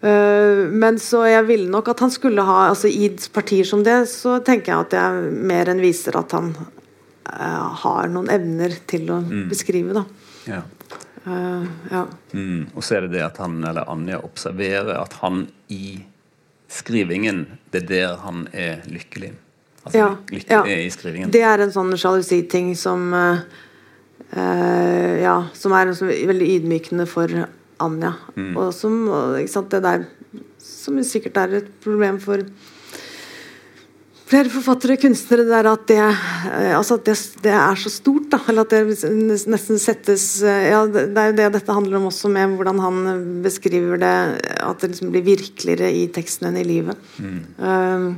Uh, 0.00 0.70
men 0.72 0.96
så 1.02 1.26
jeg 1.28 1.44
ville 1.44 1.68
nok 1.68 1.90
at 1.92 2.00
han 2.00 2.12
skulle 2.14 2.40
ha 2.48 2.70
altså 2.70 2.88
I 2.88 3.10
partier 3.34 3.66
som 3.68 3.82
det, 3.84 3.98
så 4.08 4.38
tenker 4.40 4.72
jeg 4.72 4.86
at 4.86 4.94
jeg 4.96 5.32
mer 5.50 5.68
enn 5.68 5.82
viser 5.82 6.16
at 6.16 6.32
han 6.32 6.54
uh, 6.56 7.66
har 7.82 8.08
noen 8.08 8.30
evner 8.32 8.78
til 8.88 9.10
å 9.12 9.18
mm. 9.20 9.42
beskrive, 9.50 9.98
da. 9.98 10.06
Ja. 10.48 10.62
Uh, 11.26 11.66
ja. 11.90 12.06
Mm. 12.32 12.70
Og 12.74 12.84
så 12.84 12.96
er 12.96 13.06
det 13.06 13.18
det 13.18 13.24
at 13.26 13.40
han 13.42 13.58
eller 13.60 13.88
Anja 13.92 14.20
observerer 14.24 14.94
at 14.96 15.18
han 15.20 15.44
i 15.68 16.00
skrivingen, 16.70 17.44
det 17.72 17.84
er 17.84 17.88
der 17.90 18.20
han 18.24 18.46
er 18.52 18.84
lykkelig. 18.88 19.32
Altså 19.84 19.98
ja, 19.98 20.08
lykkelig 20.30 20.76
ja. 20.76 20.86
i 20.86 20.92
skrivingen. 20.92 21.32
Det 21.34 21.42
er 21.44 21.64
en 21.64 21.74
sånn 21.74 21.92
sjalusiting 21.98 22.72
som 22.78 23.10
uh, 23.16 23.42
Ja, 24.30 25.36
som 25.58 25.74
er 25.74 25.90
som, 25.98 26.06
veldig 26.06 26.48
ydmykende 26.56 27.06
for 27.10 27.32
Anja. 27.82 28.12
Mm. 28.36 28.52
Og 28.54 28.68
som 28.76 29.00
ikke 29.40 29.52
sant, 29.52 29.72
det 29.74 29.82
der 29.82 30.04
som 30.62 31.00
sikkert 31.02 31.40
er 31.40 31.56
et 31.60 31.70
problem 31.82 32.20
for 32.22 32.44
flere 34.30 34.50
forfattere 34.52 34.94
og 34.94 35.02
kunstnere 35.02 35.46
der 35.48 35.68
at 35.70 35.86
det, 35.90 35.98
eh, 36.00 36.72
altså 36.76 36.98
at 37.00 37.08
det, 37.08 37.16
det, 37.44 37.52
er 37.56 37.80
så 37.80 37.90
stort. 37.92 38.28
Da, 38.32 38.40
eller 38.50 38.66
at 38.66 38.74
det 38.74 39.10
nesten 39.50 39.80
settes 39.82 40.26
eh, 40.46 40.70
ja, 40.70 40.84
Det 40.86 41.08
er 41.08 41.32
jo 41.32 41.36
det 41.40 41.48
dette 41.56 41.76
handler 41.76 41.98
om 41.98 42.08
også, 42.10 42.30
med 42.32 42.54
hvordan 42.58 42.82
han 42.84 43.00
beskriver 43.44 44.00
det. 44.00 44.14
At 44.62 44.82
det 44.82 44.92
liksom 44.92 45.10
blir 45.14 45.26
virkeligere 45.26 45.90
i 45.96 46.06
teksten 46.14 46.50
enn 46.50 46.60
i 46.60 46.66
livet. 46.66 47.10
Mm. 47.18 47.40
Um, 47.58 48.08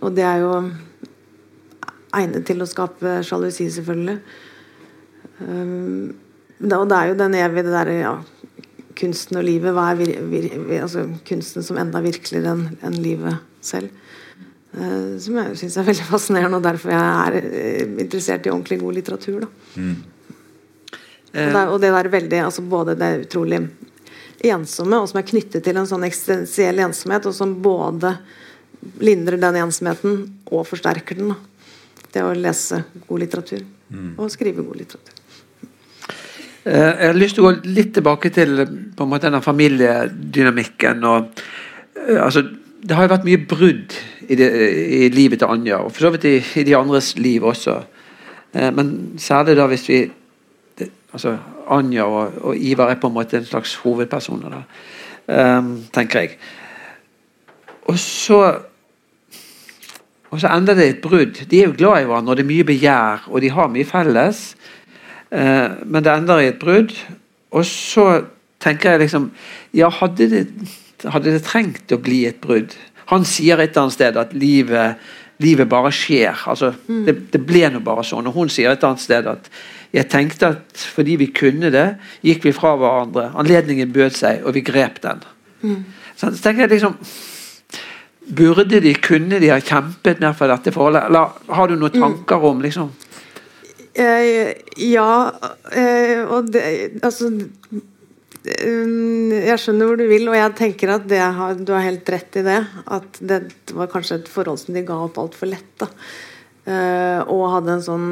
og 0.00 0.14
det 0.16 0.26
er 0.26 0.44
jo 0.44 0.52
egnet 2.16 2.44
til 2.48 2.60
å 2.60 2.68
skape 2.68 3.20
sjalusi, 3.26 3.70
selvfølgelig. 3.72 4.18
Um, 5.40 6.12
og 6.60 6.84
det 6.90 6.98
er 6.98 7.08
jo 7.08 7.16
den 7.16 7.38
evige 7.38 7.64
det 7.64 7.72
derre 7.72 7.96
ja, 7.96 8.14
kunsten 9.00 9.40
og 9.40 9.46
livet. 9.48 9.72
Hva 9.72 9.88
er 9.94 10.00
vir, 10.02 10.14
vir, 10.28 10.50
altså, 10.82 11.06
kunsten 11.28 11.64
som 11.64 11.80
enda 11.80 12.02
virkeligere 12.04 12.52
enn 12.52 12.66
en 12.84 13.00
livet 13.00 13.40
selv. 13.64 13.88
Uh, 14.70 15.18
som 15.18 15.34
jeg 15.34 15.56
syns 15.58 15.76
er 15.80 15.86
veldig 15.88 16.04
fascinerende, 16.06 16.60
og 16.60 16.62
derfor 16.62 16.92
jeg 16.94 17.02
er 17.02 17.36
uh, 17.42 17.94
interessert 18.04 18.44
i 18.46 18.52
ordentlig 18.52 18.78
god 18.78 18.96
litteratur. 19.00 19.46
Mm. 19.74 19.96
Og, 21.30 21.34
det, 21.34 21.62
og, 21.62 21.76
det, 21.82 21.90
der 21.94 22.10
veldig, 22.10 22.38
altså 22.46 22.62
både 22.62 22.94
det 22.98 23.08
utrolig 23.24 23.64
ensomme, 24.46 25.00
og 25.00 25.10
som 25.10 25.18
er 25.20 25.26
knyttet 25.26 25.64
til 25.66 25.78
en 25.78 25.88
sånn 25.90 26.06
eksistensiell 26.06 26.82
ensomhet, 26.86 27.26
og 27.26 27.34
som 27.34 27.56
både 27.62 28.14
lindrer 29.02 29.42
den 29.42 29.58
ensomheten 29.60 30.22
og 30.50 30.64
forsterker 30.70 31.18
den. 31.18 31.34
Da. 31.34 32.06
Det 32.14 32.24
å 32.26 32.30
lese 32.34 32.84
god 33.08 33.24
litteratur. 33.24 33.66
Mm. 33.90 34.14
Og 34.22 34.30
skrive 34.30 34.62
god 34.66 34.84
litteratur. 34.84 35.18
Uh, 36.62 36.70
jeg 36.70 37.10
har 37.10 37.18
lyst 37.18 37.38
til 37.38 37.42
å 37.42 37.50
gå 37.50 37.74
litt 37.74 37.92
tilbake 37.98 38.30
til 38.38 38.54
på 38.62 39.02
en 39.02 39.10
måte 39.10 39.26
denne 39.26 39.42
familiedynamikken. 39.42 41.04
og 41.10 41.42
altså 42.20 42.46
det 42.80 42.96
har 42.96 43.04
jo 43.04 43.12
vært 43.12 43.26
mye 43.28 43.40
brudd 43.48 43.96
i, 44.28 44.36
det, 44.38 44.48
i 45.04 45.08
livet 45.12 45.42
til 45.42 45.52
Anja, 45.52 45.82
og 45.84 45.92
for 45.92 46.06
så 46.06 46.12
vidt 46.14 46.26
i, 46.28 46.36
i 46.60 46.64
de 46.64 46.76
andres 46.76 47.12
liv 47.20 47.44
også. 47.44 47.76
Eh, 48.54 48.70
men 48.74 48.94
særlig 49.20 49.56
da 49.58 49.66
hvis 49.70 49.88
vi 49.88 50.00
det, 50.78 50.88
altså 51.12 51.36
Anja 51.70 52.06
og, 52.08 52.40
og, 52.40 52.56
Ivar 52.56 52.90
er 52.90 53.00
på 53.00 53.10
en 53.10 53.16
måte 53.18 53.38
en 53.38 53.46
slags 53.48 53.74
hovedpersoner, 53.84 54.56
da, 54.56 55.58
um, 55.58 55.76
tenker 55.92 56.24
jeg. 56.24 56.38
Og 57.90 57.98
så 57.98 58.40
og 60.30 60.38
så 60.38 60.48
ender 60.54 60.76
det 60.78 60.84
i 60.86 60.90
et 60.92 61.00
brudd. 61.02 61.40
De 61.50 61.58
er 61.58 61.66
jo 61.66 61.74
glad 61.74 62.02
i 62.02 62.06
hverandre, 62.06 62.30
og 62.30 62.36
det 62.38 62.44
er 62.44 62.50
mye 62.52 62.66
begjær, 62.66 63.24
og 63.26 63.40
de 63.42 63.50
har 63.50 63.66
mye 63.68 63.84
felles. 63.84 64.56
eh, 65.30 65.70
men 65.86 66.04
det 66.04 66.12
ender 66.12 66.38
i 66.38 66.46
et 66.46 66.58
brudd. 66.58 66.94
Og 67.50 67.64
så 67.66 68.22
tenker 68.60 68.90
jeg 68.90 69.00
liksom 69.00 69.30
Ja, 69.74 69.88
hadde 69.88 70.30
det 70.30 70.46
hadde 71.08 71.34
det 71.34 71.44
trengt 71.46 71.92
å 71.94 72.00
bli 72.02 72.24
et 72.28 72.40
brudd? 72.42 72.74
Han 73.10 73.26
sier 73.26 73.60
et 73.62 73.76
annet 73.78 73.96
sted 73.96 74.18
at 74.20 74.32
livet, 74.36 75.00
livet 75.42 75.68
bare 75.70 75.90
skjer. 75.94 76.36
altså 76.46 76.72
mm. 76.86 77.04
det, 77.06 77.14
det, 77.32 77.42
ble 77.46 77.66
nå 77.72 77.82
bare 77.84 78.04
sånn. 78.06 78.28
Og 78.30 78.36
hun 78.36 78.52
sier 78.52 78.74
et 78.74 78.86
annet 78.86 79.02
sted 79.02 79.26
at 79.30 79.50
jeg 79.90 80.06
tenkte 80.12 80.52
at 80.54 80.84
fordi 80.94 81.16
vi 81.18 81.30
kunne 81.34 81.72
det, 81.74 81.88
gikk 82.26 82.46
vi 82.46 82.54
fra 82.54 82.76
hverandre. 82.78 83.32
Anledningen 83.40 83.90
bød 83.92 84.14
seg, 84.20 84.44
og 84.46 84.54
vi 84.54 84.62
grep 84.66 85.00
den. 85.02 85.24
Mm. 85.64 85.82
Så 86.16 86.30
tenker 86.38 86.66
jeg 86.66 86.76
liksom 86.76 86.96
Burde 88.30 88.78
de, 88.78 88.92
kunne 88.94 89.40
de 89.42 89.48
ha 89.50 89.56
kjempet 89.58 90.20
mer 90.22 90.36
for 90.38 90.52
dette 90.52 90.70
forholdet? 90.70 91.08
Eller 91.08 91.32
har 91.56 91.66
du 91.66 91.74
noen 91.74 91.96
mm. 91.96 92.02
tanker 92.04 92.44
om 92.46 92.60
liksom 92.62 92.92
eh, 93.98 94.52
Ja, 94.78 95.32
eh, 95.72 96.20
og 96.22 96.52
det 96.54 96.62
Altså 97.02 97.32
jeg 98.40 99.60
skjønner 99.60 99.88
hvor 99.88 99.98
du 100.00 100.06
vil, 100.08 100.28
og 100.30 100.36
jeg 100.38 100.52
tenker 100.56 100.94
at 100.94 101.10
har, 101.36 101.58
du 101.60 101.72
har 101.74 101.84
helt 101.84 102.08
rett 102.08 102.38
i 102.40 102.44
det. 102.46 102.60
At 102.88 103.18
det 103.20 103.40
var 103.76 103.90
kanskje 103.92 104.22
et 104.22 104.30
forhold 104.32 104.62
som 104.62 104.76
de 104.76 104.84
ga 104.88 104.96
opp 105.04 105.20
altfor 105.20 105.50
lett. 105.50 105.72
da. 105.80 105.90
Uh, 106.70 107.20
og 107.32 107.50
hadde 107.54 107.74
en 107.74 107.84
sånn 107.84 108.06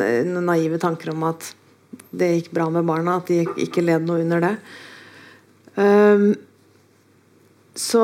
mm, 0.00 0.40
naive 0.46 0.78
tanker 0.82 1.10
om 1.10 1.24
at 1.26 1.50
det 2.14 2.30
gikk 2.30 2.52
bra 2.54 2.68
med 2.72 2.86
barna, 2.86 3.18
at 3.18 3.30
de 3.30 3.42
ikke 3.66 3.82
led 3.84 4.06
noe 4.06 4.22
under 4.24 4.42
det. 4.42 4.52
Um, 5.74 6.28
så 7.74 8.02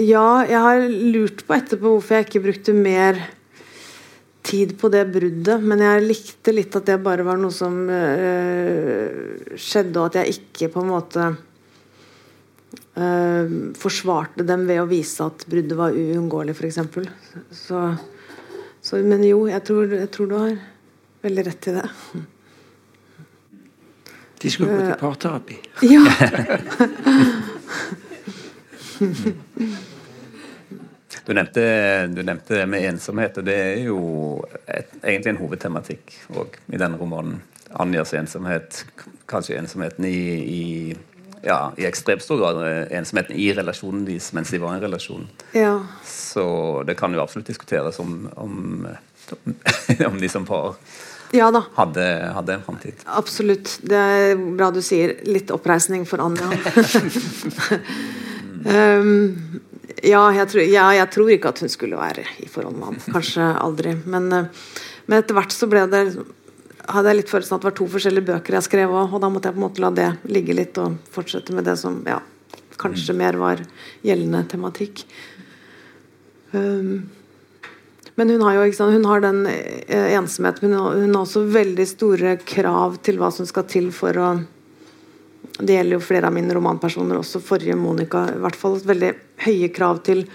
ja, 0.00 0.28
jeg 0.48 0.60
har 0.64 0.86
lurt 0.88 1.44
på 1.44 1.56
etterpå 1.56 1.92
hvorfor 1.92 2.16
jeg 2.16 2.28
ikke 2.28 2.44
brukte 2.46 2.76
mer 2.76 3.20
tid 4.46 4.76
på 4.78 4.88
det 4.92 5.02
bruddet, 5.10 5.62
men 5.62 5.82
jeg 5.82 6.04
likte 6.04 6.54
litt 6.54 6.76
at 6.78 6.86
det 6.86 6.96
bare 7.02 7.24
var 7.26 7.38
noe 7.40 7.54
som 7.54 7.74
uh, 7.90 9.56
skjedde, 9.58 9.98
og 9.98 10.06
at 10.08 10.18
jeg 10.20 10.36
ikke 10.36 10.68
på 10.74 10.84
en 10.84 10.92
måte 10.92 11.24
uh, 13.00 13.46
forsvarte 13.80 14.46
dem 14.46 14.66
ved 14.68 14.82
å 14.82 14.90
vise 14.90 15.26
at 15.26 15.46
bruddet 15.50 15.78
var 15.78 15.96
uunngåelig, 15.98 16.54
f.eks. 16.54 16.78
Så, 17.64 17.82
så, 18.78 19.02
men 19.02 19.26
jo, 19.26 19.46
jeg 19.50 19.62
tror, 19.66 19.84
jeg 19.98 20.10
tror, 20.14 20.26
du 20.30 20.36
har 20.38 20.54
veldig 21.26 21.46
rett 21.50 21.70
i 21.72 21.76
det. 21.80 21.88
De 24.44 24.52
skulle 24.52 24.70
gå 24.70 24.80
til 24.86 25.00
parterapi. 25.00 25.56
Ja. 25.90 26.04
Du 31.26 31.34
nevnte, 31.34 32.06
du 32.06 32.22
nevnte, 32.22 32.54
det 32.54 32.66
med 32.70 32.84
ensomhet, 32.86 33.40
og 33.40 33.46
det 33.48 33.54
er 33.58 33.80
jo 33.88 33.98
et, 34.70 34.92
egentlig 35.02 35.32
en 35.32 35.40
hovedtematikk 35.40 36.12
i 36.70 36.78
denne 36.78 37.00
romanen. 37.00 37.40
Anjas 37.82 38.14
ensomhet, 38.14 38.84
kanskje 39.26 39.58
ensomheten 39.58 40.06
i, 40.06 40.20
i 40.38 40.94
ja, 41.42 41.72
i 41.76 41.86
ekstremt 41.86 42.22
stor 42.22 42.38
grad 42.38 42.62
ensomheten 42.94 43.36
i 43.36 43.50
relasjonen 43.54 44.04
deres 44.06 44.30
mens 44.38 44.54
de 44.54 44.62
var 44.62 44.76
i 44.76 44.78
en 44.78 44.86
relasjon. 44.86 45.26
Ja. 45.54 45.80
Så 46.06 46.46
det 46.86 46.94
kan 46.98 47.14
jo 47.14 47.22
absolutt 47.22 47.50
diskuteres 47.50 47.98
om, 48.02 48.30
om, 48.36 48.86
om 50.10 50.22
de 50.22 50.30
som 50.30 50.46
par 50.46 50.76
ja, 51.34 51.50
hadde, 51.74 52.06
hadde, 52.38 52.54
en 52.54 52.62
framtid. 52.62 53.02
Absolutt. 53.18 53.80
Det 53.82 53.98
er 53.98 54.38
bra 54.38 54.70
du 54.70 54.78
sier. 54.78 55.18
Litt 55.26 55.50
oppreisning 55.50 56.06
for 56.06 56.22
Anja. 56.22 56.54
um, 58.76 59.34
ja 60.02 60.22
jeg, 60.34 60.48
tror, 60.52 60.62
ja, 60.66 60.86
jeg 60.96 61.10
tror 61.14 61.30
ikke 61.34 61.52
at 61.52 61.62
hun 61.62 61.72
skulle 61.72 61.98
være 62.00 62.24
i 62.42 62.48
forhold 62.50 62.78
med 62.78 62.88
ham. 62.90 62.98
Kanskje 63.14 63.46
aldri. 63.62 63.94
Men, 64.06 64.26
eh, 64.32 64.64
men 65.06 65.20
etter 65.20 65.38
hvert 65.38 65.54
så 65.54 65.68
ble 65.70 65.86
det 65.92 66.02
hadde 66.86 67.10
jeg 67.10 67.18
litt 67.18 67.32
følelsen 67.32 67.56
at 67.56 67.62
det 67.64 67.70
var 67.70 67.76
to 67.80 67.86
forskjellige 67.90 68.28
bøker 68.28 68.56
jeg 68.56 68.66
skrev 68.66 68.92
òg, 68.94 69.14
og 69.16 69.22
da 69.22 69.30
måtte 69.32 69.50
jeg 69.50 69.56
på 69.56 69.60
en 69.60 69.66
måte 69.66 69.82
la 69.82 69.90
det 69.94 70.08
ligge 70.30 70.54
litt 70.54 70.78
og 70.78 70.98
fortsette 71.10 71.54
med 71.56 71.66
det 71.66 71.74
som 71.80 71.98
ja, 72.06 72.20
kanskje 72.78 73.14
mm. 73.14 73.20
mer 73.22 73.38
var 73.40 73.62
gjeldende 74.06 74.42
tematikk. 74.50 75.02
Um, 76.52 77.08
men 78.16 78.30
hun 78.32 78.44
har 78.46 78.56
jo 78.56 78.68
sant, 78.72 78.94
hun 78.94 79.08
har 79.10 79.24
den 79.24 79.42
eh, 79.50 80.12
ensomheten, 80.16 80.70
men 80.70 80.78
hun 80.78 81.10
har 81.10 81.24
også 81.24 81.42
veldig 81.52 81.88
store 81.90 82.36
krav 82.46 83.00
til 83.04 83.18
hva 83.20 83.32
som 83.34 83.48
skal 83.48 83.66
til 83.68 83.90
for 83.92 84.16
å 84.16 84.30
det 85.58 85.78
gjelder 85.78 85.96
jo 85.96 86.04
flere 86.04 86.28
av 86.28 86.34
mine 86.36 86.52
romanpersoner, 86.54 87.16
også 87.20 87.40
forrige 87.40 87.76
Monica. 87.78 88.26
i 88.34 88.40
hvert 88.42 88.58
fall 88.58 88.76
Veldig 88.84 89.12
høye 89.46 89.70
krav 89.72 90.02
til 90.04 90.26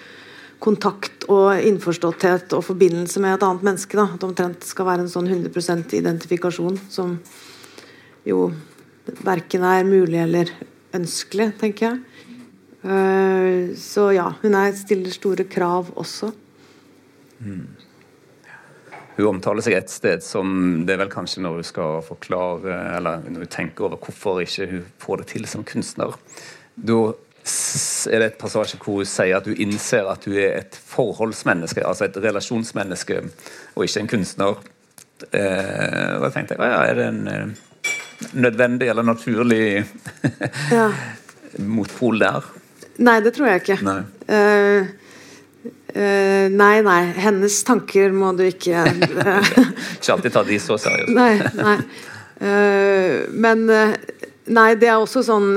kontakt 0.62 1.26
og 1.30 1.62
innforståtthet 1.66 2.54
og 2.58 2.66
forbindelse 2.66 3.22
med 3.22 3.36
et 3.36 3.46
annet 3.46 3.66
menneske. 3.66 3.98
Da. 3.98 4.08
At 4.16 4.26
omtrent 4.26 4.66
skal 4.66 4.90
være 4.90 5.06
en 5.06 5.14
sånn 5.14 5.30
100% 5.30 5.96
identifikasjon 5.98 6.80
som 6.90 7.18
jo 8.28 8.52
verken 9.26 9.66
er 9.66 9.88
mulig 9.88 10.22
eller 10.22 10.52
ønskelig, 10.94 11.52
tenker 11.62 11.88
jeg. 11.88 12.02
Uh, 12.82 13.78
så 13.78 14.10
ja, 14.16 14.28
hun 14.42 14.58
er, 14.58 14.74
stiller 14.78 15.14
store 15.14 15.46
krav 15.50 15.94
også. 16.02 16.32
Mm. 17.42 17.81
Hun 19.18 19.28
omtaler 19.36 19.66
seg 19.66 19.76
et 19.78 19.92
sted 19.92 20.24
som 20.24 20.86
det 20.88 20.96
er 20.96 21.02
vel 21.04 21.12
kanskje 21.12 21.44
når 21.44 21.60
hun 21.60 21.68
skal 21.68 21.98
forklare 22.06 22.78
Eller 22.98 23.26
når 23.26 23.44
hun 23.44 23.52
tenker 23.52 23.90
over 23.90 24.00
hvorfor 24.00 24.40
ikke 24.44 24.70
hun 24.72 24.86
får 25.02 25.22
det 25.22 25.28
til 25.34 25.48
som 25.50 25.66
kunstner. 25.68 26.16
Da 26.76 27.02
er 28.12 28.22
det 28.22 28.28
et 28.28 28.40
passasje 28.40 28.78
hvor 28.82 29.02
hun 29.02 29.10
sier 29.10 29.40
at 29.40 29.50
hun 29.50 29.58
innser 29.60 30.08
at 30.10 30.28
hun 30.30 30.38
er 30.38 30.60
et 30.62 30.78
forholdsmenneske, 30.78 31.84
altså 31.88 32.06
et 32.06 32.20
relasjonsmenneske, 32.22 33.18
og 33.76 33.86
ikke 33.86 34.04
en 34.04 34.12
kunstner. 34.12 34.62
Eh, 35.34 36.14
og 36.18 36.28
jeg 36.28 36.34
tenkte 36.36 36.58
ja, 36.58 36.80
er 36.86 36.98
det 36.98 37.08
en 37.10 37.28
eh, 37.30 37.52
nødvendig 38.34 38.90
eller 38.90 39.06
naturlig 39.06 39.84
ja. 40.72 40.88
motpol 41.78 42.22
der? 42.22 42.48
Nei, 43.02 43.20
det 43.26 43.34
tror 43.36 43.50
jeg 43.50 43.62
ikke. 43.64 43.78
Nei. 43.86 44.02
Uh, 44.30 44.90
Uh, 45.92 46.48
nei, 46.56 46.80
nei. 46.86 47.02
Hennes 47.20 47.58
tanker 47.68 48.14
må 48.16 48.32
du 48.38 48.46
ikke 48.48 48.80
uh, 48.80 49.52
Ikke 49.98 50.14
alltid 50.14 50.32
ta 50.32 50.44
de 50.48 50.60
så 50.62 50.78
seriøst. 50.80 51.12
nei, 51.12 51.36
nei. 51.58 51.78
Uh, 52.42 53.28
men 53.36 53.68
Nei, 54.52 54.72
det 54.80 54.88
er 54.90 54.98
også 54.98 55.22
sånn 55.24 55.52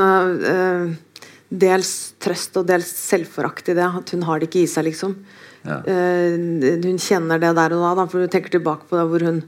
Dels 1.49 1.91
trøst 2.21 2.59
og 2.61 2.67
dels 2.69 2.91
selvforakt 3.09 3.71
i 3.73 3.77
det. 3.79 3.87
At 3.87 4.13
hun 4.13 4.27
har 4.29 4.43
det 4.43 4.51
ikke 4.51 4.65
i 4.65 4.69
seg, 4.71 4.91
liksom. 4.91 5.17
Ja. 5.65 5.79
hun 5.81 6.99
kjenner 7.01 7.41
det 7.41 7.55
der 7.57 7.73
og 7.73 7.81
da, 7.81 7.95
da, 7.97 8.05
for 8.05 8.21
hun 8.21 8.29
tenker 8.29 8.53
tilbake 8.53 8.85
på 8.85 8.99
det 8.99 9.05
hvor 9.09 9.23
hun 9.25 9.39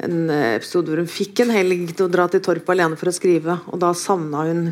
en 0.00 0.30
episode 0.30 0.88
hvor 0.88 1.02
hun 1.02 1.10
fikk 1.10 1.42
en 1.44 1.52
helg 1.52 1.90
til 1.90 2.06
å 2.06 2.12
dra 2.14 2.24
til 2.32 2.40
Torp 2.46 2.70
alene 2.72 2.96
for 2.96 3.10
å 3.10 3.12
skrive, 3.12 3.58
og 3.68 3.82
da 3.82 3.90
savna 3.92 4.46
hun 4.48 4.62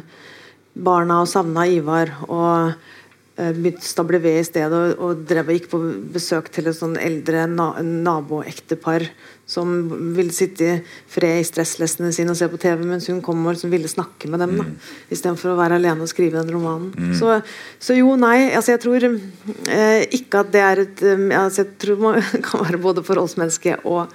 barna 0.72 1.18
og 1.20 1.28
savna 1.28 1.66
Ivar. 1.68 2.14
og 2.24 2.72
Eh, 2.72 2.93
begynte 3.34 3.82
å 3.82 3.88
stable 3.88 4.20
ved 4.22 4.38
i 4.38 4.46
stedet 4.46 4.76
og, 4.78 5.00
og 5.02 5.22
drev 5.26 5.48
og 5.50 5.56
gikk 5.56 5.70
på 5.72 5.80
besøk 6.14 6.52
til 6.54 6.70
et 6.70 6.76
sånn 6.78 6.94
eldre 7.02 7.48
na 7.50 7.72
naboektepar 7.82 9.08
som 9.46 9.72
ville 10.16 10.32
sitte 10.32 10.64
i 10.64 10.76
fred 11.10 11.42
i 11.42 11.44
stresslessene 11.44 12.12
sine 12.16 12.32
og 12.32 12.38
se 12.38 12.48
på 12.48 12.60
TV, 12.60 12.84
mens 12.88 13.08
hun 13.10 13.20
kom 13.24 13.42
og 13.44 13.52
liksom 13.52 13.72
ville 13.74 13.90
snakke 13.90 14.30
med 14.32 14.40
dem. 14.40 14.54
da, 14.56 14.64
mm. 14.64 14.94
Istedenfor 15.12 15.52
å 15.52 15.58
være 15.58 15.76
alene 15.80 16.06
og 16.06 16.10
skrive 16.10 16.40
den 16.40 16.54
romanen. 16.54 16.94
Mm. 16.96 17.12
Så, 17.18 17.34
så, 17.78 17.96
jo, 17.98 18.14
nei. 18.20 18.54
altså 18.56 18.74
Jeg 18.74 18.82
tror 18.86 19.04
eh, 19.04 20.06
ikke 20.16 20.44
at 20.44 20.54
det 20.54 20.64
er 20.64 20.84
et 20.86 21.04
eh, 21.04 21.26
altså 21.36 21.64
Jeg 21.64 21.76
tror 21.84 22.00
man 22.00 22.20
kan 22.46 22.64
være 22.64 22.80
både 22.80 23.04
forholdsmenneske 23.04 23.76
og 23.84 24.06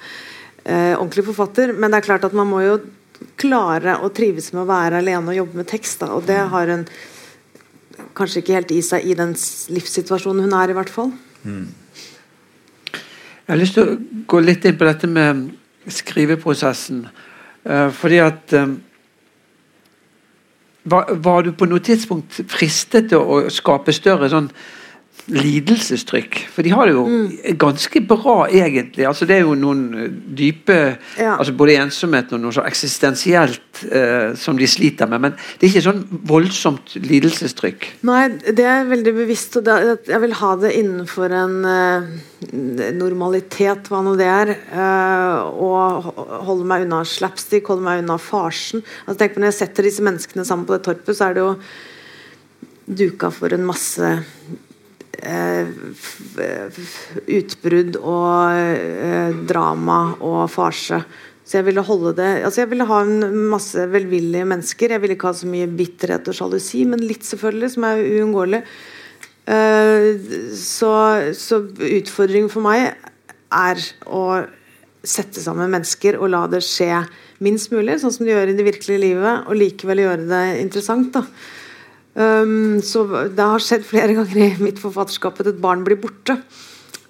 eh, 0.65 0.95
ordentlig 0.95 1.28
forfatter, 1.30 1.76
men 1.78 1.91
det 1.91 2.01
er 2.01 2.09
klart 2.09 2.26
at 2.26 2.38
man 2.38 2.49
må 2.49 2.63
jo 2.65 2.80
klare 3.39 3.99
å 4.01 4.09
trives 4.15 4.49
med 4.55 4.63
å 4.63 4.70
være 4.70 5.03
alene 5.03 5.30
og 5.30 5.41
jobbe 5.43 5.61
med 5.61 5.70
tekst. 5.70 6.01
da, 6.01 6.13
og 6.15 6.26
det 6.26 6.41
mm. 6.41 6.53
har 6.55 6.74
en 6.74 6.86
kanskje 8.18 8.43
ikke 8.43 8.58
helt 8.58 8.74
i 8.76 8.82
seg 8.86 9.06
i 9.06 9.16
den 9.18 9.36
livssituasjonen 9.76 10.47
hun 10.47 10.58
er, 10.58 10.72
i 10.72 10.78
hvert 10.78 10.91
fall. 10.93 11.12
Mm. 11.43 11.68
Jeg 12.91 13.56
har 13.56 13.60
lyst 13.60 13.78
til 13.78 13.88
å 13.88 13.97
gå 14.30 14.41
litt 14.43 14.66
inn 14.70 14.78
på 14.78 14.86
dette 14.86 15.10
med 15.10 15.47
skriveprosessen. 15.89 17.08
Uh, 17.66 17.89
fordi 17.95 18.20
at 18.22 18.54
um, 18.56 18.76
var, 20.89 21.10
var, 21.14 21.41
du 21.43 21.52
på 21.58 21.68
noe 21.70 21.84
tidspunkt 21.84 22.41
fristet 22.50 23.10
til 23.12 23.22
å 23.22 23.41
skape 23.54 23.93
større 23.95 24.30
sånn 24.32 24.52
lidelsestrykk. 25.30 26.38
For 26.53 26.65
de 26.65 26.69
har 26.73 26.86
det 26.89 26.93
jo 26.95 27.05
Mm. 27.07 27.57
ganske 27.57 28.01
bra, 28.07 28.47
egentlig. 28.49 29.05
Altså 29.07 29.25
Det 29.27 29.36
er 29.38 29.41
jo 29.45 29.55
noen 29.55 29.93
eh, 29.95 30.07
dype 30.36 30.97
Ja. 31.17 31.38
altså 31.38 31.53
Både 31.55 31.77
ensomhet 31.77 32.32
og 32.34 32.39
noe 32.41 32.51
så 32.51 32.63
eksistensielt 32.65 33.84
eh, 33.91 34.34
som 34.36 34.57
de 34.57 34.65
sliter 34.67 35.07
med. 35.09 35.21
Men 35.21 35.32
det 35.59 35.67
er 35.67 35.73
ikke 35.73 35.86
sånn 35.91 36.03
voldsomt 36.25 36.95
lidelsestrykk. 36.95 37.86
Nei, 38.03 38.27
det 38.30 38.65
er 38.65 38.86
veldig 38.89 39.13
bevisst. 39.15 39.57
Og 39.57 39.65
jeg 39.65 40.21
vil 40.21 40.34
ha 40.34 40.55
det 40.55 40.73
innenfor 40.75 41.32
en 41.32 41.65
eh, 41.65 42.91
normalitet, 42.93 43.89
hva 43.89 44.01
nå 44.03 44.15
det 44.17 44.27
er. 44.27 44.49
eh, 44.71 45.41
og 45.59 46.13
holde 46.45 46.65
meg 46.65 46.86
unna 46.88 47.03
slapstick, 47.05 47.67
holde 47.67 47.84
meg 47.86 48.03
unna 48.03 48.17
farsen. 48.17 48.84
Altså, 49.07 49.17
tenk 49.19 49.34
på 49.36 49.39
Når 49.39 49.51
jeg 49.53 49.59
setter 49.67 49.84
disse 49.84 50.01
menneskene 50.01 50.45
sammen 50.45 50.65
på 50.65 50.75
det 50.77 50.84
torpet, 50.84 51.15
så 51.15 51.30
er 51.30 51.34
det 51.34 51.43
jo 51.45 51.55
duka 52.89 53.30
for 53.32 53.53
en 53.53 53.65
masse 53.67 54.23
utbrudd 57.39 57.97
og 57.99 58.59
eh, 58.59 59.34
drama 59.49 59.99
og 60.20 60.45
farse. 60.51 61.01
Så 61.49 61.57
jeg 61.57 61.65
ville 61.65 61.82
holde 61.82 62.11
det 62.13 62.28
altså 62.45 62.61
Jeg 62.61 62.70
ville 62.70 62.86
ha 62.86 62.99
en 63.01 63.45
masse 63.49 63.86
velvillige 63.89 64.45
mennesker. 64.45 64.93
Jeg 64.93 65.01
ville 65.01 65.17
ikke 65.17 65.32
ha 65.32 65.38
så 65.39 65.49
mye 65.49 65.70
bitterhet 65.70 66.30
og 66.30 66.38
sjalusi, 66.38 66.84
men 66.86 67.01
litt, 67.01 67.26
selvfølgelig, 67.26 67.72
som 67.74 67.88
er 67.89 68.03
uunngåelig. 68.20 68.61
Eh, 69.49 70.09
så, 70.59 70.93
så 71.34 71.63
utfordringen 71.65 72.51
for 72.53 72.65
meg 72.65 72.91
er 73.49 73.82
å 74.05 74.24
sette 74.99 75.41
sammen 75.41 75.72
mennesker 75.72 76.20
og 76.20 76.30
la 76.34 76.43
det 76.51 76.61
skje 76.65 76.91
minst 77.41 77.72
mulig, 77.72 77.97
sånn 78.01 78.13
som 78.13 78.28
de 78.28 78.34
gjør 78.34 78.51
i 78.51 78.57
det 78.57 78.65
virkelige 78.67 79.01
livet, 79.01 79.47
og 79.47 79.57
likevel 79.57 80.03
gjøre 80.03 80.28
det 80.30 80.43
interessant. 80.59 81.15
da 81.15 81.24
Um, 82.16 82.82
så 82.82 83.05
Det 83.30 83.45
har 83.45 83.62
skjedd 83.64 83.86
flere 83.88 84.16
ganger 84.18 84.41
i 84.41 84.49
mitt 84.64 84.82
forfatterskap 84.82 85.39
at 85.39 85.51
et 85.53 85.62
barn 85.62 85.86
blir 85.88 85.99
borte. 86.01 86.39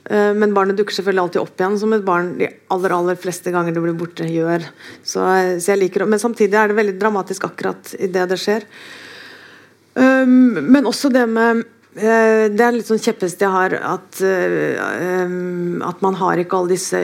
Uh, 0.09 0.33
men 0.35 0.55
barnet 0.55 0.79
dukker 0.79 0.97
selvfølgelig 0.97 1.25
alltid 1.25 1.41
opp 1.43 1.61
igjen, 1.61 1.79
som 1.81 1.95
et 1.95 2.05
barn 2.05 2.33
de 2.39 2.49
aller 2.73 2.95
aller 2.95 3.19
fleste 3.19 3.53
ganger 3.53 3.75
det 3.75 3.83
blir 3.83 3.97
borte, 3.99 4.27
gjør. 4.27 4.65
Så, 5.03 5.23
så 5.59 5.73
jeg 5.73 5.83
liker 5.85 6.03
det. 6.03 6.11
Men 6.13 6.23
samtidig 6.23 6.59
er 6.59 6.71
det 6.71 6.79
veldig 6.79 6.97
dramatisk 7.01 7.47
akkurat 7.49 7.93
idet 7.99 8.27
det 8.31 8.39
skjer. 8.41 8.67
Um, 9.99 10.59
men 10.69 10.87
også 10.87 11.09
det 11.11 11.25
med 11.27 11.63
uh, 11.63 12.45
Det 12.53 12.61
er 12.61 12.75
litt 12.75 12.87
sånn 12.87 13.01
kjepphest 13.01 13.41
jeg 13.41 13.51
har, 13.51 13.73
at, 13.73 14.21
uh, 14.21 15.25
um, 15.25 15.81
at 15.83 16.05
man 16.05 16.19
har 16.19 16.39
ikke 16.39 16.59
alle 16.59 16.77
disse 16.77 17.01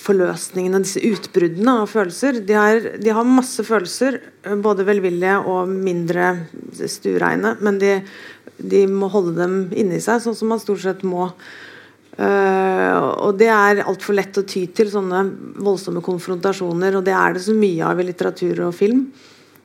forløsningene, 0.00 0.80
disse 0.84 1.02
utbruddene 1.04 1.76
av 1.82 1.90
følelser. 1.90 2.40
De 2.46 2.56
har, 2.56 2.88
de 3.00 3.12
har 3.14 3.28
masse 3.28 3.64
følelser, 3.66 4.20
eh, 4.44 4.56
både 4.60 4.86
velvillige 4.88 5.36
og 5.50 5.70
mindre 5.70 6.32
stuereine, 6.72 7.56
men 7.64 7.78
de, 7.82 7.98
de 8.58 8.84
må 8.90 9.10
holde 9.12 9.36
dem 9.38 9.56
inni 9.76 10.00
seg, 10.02 10.22
sånn 10.24 10.38
som 10.38 10.52
man 10.52 10.62
stort 10.62 10.84
sett 10.84 11.06
må. 11.06 11.30
Uh, 12.14 12.94
og 13.26 13.40
det 13.40 13.48
er 13.50 13.80
altfor 13.82 14.14
lett 14.14 14.36
å 14.38 14.44
ty 14.46 14.68
til 14.70 14.86
sånne 14.86 15.24
voldsomme 15.58 15.98
konfrontasjoner, 16.04 16.94
og 16.94 17.02
det 17.08 17.14
er 17.18 17.34
det 17.34 17.42
så 17.42 17.56
mye 17.58 17.88
av 17.88 17.98
i 17.98 18.06
litteratur 18.06 18.68
og 18.68 18.76
film. 18.78 19.08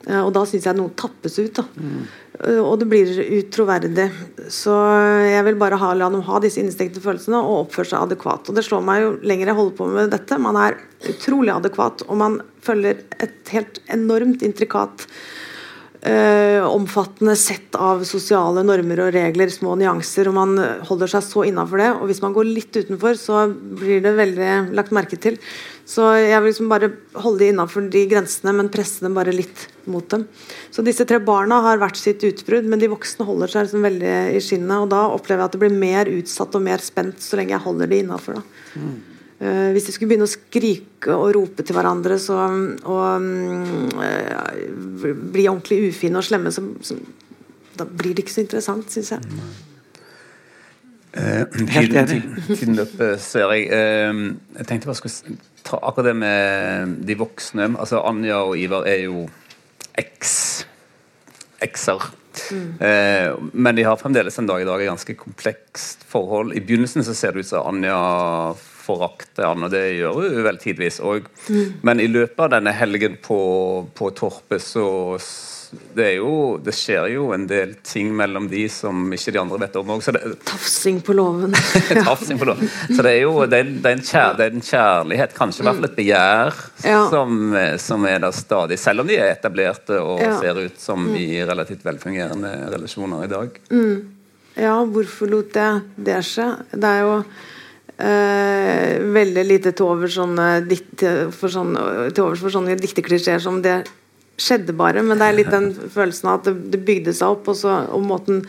Uh, 0.08 0.24
og 0.24 0.32
da 0.34 0.48
syns 0.50 0.66
jeg 0.66 0.80
noe 0.80 0.96
tappes 0.98 1.38
ut. 1.44 1.62
da 1.62 1.68
Eh, 1.70 2.19
og 2.40 2.78
det 2.80 2.88
blir 2.88 3.10
utroverdig. 3.40 4.06
Så 4.48 4.72
jeg 5.28 5.44
vil 5.50 5.58
bare 5.60 5.80
ha, 5.82 5.92
la 5.98 6.08
dem 6.12 6.24
ha 6.24 6.40
disse 6.40 6.62
innstekte 6.62 7.02
følelsene 7.04 7.42
og 7.42 7.66
oppføre 7.66 7.92
seg 7.92 8.06
adekvat. 8.06 8.48
Og 8.48 8.56
det 8.56 8.64
slår 8.64 8.86
meg 8.88 9.04
jo 9.04 9.12
lenger 9.28 9.52
jeg 9.52 9.60
holder 9.60 9.76
på 9.76 9.90
med 9.92 10.14
dette. 10.16 10.40
Man 10.40 10.60
er 10.60 10.80
utrolig 11.12 11.52
adekvat, 11.52 12.06
og 12.08 12.20
man 12.22 12.40
følger 12.64 13.04
et 13.20 13.52
helt 13.52 13.82
enormt 13.92 14.46
intrikat 14.48 15.04
eh, 16.08 16.64
omfattende 16.64 17.36
sett 17.40 17.76
av 17.76 18.06
sosiale 18.08 18.64
normer 18.64 19.04
og 19.04 19.12
regler, 19.16 19.52
små 19.52 19.76
nyanser, 19.80 20.32
og 20.32 20.38
man 20.40 20.56
holder 20.88 21.12
seg 21.12 21.28
så 21.28 21.44
innafor 21.50 21.84
det. 21.84 21.90
Og 21.98 22.08
hvis 22.08 22.24
man 22.24 22.38
går 22.38 22.48
litt 22.48 22.80
utenfor, 22.80 23.20
så 23.20 23.50
blir 23.52 24.00
det 24.06 24.16
veldig 24.16 24.54
lagt 24.80 24.96
merke 24.96 25.20
til. 25.20 25.36
Så 25.90 26.06
jeg 26.22 26.38
vil 26.38 26.52
liksom 26.52 26.70
bare 26.70 26.92
holde 27.18 27.42
de 27.42 27.50
innafor 27.50 27.88
de 27.90 28.04
grensene, 28.12 28.54
men 28.54 28.70
presse 28.70 29.02
dem 29.02 29.16
bare 29.18 29.34
litt 29.34 29.64
mot 29.90 30.06
dem. 30.12 30.28
Så 30.70 30.84
disse 30.86 31.06
tre 31.10 31.18
barna 31.26 31.64
har 31.66 31.80
hvert 31.82 31.98
sitt 31.98 32.22
utbrudd, 32.28 32.68
men 32.70 32.82
de 32.82 32.92
voksne 32.92 33.26
holder 33.26 33.50
seg 33.50 33.66
liksom 33.66 33.88
veldig 33.88 34.12
i 34.38 34.42
skinnet. 34.44 34.84
Og 34.84 34.92
da 34.92 35.08
opplever 35.10 35.42
jeg 35.42 35.50
at 35.50 35.56
det 35.56 35.62
blir 35.64 35.80
mer 35.82 36.12
utsatt 36.14 36.58
og 36.60 36.66
mer 36.68 36.84
spent 36.86 37.26
så 37.26 37.40
lenge 37.40 37.56
jeg 37.56 37.66
holder 37.66 37.90
de 37.90 38.04
innafor. 38.04 38.38
Uh, 39.40 39.72
hvis 39.74 39.88
de 39.88 39.96
skulle 39.96 40.12
begynne 40.12 40.28
å 40.28 40.30
skrike 40.30 41.16
og 41.16 41.32
rope 41.38 41.66
til 41.66 41.78
hverandre 41.78 42.20
så, 42.22 42.38
og 42.92 43.24
um, 43.24 43.88
eh, 44.04 44.68
bli 45.16 45.48
ordentlig 45.48 45.94
ufine 45.94 46.20
og 46.20 46.28
slemme, 46.28 46.52
så, 46.54 46.66
så 46.84 47.00
da 47.80 47.88
blir 47.88 48.14
det 48.14 48.28
ikke 48.28 48.36
så 48.36 48.44
interessant, 48.44 48.92
syns 48.94 49.16
jeg. 49.16 49.42
Eh, 51.18 51.46
Helt 51.74 51.94
enig. 51.96 52.22
tiden- 52.58 52.76
løper, 52.78 53.18
ser 53.18 53.52
jeg. 53.54 53.68
Eh, 53.72 54.14
Jeg 54.60 54.68
tenkte 54.68 54.86
bare 54.86 54.96
skulle 54.96 55.38
ta 55.64 55.78
akkurat 55.82 56.06
det 56.06 56.16
med 56.16 56.98
de 57.08 57.16
voksne. 57.16 57.76
Altså 57.80 58.04
Anja 58.06 58.36
og 58.44 58.58
Ivar 58.58 58.86
er 58.88 59.04
jo 59.06 59.28
eks 59.98 60.66
ekser. 61.62 62.12
Eh, 62.80 63.34
men 63.54 63.76
de 63.76 63.84
har 63.84 63.98
fremdeles 63.98 64.38
en 64.40 64.46
dag 64.48 64.62
i 64.62 64.66
dag 64.66 64.82
et 64.82 64.88
ganske 64.90 65.16
komplekst 65.18 66.06
forhold. 66.08 66.54
I 66.56 66.60
begynnelsen 66.62 67.04
så 67.04 67.14
ser 67.16 67.32
det 67.32 67.40
ut 67.40 67.50
som 67.50 67.66
Anja 67.68 68.54
forakter 68.56 69.46
han, 69.46 69.64
og 69.64 69.72
det 69.72 69.98
gjør 70.00 70.14
hun 70.14 70.44
vel 70.46 70.58
tidvis 70.58 71.00
òg. 71.02 71.26
Men 71.84 72.00
i 72.00 72.08
løpet 72.08 72.40
av 72.40 72.50
denne 72.56 72.72
helgen 72.74 73.18
på, 73.22 73.88
på 73.94 74.10
Torpet 74.16 74.62
så 74.62 75.20
det, 75.96 76.04
er 76.06 76.16
jo, 76.18 76.58
det 76.64 76.74
skjer 76.74 77.08
jo 77.14 77.28
en 77.36 77.44
del 77.50 77.76
ting 77.86 78.10
mellom 78.18 78.48
de 78.50 78.64
som 78.74 79.04
ikke 79.14 79.34
de 79.36 79.40
andre 79.42 79.60
vet 79.62 79.76
om 79.78 79.92
òg. 79.96 80.06
Tafsing 80.50 81.00
på 81.06 81.14
låven. 81.18 81.54
Tafsing 82.08 82.40
på 82.42 82.48
låven. 82.50 82.70
Så 82.90 83.04
det 83.06 83.12
er 83.14 83.22
jo 83.24 83.34
det 83.46 83.60
er, 83.62 83.70
det 83.84 83.92
er 83.92 83.98
en, 84.00 84.04
kjær, 84.10 84.34
det 84.40 84.48
er 84.48 84.56
en 84.58 84.66
kjærlighet, 84.66 85.36
kanskje 85.38 85.62
i 85.62 85.68
hvert 85.68 85.80
fall 85.82 85.90
et 85.92 85.98
begjær, 86.00 86.60
Ja. 86.88 87.02
som, 87.12 87.36
som 87.84 88.06
er 88.10 88.20
der 88.24 88.34
stadig. 88.34 88.80
Selv 88.82 89.04
om 89.06 89.12
de 89.12 89.20
er 89.22 89.34
etablerte 89.36 90.00
og 90.02 90.24
Ja. 90.26 90.34
ser 90.42 90.58
ut 90.66 90.80
som 90.82 91.06
i 91.16 91.28
relativt 91.46 91.86
velfungerende 91.86 92.56
relasjoner 92.74 93.28
i 93.28 93.32
dag. 93.32 93.62
Ja, 94.60 94.76
hvorfor 94.84 95.30
lot 95.32 95.56
jeg 95.56 95.82
det 95.96 96.18
skje? 96.28 96.50
Det 96.74 96.90
er 96.90 97.06
jo 97.06 97.14
eh, 98.00 98.98
veldig 99.14 99.44
lite 99.48 99.72
til 99.76 99.86
overs 99.88 100.16
sånne, 100.18 100.50
dikt- 100.68 101.06
for 101.36 101.52
sånne, 101.54 102.10
til 102.14 102.26
overs 102.26 102.42
for 102.44 102.54
sånne 102.54 102.76
dikteklisjeer 102.80 103.42
som 103.44 103.62
det 103.64 103.82
skjedde 104.40 104.76
bare, 104.78 105.04
men 105.06 105.20
det 105.20 105.28
er 105.28 105.38
litt 105.38 105.52
den 105.54 105.72
følelsen 105.76 106.30
av 106.32 106.40
at 106.40 106.50
det, 106.50 106.56
det 106.74 106.84
bygde 106.88 107.14
seg 107.16 107.36
opp, 107.36 107.50
og, 107.52 107.58
så, 107.60 107.82
og 107.92 108.06
måten 108.08 108.44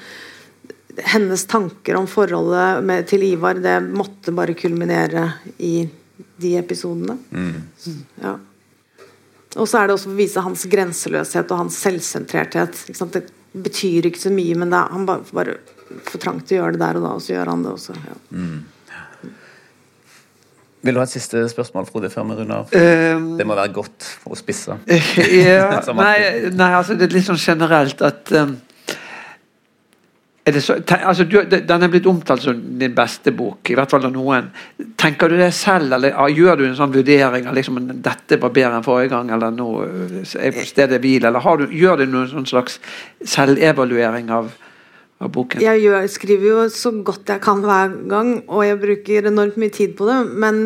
hennes 1.10 1.44
tanker 1.50 1.96
om 1.98 2.06
forholdet 2.10 2.84
med, 2.86 3.06
til 3.10 3.24
Ivar, 3.26 3.60
det 3.62 3.78
måtte 3.86 4.34
bare 4.36 4.56
kulminere 4.58 5.26
i 5.58 5.88
de 6.40 6.54
episodene. 6.58 7.16
Ja. 8.20 8.36
Og 9.58 9.66
så 9.66 9.80
er 9.80 9.88
det 9.88 9.96
også 9.96 10.12
å 10.12 10.18
vise 10.18 10.42
hans 10.44 10.64
grenseløshet 10.70 11.50
og 11.50 11.64
hans 11.64 11.78
selvsentrerthet. 11.82 12.84
Det 12.86 13.24
betyr 13.52 14.10
ikke 14.10 14.22
så 14.22 14.32
mye, 14.34 14.58
men 14.58 14.74
er, 14.74 14.90
han 14.92 15.06
bare, 15.08 15.26
bare 15.34 15.56
for 16.06 16.22
trangt 16.22 16.46
til 16.48 16.58
å 16.58 16.62
gjøre 16.62 16.76
det 16.76 16.84
der 16.84 17.00
og 17.00 17.06
da, 17.06 17.14
og 17.16 17.24
så 17.24 17.34
gjør 17.34 17.50
han 17.50 17.64
det 17.66 17.72
også. 17.74 17.96
Ja. 18.06 18.18
Vil 20.80 20.96
du 20.96 21.00
ha 21.02 21.04
et 21.04 21.12
siste 21.12 21.42
spørsmål, 21.52 21.86
Frode, 21.90 22.08
før 22.12 22.24
vi 22.30 22.38
runder 22.38 22.62
av? 22.62 22.72
Um, 22.72 23.34
Det 23.38 23.46
må 23.46 23.56
være 23.58 23.72
godt 23.74 24.06
for 24.22 24.32
å 24.32 24.38
spisse. 24.38 24.78
ja, 25.44 25.80
nei, 25.98 26.16
nei, 26.48 26.72
altså 26.72 26.96
det 26.96 27.10
er 27.10 27.16
litt 27.18 27.28
sånn 27.28 27.40
generelt 27.40 28.00
at 28.06 28.32
um, 28.40 28.56
det 30.44 30.62
så, 30.64 30.78
ten, 30.86 31.02
altså 31.04 31.24
du, 31.24 31.42
Den 31.44 31.82
er 31.82 31.90
blitt 31.92 32.06
omtalt 32.08 32.42
som 32.42 32.60
din 32.80 32.94
beste 32.96 33.32
bok, 33.36 33.70
i 33.70 33.76
hvert 33.76 33.92
fall 33.92 34.06
av 34.08 34.14
noen. 34.14 34.48
Tenker 34.98 35.28
du 35.28 35.36
det 35.38 35.50
selv, 35.54 35.92
eller 35.92 36.14
ja, 36.14 36.28
gjør 36.32 36.60
du 36.60 36.64
en 36.70 36.78
sånn 36.78 36.94
vurdering 36.94 37.48
av 37.50 37.58
liksom, 37.58 37.78
dette 38.00 38.40
var 38.40 38.54
bedre 38.56 38.80
enn 38.80 38.86
forrige 38.86 39.12
gang, 39.12 39.30
eller 39.36 39.52
nå 39.54 39.68
eh, 39.84 40.16
er 40.24 40.48
jeg 40.48 40.56
på 40.56 40.66
stedet 40.72 41.00
hvil, 41.04 41.28
eller 41.28 41.44
har 41.44 41.60
du, 41.60 41.68
gjør 41.76 42.00
du 42.00 42.06
noen 42.08 42.32
sånn 42.32 42.48
slags 42.48 42.80
selvevaluering 43.20 44.32
av, 44.32 44.50
av 45.20 45.32
boken? 45.34 45.60
Jeg 45.62 45.82
gjør, 45.84 46.06
skriver 46.12 46.48
jo 46.48 46.62
så 46.72 46.92
godt 47.04 47.28
jeg 47.34 47.42
kan 47.44 47.60
hver 47.64 47.92
gang, 48.10 48.32
og 48.48 48.64
jeg 48.64 48.80
bruker 48.80 49.28
enormt 49.30 49.58
mye 49.60 49.74
tid 49.74 49.92
på 49.98 50.08
det. 50.08 50.18
Men 50.44 50.62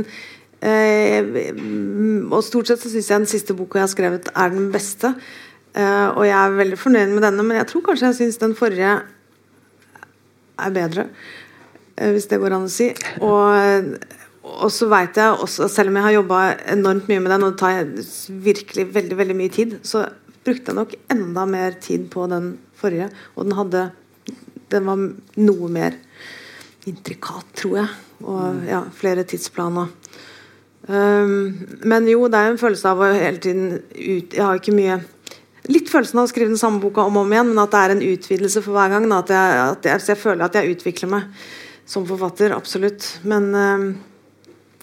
eh, 0.63 1.51
Og 2.31 2.39
stort 2.47 2.71
sett 2.71 2.83
så 2.85 2.93
syns 2.93 3.11
jeg 3.11 3.25
den 3.25 3.31
siste 3.31 3.57
boka 3.59 3.81
jeg 3.81 3.89
har 3.89 3.95
skrevet, 3.95 4.31
er 4.35 4.55
den 4.55 4.71
beste. 4.75 5.15
Eh, 5.75 6.09
og 6.15 6.23
jeg 6.29 6.37
er 6.39 6.59
veldig 6.61 6.79
fornøyd 6.79 7.15
med 7.17 7.27
denne, 7.27 7.43
men 7.47 7.59
jeg 7.59 7.69
tror 7.73 7.83
kanskje 7.89 8.13
jeg 8.13 8.21
syns 8.23 8.39
den 8.43 8.55
forrige 8.59 8.93
er 10.65 10.71
bedre. 10.77 11.09
eh, 11.99 12.13
Hvis 12.15 12.29
det 12.31 12.39
går 12.43 12.55
an 12.55 12.69
å 12.69 12.71
si. 12.73 12.93
Og, 13.27 13.97
og 14.45 14.71
så 14.71 14.87
veit 14.93 15.19
jeg 15.19 15.35
også, 15.35 15.67
selv 15.73 15.91
om 15.91 15.99
jeg 15.99 16.07
har 16.07 16.17
jobba 16.21 16.45
enormt 16.77 17.11
mye 17.11 17.25
med 17.25 17.35
den, 17.35 17.43
og 17.43 17.57
det 17.57 17.59
tar 17.59 18.39
virkelig 18.45 18.87
veldig, 18.95 19.19
veldig 19.19 19.37
mye 19.43 19.51
tid, 19.51 19.77
så 19.83 20.07
brukte 20.45 20.71
jeg 20.71 20.79
nok 20.79 20.95
enda 21.11 21.47
mer 21.49 21.75
tid 21.83 22.07
på 22.13 22.27
den 22.31 22.53
forrige. 22.79 23.11
Og 23.35 23.49
den 23.49 23.59
hadde 23.59 23.85
Den 24.75 24.91
var 24.91 25.01
noe 25.41 25.70
mer 25.72 25.97
intrikat, 26.89 27.49
tror 27.57 27.81
jeg. 27.81 27.91
Og 28.25 28.68
ja, 28.68 28.83
flere 28.95 29.25
tidsplaner. 29.29 29.91
Um, 30.85 31.55
men 31.89 32.07
jo, 32.11 32.27
det 32.29 32.39
er 32.39 32.51
jo 32.51 32.55
en 32.55 32.61
følelse 32.61 32.91
av 32.91 32.99
å 33.01 33.07
hele 33.09 33.41
tiden 33.41 33.68
ut 33.97 34.35
Jeg 34.37 34.43
har 34.45 34.59
ikke 34.59 34.75
mye 34.77 34.99
litt 35.72 35.89
følelsen 35.89 36.18
av 36.20 36.27
å 36.27 36.29
skrive 36.29 36.53
den 36.53 36.61
samme 36.61 36.77
boka 36.83 37.07
om 37.09 37.16
og 37.16 37.25
om 37.25 37.33
igjen, 37.33 37.55
men 37.55 37.61
at 37.62 37.72
det 37.72 37.81
er 37.81 37.95
en 37.95 38.03
utvidelse 38.05 38.61
for 38.61 38.77
hver 38.77 38.91
gang. 38.93 39.07
Da, 39.09 39.22
at 39.25 39.33
jeg, 39.33 39.62
at 39.64 39.89
jeg, 39.89 40.03
jeg 40.12 40.20
føler 40.20 40.45
at 40.45 40.59
jeg 40.59 40.75
utvikler 40.75 41.12
meg 41.14 41.47
som 41.89 42.05
forfatter, 42.09 42.53
absolutt. 42.57 43.07
Men 43.25 43.49
um, 43.57 43.87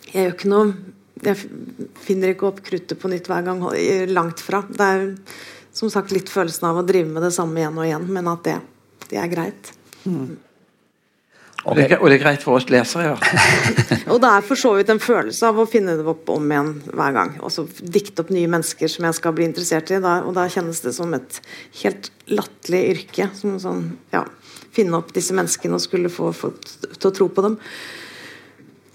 jeg 0.10 0.26
gjør 0.26 0.36
ikke 0.38 0.56
noe 0.56 0.74
Jeg 1.22 1.38
finner 2.02 2.32
ikke 2.34 2.48
opp 2.48 2.64
kruttet 2.66 2.98
på 2.98 3.10
nytt 3.12 3.28
hver 3.30 3.44
gang. 3.46 3.62
Langt 4.10 4.42
fra. 4.42 4.64
Det 4.66 4.88
er 4.88 5.04
som 5.76 5.92
sagt 5.94 6.10
litt 6.16 6.32
følelsen 6.34 6.66
av 6.72 6.80
å 6.82 6.86
drive 6.88 7.14
med 7.14 7.22
det 7.22 7.34
samme 7.36 7.62
igjen 7.62 7.78
og 7.78 7.86
igjen, 7.86 8.08
men 8.10 8.32
at 8.32 8.42
det, 8.48 8.58
det 9.12 9.20
er 9.22 9.30
greit. 9.30 9.70
Mm. 10.06 10.40
Og, 11.62 11.76
det, 11.78 11.84
og, 12.00 12.08
det, 12.10 12.16
er 12.16 12.24
greit 12.24 12.42
for 12.42 12.58
oss 12.58 12.66
lesere, 12.74 13.12
ja. 13.12 13.18
og 14.12 14.18
det 14.24 14.30
er 14.32 14.46
for 14.48 14.58
så 14.58 14.72
vidt 14.74 14.90
en 14.90 15.02
følelse 15.02 15.46
av 15.46 15.60
å 15.62 15.68
finne 15.70 15.94
det 16.00 16.08
opp 16.10 16.32
om 16.34 16.48
igjen 16.50 16.72
hver 16.90 17.14
gang. 17.14 17.36
Og 17.46 17.54
så 17.54 17.68
dikte 17.86 18.24
opp 18.24 18.32
nye 18.34 18.50
mennesker 18.50 18.90
som 18.90 19.06
jeg 19.06 19.18
skal 19.20 19.36
bli 19.38 19.46
interessert 19.46 19.94
i. 19.94 20.00
Da, 20.02 20.18
og 20.26 20.34
da 20.40 20.48
kjennes 20.50 20.82
det 20.82 20.96
som 20.98 21.14
et 21.14 21.38
helt 21.84 22.10
latterlig 22.34 22.82
yrke. 22.96 23.30
Som 23.38 23.60
sånn, 23.62 23.92
ja, 24.14 24.26
Finne 24.72 24.96
opp 25.02 25.10
disse 25.12 25.36
menneskene 25.36 25.76
og 25.76 25.84
skulle 25.84 26.08
få 26.08 26.30
folk 26.32 26.64
til 26.64 27.10
å 27.10 27.12
tro 27.12 27.26
på 27.28 27.44
dem. 27.44 27.58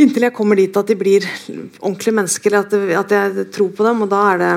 Inntil 0.00 0.24
jeg 0.24 0.34
kommer 0.36 0.56
dit 0.56 0.76
at 0.76 0.88
de 0.88 0.96
blir 0.96 1.24
ordentlige 1.52 2.16
mennesker, 2.16 2.56
at, 2.58 2.72
at 3.04 3.12
jeg 3.12 3.46
tror 3.52 3.70
på 3.76 3.84
dem. 3.84 4.02
Og 4.06 4.10
da, 4.10 4.22
det, 4.40 4.50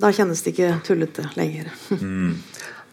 da 0.00 0.10
kjennes 0.16 0.40
det 0.42 0.54
ikke 0.54 0.70
tullete 0.88 1.28
lenger. 1.36 1.68
Mm. 1.92 2.38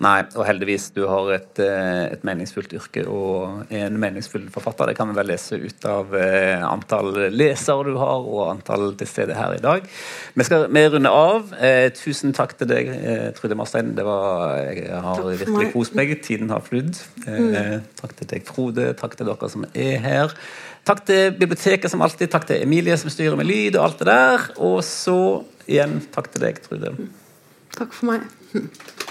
Nei, 0.03 0.23
og 0.35 0.43
heldigvis, 0.47 0.89
du 0.95 1.03
har 1.07 1.29
et, 1.37 1.59
eh, 1.63 2.11
et, 2.11 2.23
meningsfullt 2.27 2.73
yrke 2.75 3.05
og 3.07 3.71
en 3.71 3.99
meningsfull 4.01 4.49
forfatter. 4.51 4.89
Det 4.89 4.97
kan 4.97 5.07
vi 5.11 5.15
vel 5.15 5.29
lese 5.31 5.59
ut 5.61 5.85
av 5.87 6.11
eh, 6.17 6.63
antall 6.65 7.11
lesere 7.31 7.85
du 7.87 7.99
har, 8.01 8.25
og 8.25 8.49
antall 8.49 8.89
til 8.99 9.07
stede 9.07 9.37
her 9.37 9.55
i 9.55 9.61
dag. 9.63 9.87
Vi 10.35 10.47
skal 10.47 10.67
vi 10.67 10.83
runde 10.95 11.13
av. 11.13 11.53
Eh, 11.55 11.87
tusen 11.95 12.35
takk 12.35 12.57
til 12.59 12.71
deg, 12.73 12.91
Trude 13.37 13.57
Marstein. 13.59 13.93
Det 13.95 14.05
var, 14.07 14.57
jeg 14.73 15.03
har 15.07 15.23
virkelig 15.23 15.71
kost 15.75 15.95
meg. 15.99 16.17
Tiden 16.25 16.51
har 16.51 16.65
flydd. 16.65 16.99
Mm. 17.23 17.87
Takk 18.01 18.17
til 18.19 18.31
deg, 18.33 18.45
Frode. 18.49 18.91
Takk 18.99 19.15
til 19.19 19.29
dere 19.29 19.51
som 19.51 19.67
er 19.71 19.97
her. 20.03 20.35
Takk 20.83 21.05
til 21.07 21.31
biblioteket 21.39 21.91
som 21.91 22.03
alltid. 22.03 22.31
Takk 22.33 22.49
til 22.49 22.65
Emilie 22.65 22.97
som 22.99 23.13
styrer 23.13 23.39
med 23.39 23.47
lyd 23.47 23.77
og 23.77 23.87
alt 23.87 24.03
det 24.03 24.11
der. 24.11 24.49
Og 24.59 24.81
så 24.87 25.17
igjen 25.63 26.01
takk 26.11 26.33
til 26.33 26.43
deg, 26.43 26.59
Trude. 26.65 26.95
Takk 27.77 27.95
for 27.95 28.11
meg. 28.11 28.27